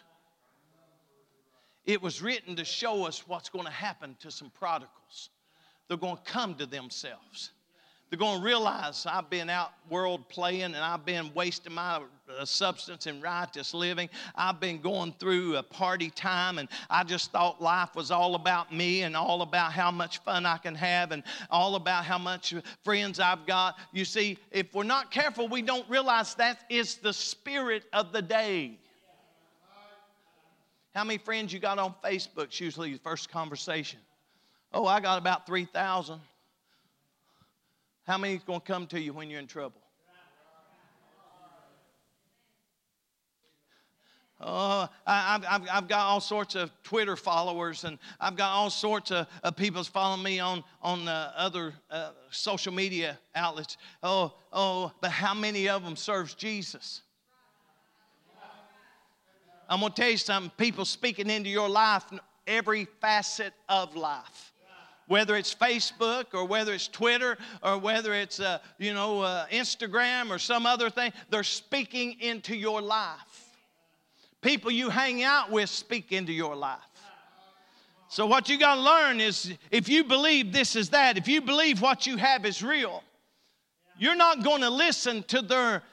[1.85, 5.31] it was written to show us what's going to happen to some prodigals.
[5.87, 7.53] They're going to come to themselves.
[8.09, 11.99] They're going to realize I've been out world playing and I've been wasting my
[12.39, 14.09] uh, substance in riotous living.
[14.33, 18.73] I've been going through a party time and I just thought life was all about
[18.73, 22.53] me and all about how much fun I can have and all about how much
[22.81, 23.77] friends I've got.
[23.91, 28.21] You see, if we're not careful, we don't realize that is the spirit of the
[28.21, 28.79] day.
[30.95, 32.45] How many friends you got on Facebook?
[32.45, 33.99] It's usually the first conversation.
[34.73, 36.19] Oh, I got about 3,000.
[38.07, 39.81] How many is going to come to you when you're in trouble?
[44.39, 49.11] Oh, I, have I've got all sorts of Twitter followers, and I've got all sorts
[49.11, 53.75] of, of people following me on, on uh, other uh, social media outlets.
[54.01, 57.01] Oh, oh, but how many of them serves Jesus?
[59.67, 60.51] I'm going to tell you something.
[60.55, 62.05] People speaking into your life,
[62.45, 64.46] every facet of life.
[65.07, 70.29] Whether it's Facebook or whether it's Twitter or whether it's, uh, you know, uh, Instagram
[70.29, 73.55] or some other thing, they're speaking into your life.
[74.41, 76.79] People you hang out with speak into your life.
[78.09, 81.41] So, what you got to learn is if you believe this is that, if you
[81.41, 83.03] believe what you have is real,
[83.97, 85.83] you're not going to listen to their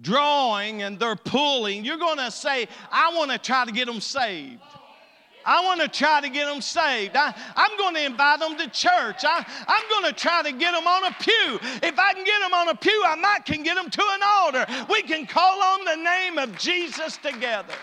[0.00, 1.84] drawing and their pulling.
[1.84, 4.60] You're going to say, I want to try to get them saved.
[5.46, 7.16] I want to try to get them saved.
[7.16, 9.24] I, am going to invite them to church.
[9.24, 11.58] I, I'm going to try to get them on a pew.
[11.82, 14.20] If I can get them on a pew, I might can get them to an
[14.24, 14.66] altar.
[14.90, 17.74] We can call on the name of Jesus together.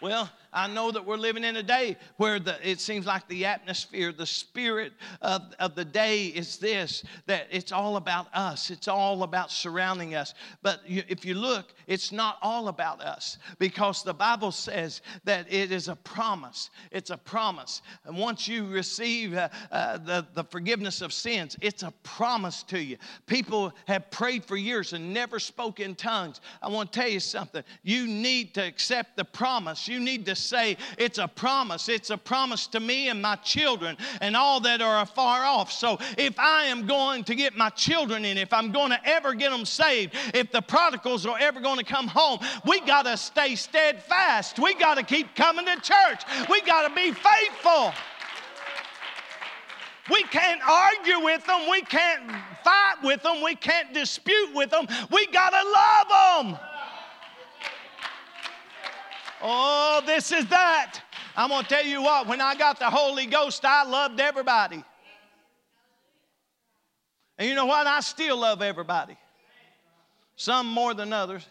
[0.00, 3.44] Well, I know that we're living in a day where the, it seems like the
[3.44, 8.88] atmosphere, the spirit of, of the day is this that it's all about us, it's
[8.88, 10.32] all about surrounding us.
[10.62, 15.46] But you, if you look, it's not all about us because the Bible says that
[15.52, 16.70] it is a promise.
[16.90, 17.82] It's a promise.
[18.06, 22.82] And once you receive uh, uh, the, the forgiveness of sins, it's a promise to
[22.82, 22.96] you.
[23.26, 26.40] People have prayed for years and never spoke in tongues.
[26.62, 27.62] I want to tell you something.
[27.82, 29.86] You need to accept the promise.
[29.86, 31.88] You need to say, It's a promise.
[31.88, 35.72] It's a promise to me and my children and all that are afar off.
[35.72, 39.34] So if I am going to get my children in, if I'm going to ever
[39.34, 43.16] get them saved, if the prodigals are ever going to come home, we got to
[43.16, 44.58] stay steadfast.
[44.58, 46.22] We got to keep coming to church.
[46.48, 47.92] We got to be faithful.
[50.10, 51.68] We can't argue with them.
[51.70, 52.30] We can't
[52.62, 53.42] fight with them.
[53.42, 54.86] We can't dispute with them.
[55.10, 56.58] We got to love them.
[59.42, 61.00] Oh, this is that.
[61.36, 64.82] I'm going to tell you what, when I got the Holy Ghost, I loved everybody.
[67.38, 67.86] And you know what?
[67.86, 69.16] I still love everybody.
[70.36, 71.46] Some more than others.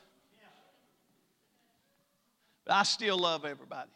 [2.65, 3.91] But I still love everybody.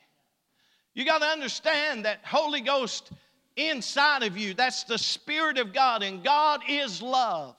[0.94, 3.12] You got to understand that Holy Ghost
[3.56, 7.56] inside of you, that's the Spirit of God, and God is love.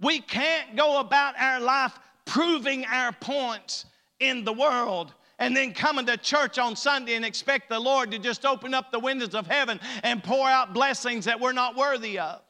[0.00, 3.86] We can't go about our life proving our points
[4.20, 8.18] in the world and then coming to church on Sunday and expect the Lord to
[8.18, 12.18] just open up the windows of heaven and pour out blessings that we're not worthy
[12.18, 12.40] of.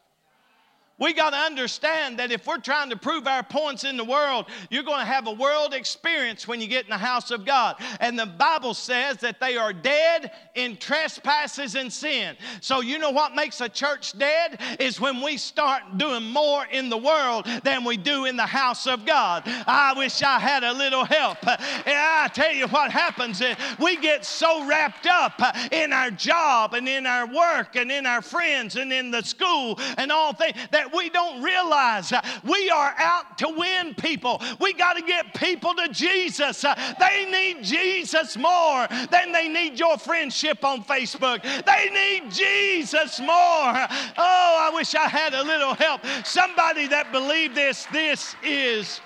[0.98, 4.46] We got to understand that if we're trying to prove our points in the world,
[4.70, 7.76] you're going to have a world experience when you get in the house of God.
[7.98, 12.36] And the Bible says that they are dead in trespasses and sin.
[12.60, 14.60] So, you know what makes a church dead?
[14.78, 18.86] Is when we start doing more in the world than we do in the house
[18.86, 19.42] of God.
[19.46, 21.38] I wish I had a little help.
[21.46, 23.42] And I tell you what happens
[23.78, 25.40] we get so wrapped up
[25.72, 29.78] in our job and in our work and in our friends and in the school
[29.98, 32.12] and all things that that we don't realize.
[32.12, 34.40] Uh, we are out to win people.
[34.60, 36.64] We got to get people to Jesus.
[36.64, 41.42] Uh, they need Jesus more than they need your friendship on Facebook.
[41.64, 43.28] They need Jesus more.
[43.28, 43.70] Oh,
[44.18, 46.02] I wish I had a little help.
[46.24, 49.00] Somebody that believed this, this is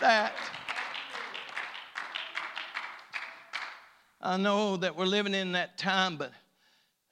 [0.00, 0.32] that.
[4.20, 6.32] I know that we're living in that time, but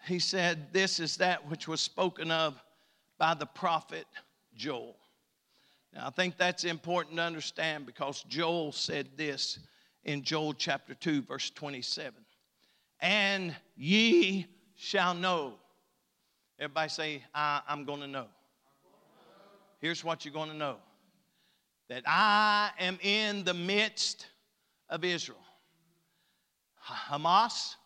[0.06, 2.61] he said, This is that which was spoken of
[3.22, 4.04] by the prophet
[4.56, 4.96] Joel.
[5.94, 9.60] Now, I think that's important to understand because Joel said this
[10.02, 12.14] in Joel chapter 2, verse 27.
[12.98, 15.54] And ye shall know.
[16.58, 18.26] Everybody say, I, am going to know.
[19.78, 20.78] Here's what you're going to know
[21.90, 24.26] that I am in the midst
[24.90, 25.38] of Israel.
[27.08, 27.76] Hamas,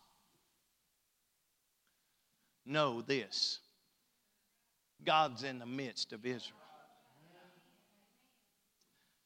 [2.65, 3.59] know this
[5.07, 6.59] God's in the midst of Israel.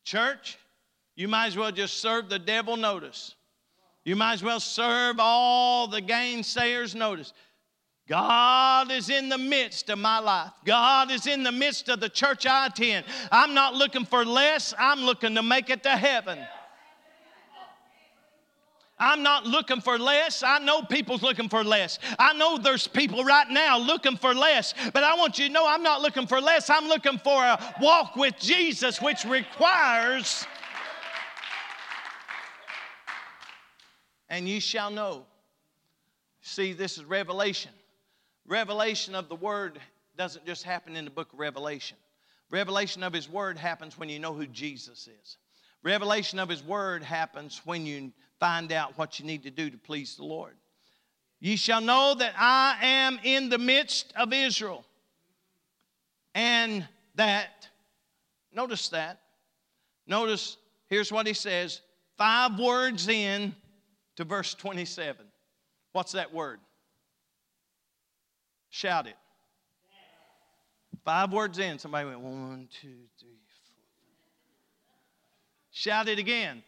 [0.05, 0.59] Church,
[1.15, 3.33] you might as well just serve the devil notice.
[4.05, 7.33] You might as well serve all the gainsayers notice.
[8.07, 10.51] God is in the midst of my life.
[10.65, 13.07] God is in the midst of the church I attend.
[13.31, 16.37] I'm not looking for less, I'm looking to make it to heaven.
[19.01, 20.43] I'm not looking for less.
[20.43, 21.97] I know people's looking for less.
[22.19, 25.67] I know there's people right now looking for less, but I want you to know
[25.67, 26.69] I'm not looking for less.
[26.69, 30.45] I'm looking for a walk with Jesus, which requires,
[34.29, 35.25] and you shall know.
[36.41, 37.71] See, this is revelation.
[38.45, 39.79] Revelation of the word
[40.15, 41.97] doesn't just happen in the book of Revelation.
[42.51, 45.37] Revelation of his word happens when you know who Jesus is.
[45.81, 48.11] Revelation of his word happens when you
[48.41, 50.55] find out what you need to do to please the Lord.
[51.39, 54.83] Ye shall know that I am in the midst of Israel.
[56.33, 56.85] And
[57.15, 57.69] that,
[58.51, 59.19] notice that.
[60.07, 60.57] Notice,
[60.87, 61.81] here's what he says
[62.17, 63.55] five words in
[64.15, 65.25] to verse 27.
[65.91, 66.59] What's that word?
[68.69, 69.15] Shout it.
[71.05, 72.87] Five words in, somebody went one, two,
[73.19, 73.75] three, four.
[75.71, 76.63] Shout it again.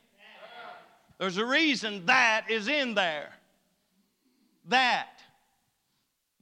[1.20, 3.30] There's a reason that is in there.
[4.66, 5.20] That.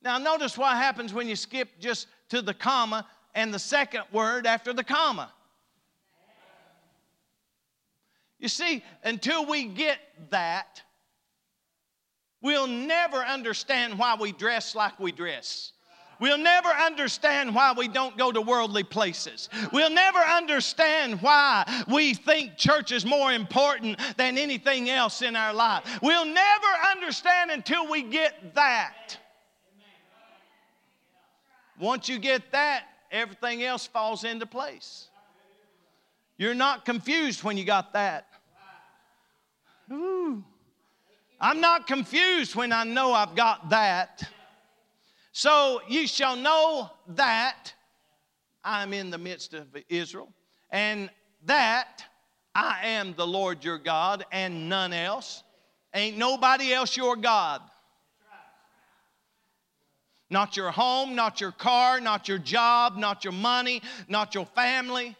[0.04, 4.46] Now, notice what happens when you skip just to the comma and the second word
[4.46, 5.32] after the comma.
[8.40, 10.00] You see, until we get
[10.32, 10.82] that,
[12.42, 15.74] we'll never understand why we dress like we dress.
[16.22, 19.50] We'll never understand why we don't go to worldly places.
[19.74, 25.52] We'll never understand why we think church is more important than anything else in our
[25.52, 25.84] life.
[26.04, 29.18] We'll never understand until we get that.
[31.80, 35.08] Once you get that, everything else falls into place.
[36.38, 38.28] You're not confused when you got that.
[39.92, 40.44] Ooh.
[41.40, 44.30] I'm not confused when I know I've got that.
[45.32, 47.74] So you shall know that
[48.64, 50.32] I'm in the midst of Israel,
[50.70, 51.10] and
[51.46, 52.04] that
[52.54, 55.44] I am the Lord your God and none else.
[55.94, 57.62] Ain't nobody else your God.
[60.30, 65.16] Not your home, not your car, not your job, not your money, not your family.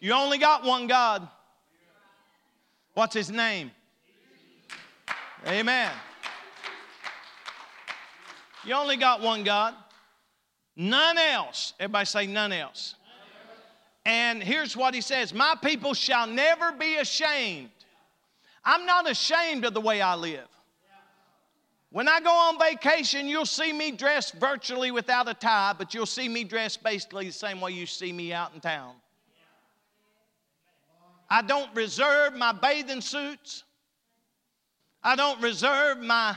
[0.00, 1.26] You only got one God.
[2.94, 3.70] What's his name?
[5.46, 5.90] Amen.
[8.64, 9.74] You only got one God.
[10.76, 11.74] None else.
[11.80, 12.94] Everybody say none else.
[14.04, 17.70] And here's what he says My people shall never be ashamed.
[18.64, 20.46] I'm not ashamed of the way I live.
[21.90, 26.06] When I go on vacation, you'll see me dressed virtually without a tie, but you'll
[26.06, 28.94] see me dressed basically the same way you see me out in town.
[31.28, 33.64] I don't reserve my bathing suits.
[35.02, 36.36] I don't reserve my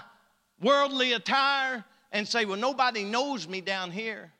[0.61, 4.31] worldly attire and say, well, nobody knows me down here.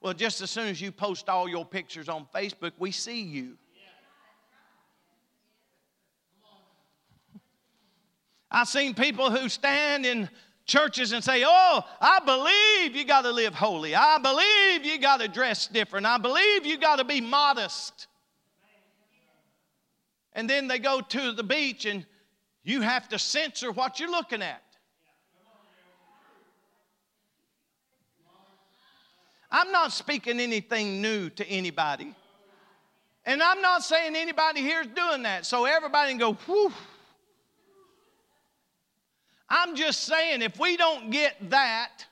[0.00, 3.56] Well, just as soon as you post all your pictures on Facebook, we see you.
[8.50, 10.28] I've seen people who stand in
[10.64, 13.94] churches and say, Oh, I believe you got to live holy.
[13.94, 16.06] I believe you got to dress different.
[16.06, 18.08] I believe you got to be modest.
[20.32, 22.06] And then they go to the beach and
[22.70, 24.62] you have to censor what you're looking at.
[29.50, 32.14] I'm not speaking anything new to anybody.
[33.26, 35.44] And I'm not saying anybody here is doing that.
[35.44, 36.72] So everybody can go, whew.
[39.48, 42.04] I'm just saying if we don't get that,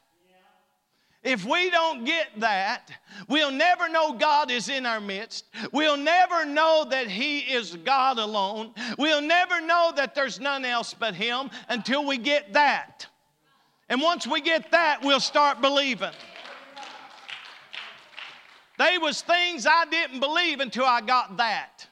[1.28, 2.90] if we don't get that,
[3.28, 5.44] we'll never know God is in our midst.
[5.72, 8.72] We'll never know that He is God alone.
[8.96, 13.06] We'll never know that there's none else but Him until we get that.
[13.90, 16.12] And once we get that, we'll start believing.
[18.78, 21.86] They was things I didn't believe until I got that.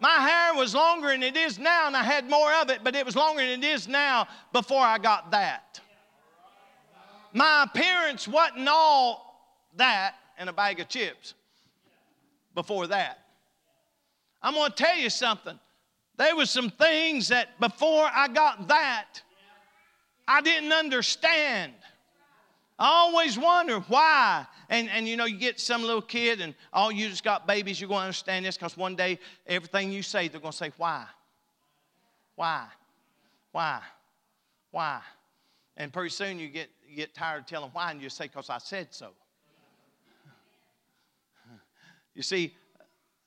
[0.00, 2.94] My hair was longer than it is now, and I had more of it, but
[2.94, 5.80] it was longer than it is now before I got that.
[7.32, 11.34] My appearance wasn't all that and a bag of chips
[12.54, 13.18] before that.
[14.42, 15.58] I'm going to tell you something.
[16.16, 19.22] There was some things that before I got that,
[20.26, 21.72] I didn't understand.
[22.78, 24.46] I always wonder why.
[24.68, 27.80] And, and you know, you get some little kid and all you just got babies,
[27.80, 30.72] you're going to understand this because one day everything you say, they're going to say,
[30.76, 31.04] Why?
[32.34, 32.66] Why?
[33.52, 33.80] Why?
[34.70, 35.00] Why?
[35.76, 38.50] And pretty soon you get, you get tired of telling why and you say, Because
[38.50, 39.08] I said so.
[42.14, 42.54] You see,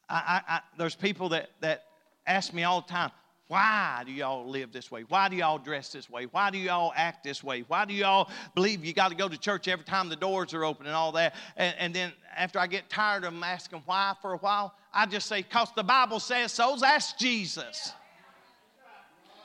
[0.08, 0.16] I,
[0.48, 1.86] I, I, there's people that, that
[2.28, 3.10] ask me all the time,
[3.48, 5.04] why do y'all live this way?
[5.08, 6.26] Why do y'all dress this way?
[6.26, 7.64] Why do y'all act this way?
[7.68, 10.64] Why do y'all believe you got to go to church every time the doors are
[10.64, 11.36] open and all that?
[11.56, 15.06] And, and then after I get tired of them asking why for a while, I
[15.06, 16.76] just say, because the Bible says so.
[16.84, 17.94] Ask Jesus.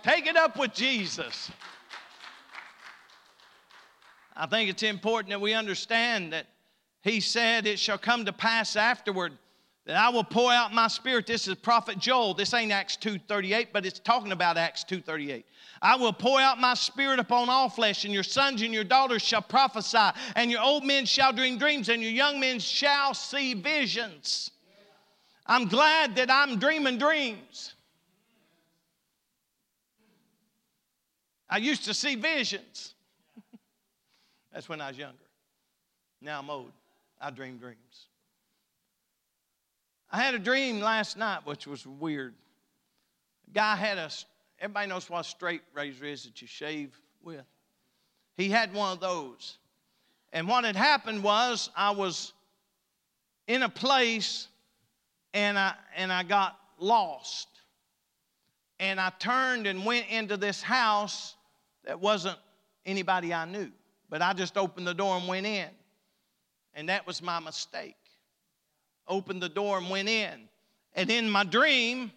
[0.03, 1.51] Take it up with Jesus.
[4.37, 6.47] I think it's important that we understand that
[7.03, 9.37] He said, It shall come to pass afterward
[9.87, 11.27] that I will pour out my spirit.
[11.27, 12.35] This is prophet Joel.
[12.35, 15.45] This ain't Acts 2.38, but it's talking about Acts 2.38.
[15.83, 19.23] I will pour out my spirit upon all flesh, and your sons and your daughters
[19.23, 23.55] shall prophesy, and your old men shall dream dreams, and your young men shall see
[23.55, 24.51] visions.
[25.47, 27.75] I'm glad that I'm dreaming dreams.
[31.49, 32.95] I used to see visions.
[34.53, 35.17] That's when I was younger.
[36.21, 36.73] Now I'm old.
[37.21, 38.09] I dream dreams.
[40.11, 42.35] I had a dream last night, which was weird.
[43.49, 44.11] A guy had a,
[44.59, 47.45] everybody knows what a straight razor is that you shave with.
[48.37, 49.59] He had one of those.
[50.33, 52.33] And what had happened was I was
[53.47, 54.49] in a place
[55.35, 57.49] and I, and I got lost.
[58.79, 61.35] And I turned and went into this house
[61.85, 62.39] that wasn't
[62.87, 63.71] anybody I knew,
[64.11, 65.69] but I just opened the door and went in.
[66.75, 67.97] And that was my mistake.
[69.09, 70.49] Opened the door and went in.
[70.95, 72.11] And in my dream,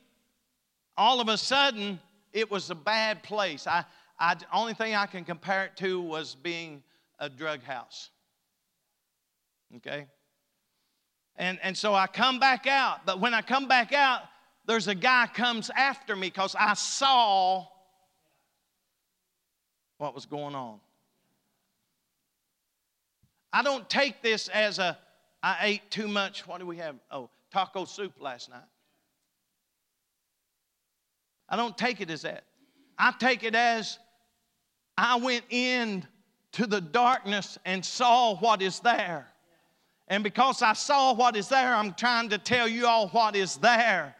[0.98, 2.00] all of a sudden,
[2.34, 3.68] it was a bad place.
[3.68, 3.86] I,
[4.20, 6.84] I, only thing I can compare it to was being
[7.20, 8.10] a drug house.
[9.78, 10.08] Okay?
[11.36, 13.06] And, and so I come back out.
[13.06, 14.22] But when I come back out,
[14.66, 17.66] there's a guy comes after me because I saw
[19.98, 20.80] what was going on.
[23.54, 24.98] I don't take this as a,
[25.44, 26.48] I ate too much.
[26.48, 26.96] What do we have?
[27.12, 28.64] Oh, taco soup last night.
[31.48, 32.46] I don't take it as that.
[32.98, 34.00] I take it as
[34.98, 36.04] I went in
[36.54, 39.28] to the darkness and saw what is there.
[40.08, 43.58] And because I saw what is there, I'm trying to tell you all what is
[43.58, 44.16] there.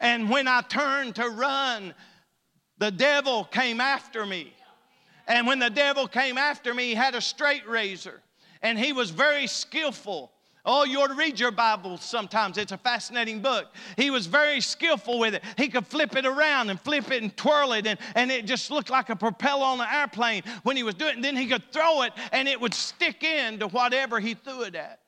[0.00, 1.94] And when I turned to run,
[2.78, 4.54] the devil came after me.
[5.28, 8.22] And when the devil came after me, he had a straight razor.
[8.62, 10.32] And he was very skillful
[10.64, 12.58] Oh, you ought to read your Bible sometimes.
[12.58, 13.68] It's a fascinating book.
[13.96, 15.42] He was very skillful with it.
[15.56, 18.70] He could flip it around and flip it and twirl it, and, and it just
[18.70, 21.16] looked like a propeller on an airplane when he was doing it.
[21.16, 24.74] And then he could throw it, and it would stick into whatever he threw it
[24.74, 25.00] at.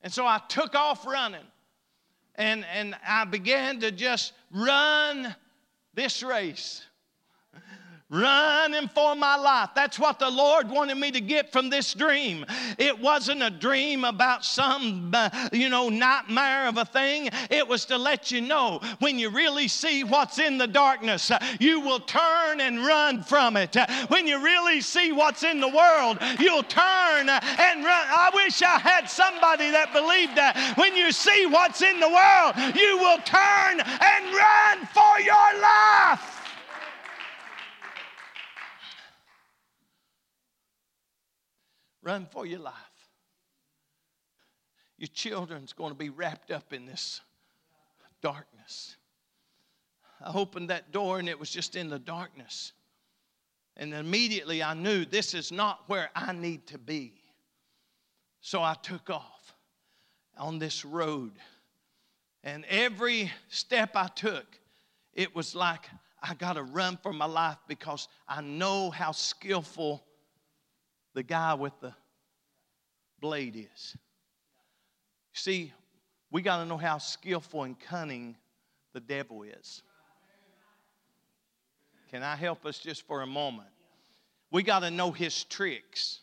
[0.00, 1.44] And so I took off running,
[2.34, 5.34] and, and I began to just run
[5.92, 6.82] this race
[8.14, 9.70] running for my life.
[9.74, 12.46] That's what the Lord wanted me to get from this dream.
[12.78, 17.30] It wasn't a dream about some, uh, you know, nightmare of a thing.
[17.50, 21.38] It was to let you know when you really see what's in the darkness, uh,
[21.58, 23.76] you will turn and run from it.
[23.76, 28.06] Uh, when you really see what's in the world, you'll turn and run.
[28.08, 30.74] I wish I had somebody that believed that.
[30.76, 36.33] When you see what's in the world, you will turn and run for your life.
[42.04, 42.74] Run for your life.
[44.98, 47.22] Your children's going to be wrapped up in this
[48.22, 48.96] darkness.
[50.20, 52.72] I opened that door and it was just in the darkness.
[53.76, 57.14] And immediately I knew this is not where I need to be.
[58.40, 59.54] So I took off
[60.36, 61.32] on this road.
[62.44, 64.46] And every step I took,
[65.14, 65.88] it was like
[66.22, 70.04] I got to run for my life because I know how skillful
[71.14, 71.94] the guy with the
[73.20, 73.96] blade is.
[75.32, 75.72] See,
[76.30, 78.36] we got to know how skillful and cunning
[78.92, 79.82] the devil is.
[82.10, 83.68] Can I help us just for a moment?
[84.50, 86.20] We got to know his tricks.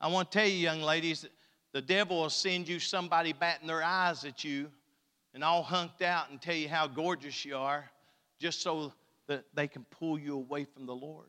[0.00, 1.26] I want to tell you, young ladies,
[1.72, 4.70] the devil will send you somebody batting their eyes at you
[5.34, 7.90] and all hunked out and tell you how gorgeous you are
[8.38, 8.92] just so
[9.26, 11.28] that they can pull you away from the Lord.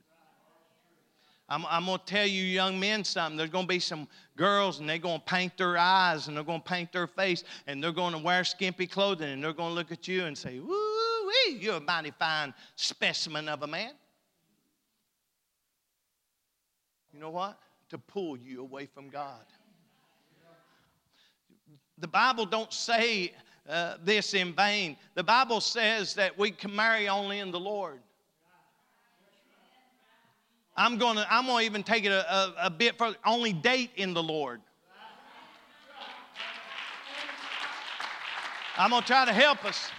[1.49, 3.37] I'm, I'm going to tell you, young men, something.
[3.37, 6.43] There's going to be some girls, and they're going to paint their eyes, and they're
[6.43, 9.69] going to paint their face, and they're going to wear skimpy clothing, and they're going
[9.69, 10.75] to look at you and say, Woo,
[11.49, 13.91] you're a mighty fine specimen of a man.
[17.13, 17.57] You know what?
[17.89, 19.45] To pull you away from God.
[21.97, 23.33] The Bible don't say
[23.67, 24.97] uh, this in vain.
[25.15, 27.99] The Bible says that we can marry only in the Lord.
[30.77, 33.17] I'm going to I'm to even take it a, a, a bit further.
[33.25, 34.61] Only date in the Lord.
[38.77, 39.89] I'm going to try to help us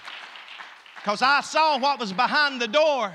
[0.95, 3.13] because I saw what was behind the door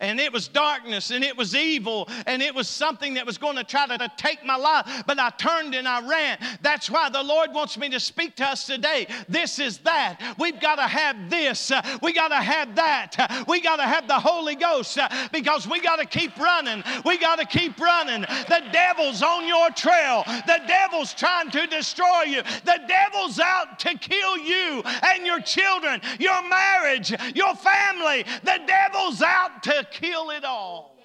[0.00, 3.56] and it was darkness and it was evil and it was something that was going
[3.56, 6.38] to try to, take my life, but I turned and I ran.
[6.62, 9.06] That's why the Lord wants me to speak to us today.
[9.28, 10.20] This is that.
[10.38, 11.72] We've got to have this.
[12.02, 13.44] We got to have that.
[13.48, 14.98] We got to have the Holy Ghost
[15.32, 16.82] because we got to keep running.
[17.04, 18.22] We got to keep running.
[18.22, 20.22] The devil's on your trail.
[20.46, 22.42] The devil's trying to destroy you.
[22.64, 28.24] The devil's out to kill you and your children, your marriage, your family.
[28.42, 30.96] The devil's out to kill it all.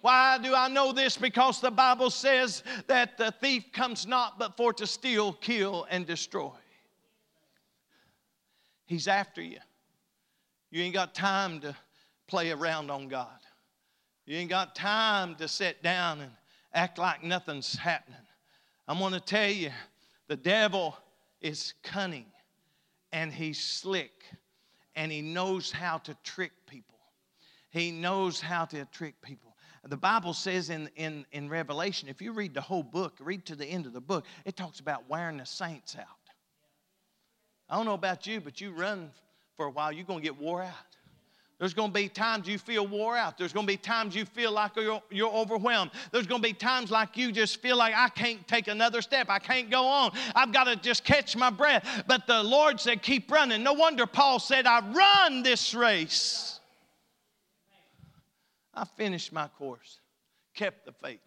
[0.00, 1.16] Why do I know this?
[1.16, 6.04] Because the Bible says that the thief comes not but for to steal, kill, and
[6.04, 6.50] destroy.
[8.86, 9.58] He's after you.
[10.70, 11.76] You ain't got time to
[12.26, 13.28] play around on God.
[14.26, 16.32] You ain't got time to sit down and
[16.74, 18.18] act like nothing's happening.
[18.88, 19.70] I'm going to tell you
[20.28, 20.96] the devil
[21.40, 22.26] is cunning
[23.12, 24.24] and he's slick
[24.96, 26.92] and he knows how to trick people.
[27.72, 29.56] He knows how to trick people.
[29.84, 33.56] The Bible says in, in, in Revelation, if you read the whole book, read to
[33.56, 36.06] the end of the book, it talks about wearing the saints out.
[37.68, 39.10] I don't know about you, but you run
[39.56, 40.72] for a while, you're going to get wore out.
[41.58, 43.38] There's going to be times you feel wore out.
[43.38, 45.92] There's going to be times you feel like you're, you're, overwhelmed.
[46.10, 49.30] There's going to be times like you just feel like I can't take another step.
[49.30, 50.10] I can't go on.
[50.34, 52.04] I've got to just catch my breath.
[52.08, 53.62] But the Lord said, keep running.
[53.62, 56.58] No wonder Paul said, I run this race.
[58.74, 60.00] I finished my course,
[60.54, 61.20] kept the faith.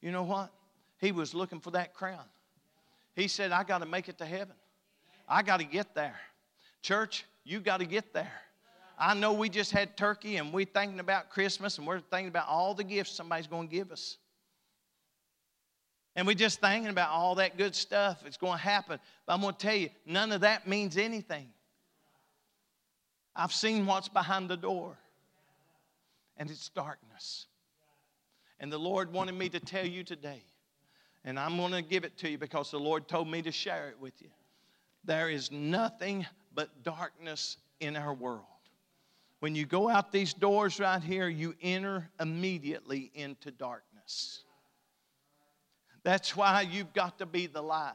[0.00, 0.50] You know what?
[0.98, 2.24] He was looking for that crown.
[3.14, 4.54] He said, I got to make it to heaven.
[5.28, 6.14] I got to get there.
[6.82, 8.32] Church, you got to get there.
[8.98, 12.48] I know we just had turkey and we're thinking about Christmas and we're thinking about
[12.48, 14.16] all the gifts somebody's going to give us.
[16.16, 18.98] And we're just thinking about all that good stuff that's going to happen.
[19.24, 21.48] But I'm going to tell you, none of that means anything.
[23.36, 24.98] I've seen what's behind the door,
[26.38, 27.46] and it's darkness.
[28.60, 30.42] And the Lord wanted me to tell you today,
[31.24, 33.88] and I'm going to give it to you because the Lord told me to share
[33.88, 34.30] it with you.
[35.04, 38.44] There is nothing but darkness in our world.
[39.40, 44.42] When you go out these doors right here, you enter immediately into darkness.
[46.02, 47.94] That's why you've got to be the light.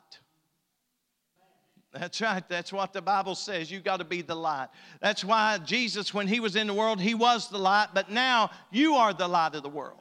[1.93, 2.43] That's right.
[2.49, 3.69] That's what the Bible says.
[3.69, 4.69] You've got to be the light.
[4.99, 8.49] That's why Jesus, when he was in the world, he was the light, but now
[8.71, 9.99] you are the light of the world.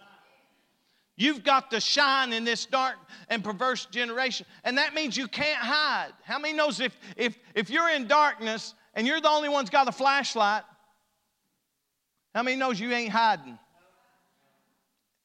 [1.16, 2.96] You've got to shine in this dark
[3.28, 4.46] and perverse generation.
[4.64, 6.12] And that means you can't hide.
[6.24, 9.86] How many knows if, if, if you're in darkness and you're the only one's got
[9.86, 10.62] a flashlight,
[12.34, 13.58] how many knows you ain't hiding?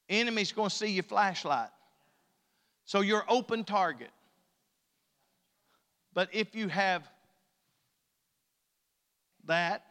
[0.09, 1.69] Enemy's to see your flashlight.
[2.83, 4.09] So you're open target.
[6.17, 7.07] But if you have
[9.45, 9.83] that,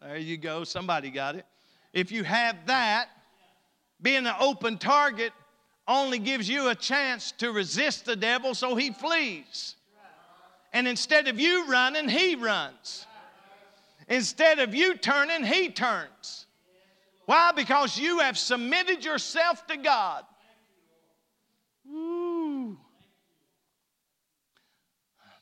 [0.00, 1.44] there you go, somebody got it.
[1.92, 3.08] If you have that,
[4.00, 5.32] being an open target,
[5.88, 9.74] only gives you a chance to resist the devil so he flees.
[10.72, 13.04] And instead of you running, he runs.
[14.06, 16.46] Instead of you turning, he turns.
[17.26, 17.50] Why?
[17.56, 20.22] Because you have submitted yourself to God.
[21.84, 22.21] Woo.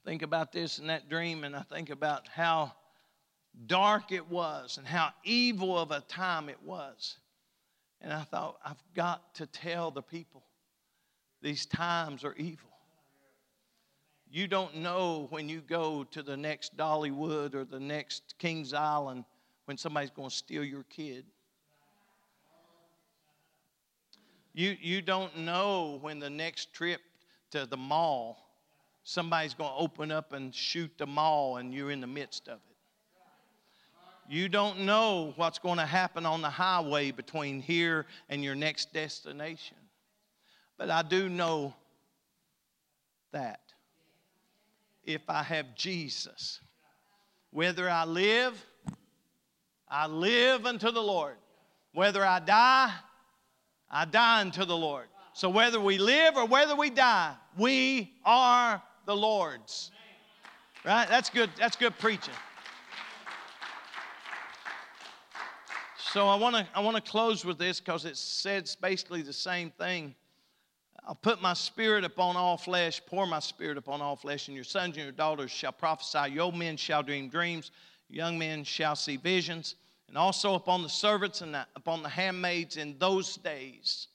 [0.05, 2.73] Think about this and that dream, and I think about how
[3.67, 7.17] dark it was and how evil of a time it was.
[8.01, 10.43] And I thought, I've got to tell the people
[11.43, 12.69] these times are evil.
[14.31, 19.25] You don't know when you go to the next Dollywood or the next Kings Island
[19.65, 21.25] when somebody's going to steal your kid.
[24.53, 27.01] You, you don't know when the next trip
[27.51, 28.50] to the mall,
[29.03, 32.55] somebody's going to open up and shoot the mall and you're in the midst of
[32.55, 32.71] it.
[34.29, 38.93] You don't know what's going to happen on the highway between here and your next
[38.93, 39.77] destination.
[40.79, 41.75] But I do know
[43.33, 43.61] that
[45.05, 46.61] if I have Jesus,
[47.51, 48.65] whether I live,
[49.89, 51.35] I live unto the Lord.
[51.93, 52.93] Whether I die,
[53.91, 55.07] I die unto the Lord.
[55.33, 59.91] So whether we live or whether we die, we are the Lord's.
[60.85, 61.09] Right?
[61.09, 61.51] That's good.
[61.59, 62.35] That's good preaching.
[65.99, 69.33] So I want to I want to close with this because it says basically the
[69.33, 70.15] same thing.
[71.07, 74.65] I'll put my spirit upon all flesh, pour my spirit upon all flesh, and your
[74.65, 76.33] sons and your daughters shall prophesy.
[76.33, 77.71] Your men shall dream dreams,
[78.09, 79.77] young men shall see visions,
[80.09, 84.09] and also upon the servants and upon the handmaids in those days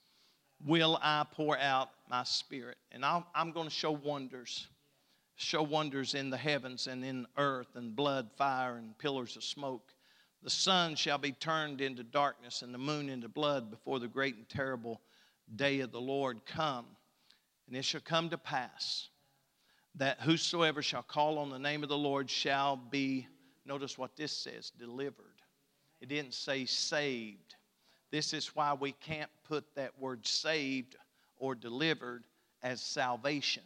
[0.65, 2.77] will I pour out my spirit.
[2.91, 4.67] And i am going to show wonders,
[5.35, 9.93] show wonders in the heavens and in earth, and blood, fire, and pillars of smoke.
[10.43, 14.35] The sun shall be turned into darkness and the moon into blood before the great
[14.35, 15.01] and terrible
[15.55, 16.85] day of the Lord come.
[17.67, 19.09] And it shall come to pass
[19.95, 23.27] that whosoever shall call on the name of the Lord shall be,
[23.65, 25.41] notice what this says, delivered.
[26.01, 27.55] It didn't say saved.
[28.11, 30.95] This is why we can't put that word saved
[31.37, 32.23] or delivered
[32.61, 33.63] as salvation.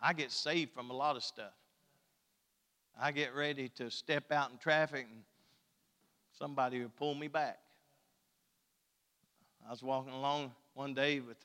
[0.00, 1.52] I get saved from a lot of stuff.
[2.98, 5.22] I get ready to step out in traffic and
[6.38, 7.58] somebody would pull me back.
[9.66, 11.36] I was walking along one day with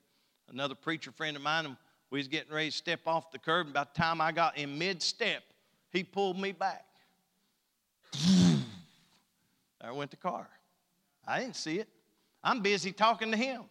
[0.50, 1.78] another preacher friend of mine, and
[2.10, 3.68] we was getting ready to step off the curb.
[3.68, 5.44] And by the time I got in mid-step,
[5.92, 6.86] he pulled me back.
[9.82, 10.48] there went the car.
[11.28, 11.90] I didn't see it.
[12.44, 13.64] I'm busy talking to him.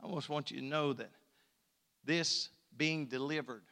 [0.00, 1.10] I almost want you to know that
[2.04, 3.62] this being delivered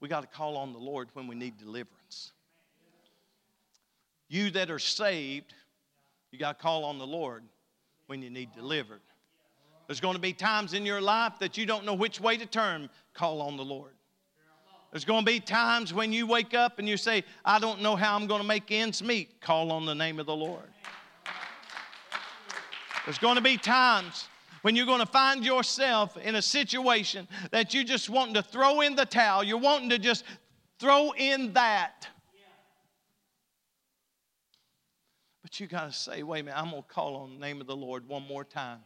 [0.00, 2.32] We got to call on the Lord when we need deliverance.
[4.28, 5.54] You that are saved,
[6.30, 7.44] you got to call on the Lord
[8.06, 9.00] when you need delivered.
[9.86, 12.46] There's going to be times in your life that you don't know which way to
[12.46, 13.92] turn, call on the Lord.
[14.90, 17.96] There's going to be times when you wake up and you say, I don't know
[17.96, 20.70] how I'm going to make ends meet, call on the name of the Lord.
[23.04, 24.28] There's going to be times
[24.66, 28.80] when you're going to find yourself in a situation that you just wanting to throw
[28.80, 29.44] in the towel.
[29.44, 30.24] You're wanting to just
[30.80, 32.08] throw in that.
[35.40, 37.60] But you got to say, wait a minute, I'm going to call on the name
[37.60, 38.80] of the Lord one more time.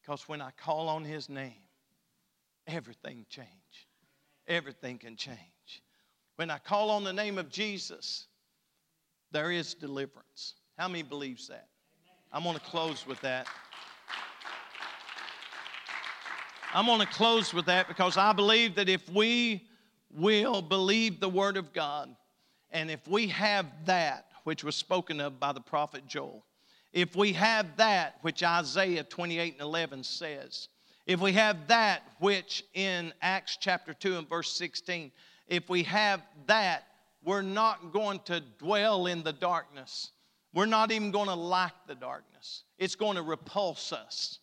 [0.00, 1.64] Because when I call on his name,
[2.68, 3.48] everything change.
[4.46, 5.38] Everything can change.
[6.36, 8.28] When I call on the name of Jesus,
[9.32, 10.54] there is deliverance.
[10.78, 11.66] How many believes that?
[12.32, 13.48] I'm going to close with that.
[16.72, 19.66] I'm going to close with that because I believe that if we
[20.14, 22.14] will believe the Word of God,
[22.70, 26.44] and if we have that which was spoken of by the prophet Joel,
[26.92, 30.68] if we have that which Isaiah 28 and 11 says,
[31.06, 35.10] if we have that which in Acts chapter 2 and verse 16,
[35.48, 36.84] if we have that,
[37.24, 40.12] we're not going to dwell in the darkness.
[40.54, 42.62] We're not even going to like the darkness.
[42.78, 44.38] It's going to repulse us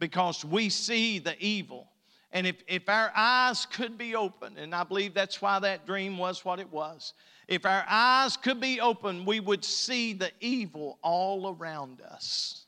[0.00, 1.86] because we see the evil.
[2.32, 6.16] And if, if our eyes could be open, and I believe that's why that dream
[6.16, 7.12] was what it was,
[7.46, 12.66] if our eyes could be open, we would see the evil all around us.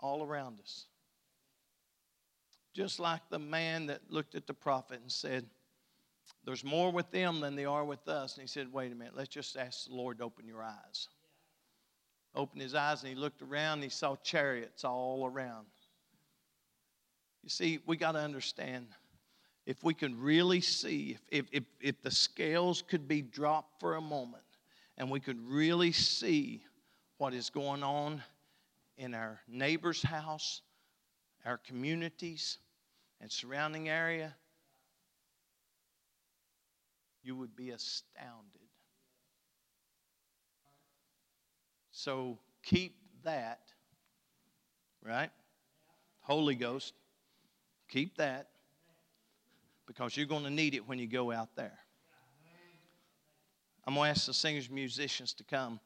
[0.00, 0.86] All around us.
[2.74, 5.44] Just like the man that looked at the prophet and said,
[6.44, 8.34] There's more with them than there are with us.
[8.34, 11.08] And he said, Wait a minute, let's just ask the Lord to open your eyes.
[12.34, 15.66] Opened his eyes and he looked around and he saw chariots all around.
[17.42, 18.86] You see, we got to understand
[19.66, 24.00] if we could really see, if, if, if the scales could be dropped for a
[24.00, 24.42] moment
[24.96, 26.62] and we could really see
[27.18, 28.22] what is going on
[28.96, 30.62] in our neighbor's house,
[31.44, 32.58] our communities,
[33.20, 34.34] and surrounding area,
[37.22, 38.67] you would be astounded.
[41.98, 42.94] So keep
[43.24, 43.58] that,
[45.04, 45.30] right?
[46.20, 46.94] Holy Ghost,
[47.88, 48.50] keep that
[49.84, 51.76] because you're going to need it when you go out there.
[53.84, 55.80] I'm going to ask the singers and musicians to come.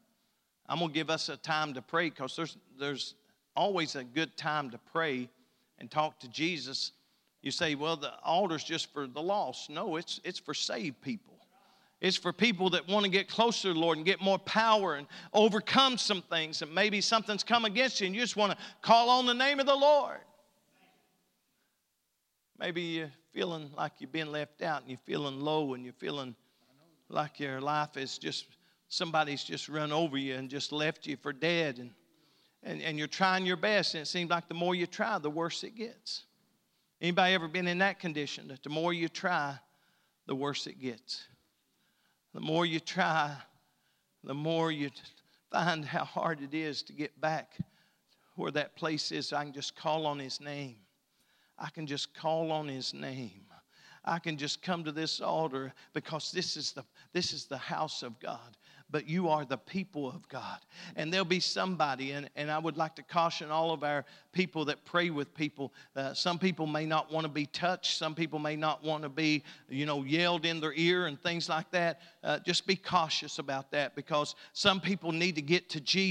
[0.68, 3.14] I'm going to give us a time to pray because there's, there's
[3.56, 5.30] always a good time to pray
[5.78, 6.92] and talk to Jesus.
[7.40, 9.70] You say, well, the altar's just for the lost.
[9.70, 11.38] No, it's, it's for saved people.
[12.02, 14.96] It's for people that want to get closer to the Lord and get more power
[14.96, 16.60] and overcome some things.
[16.60, 19.60] And maybe something's come against you and you just want to call on the name
[19.60, 20.18] of the Lord.
[22.58, 26.34] Maybe you're feeling like you've been left out and you're feeling low and you're feeling
[27.08, 28.46] like your life is just
[28.88, 31.92] somebody's just run over you and just left you for dead and,
[32.64, 35.30] and, and you're trying your best and it seems like the more you try the
[35.30, 36.24] worse it gets
[37.00, 39.54] anybody ever been in that condition that the more you try
[40.26, 41.26] the worse it gets
[42.34, 43.34] the more you try
[44.24, 44.90] the more you
[45.50, 47.58] find how hard it is to get back
[48.36, 50.76] where that place is i can just call on his name
[51.62, 53.44] I can just call on his name.
[54.04, 58.02] I can just come to this altar because this is the this is the house
[58.02, 58.56] of God.
[58.92, 60.58] But you are the people of God.
[60.94, 64.66] And there'll be somebody, and, and I would like to caution all of our people
[64.66, 65.72] that pray with people.
[65.96, 67.96] Uh, some people may not want to be touched.
[67.96, 71.48] Some people may not want to be, you know, yelled in their ear and things
[71.48, 72.00] like that.
[72.22, 76.02] Uh, just be cautious about that because some people need to get to Jesus.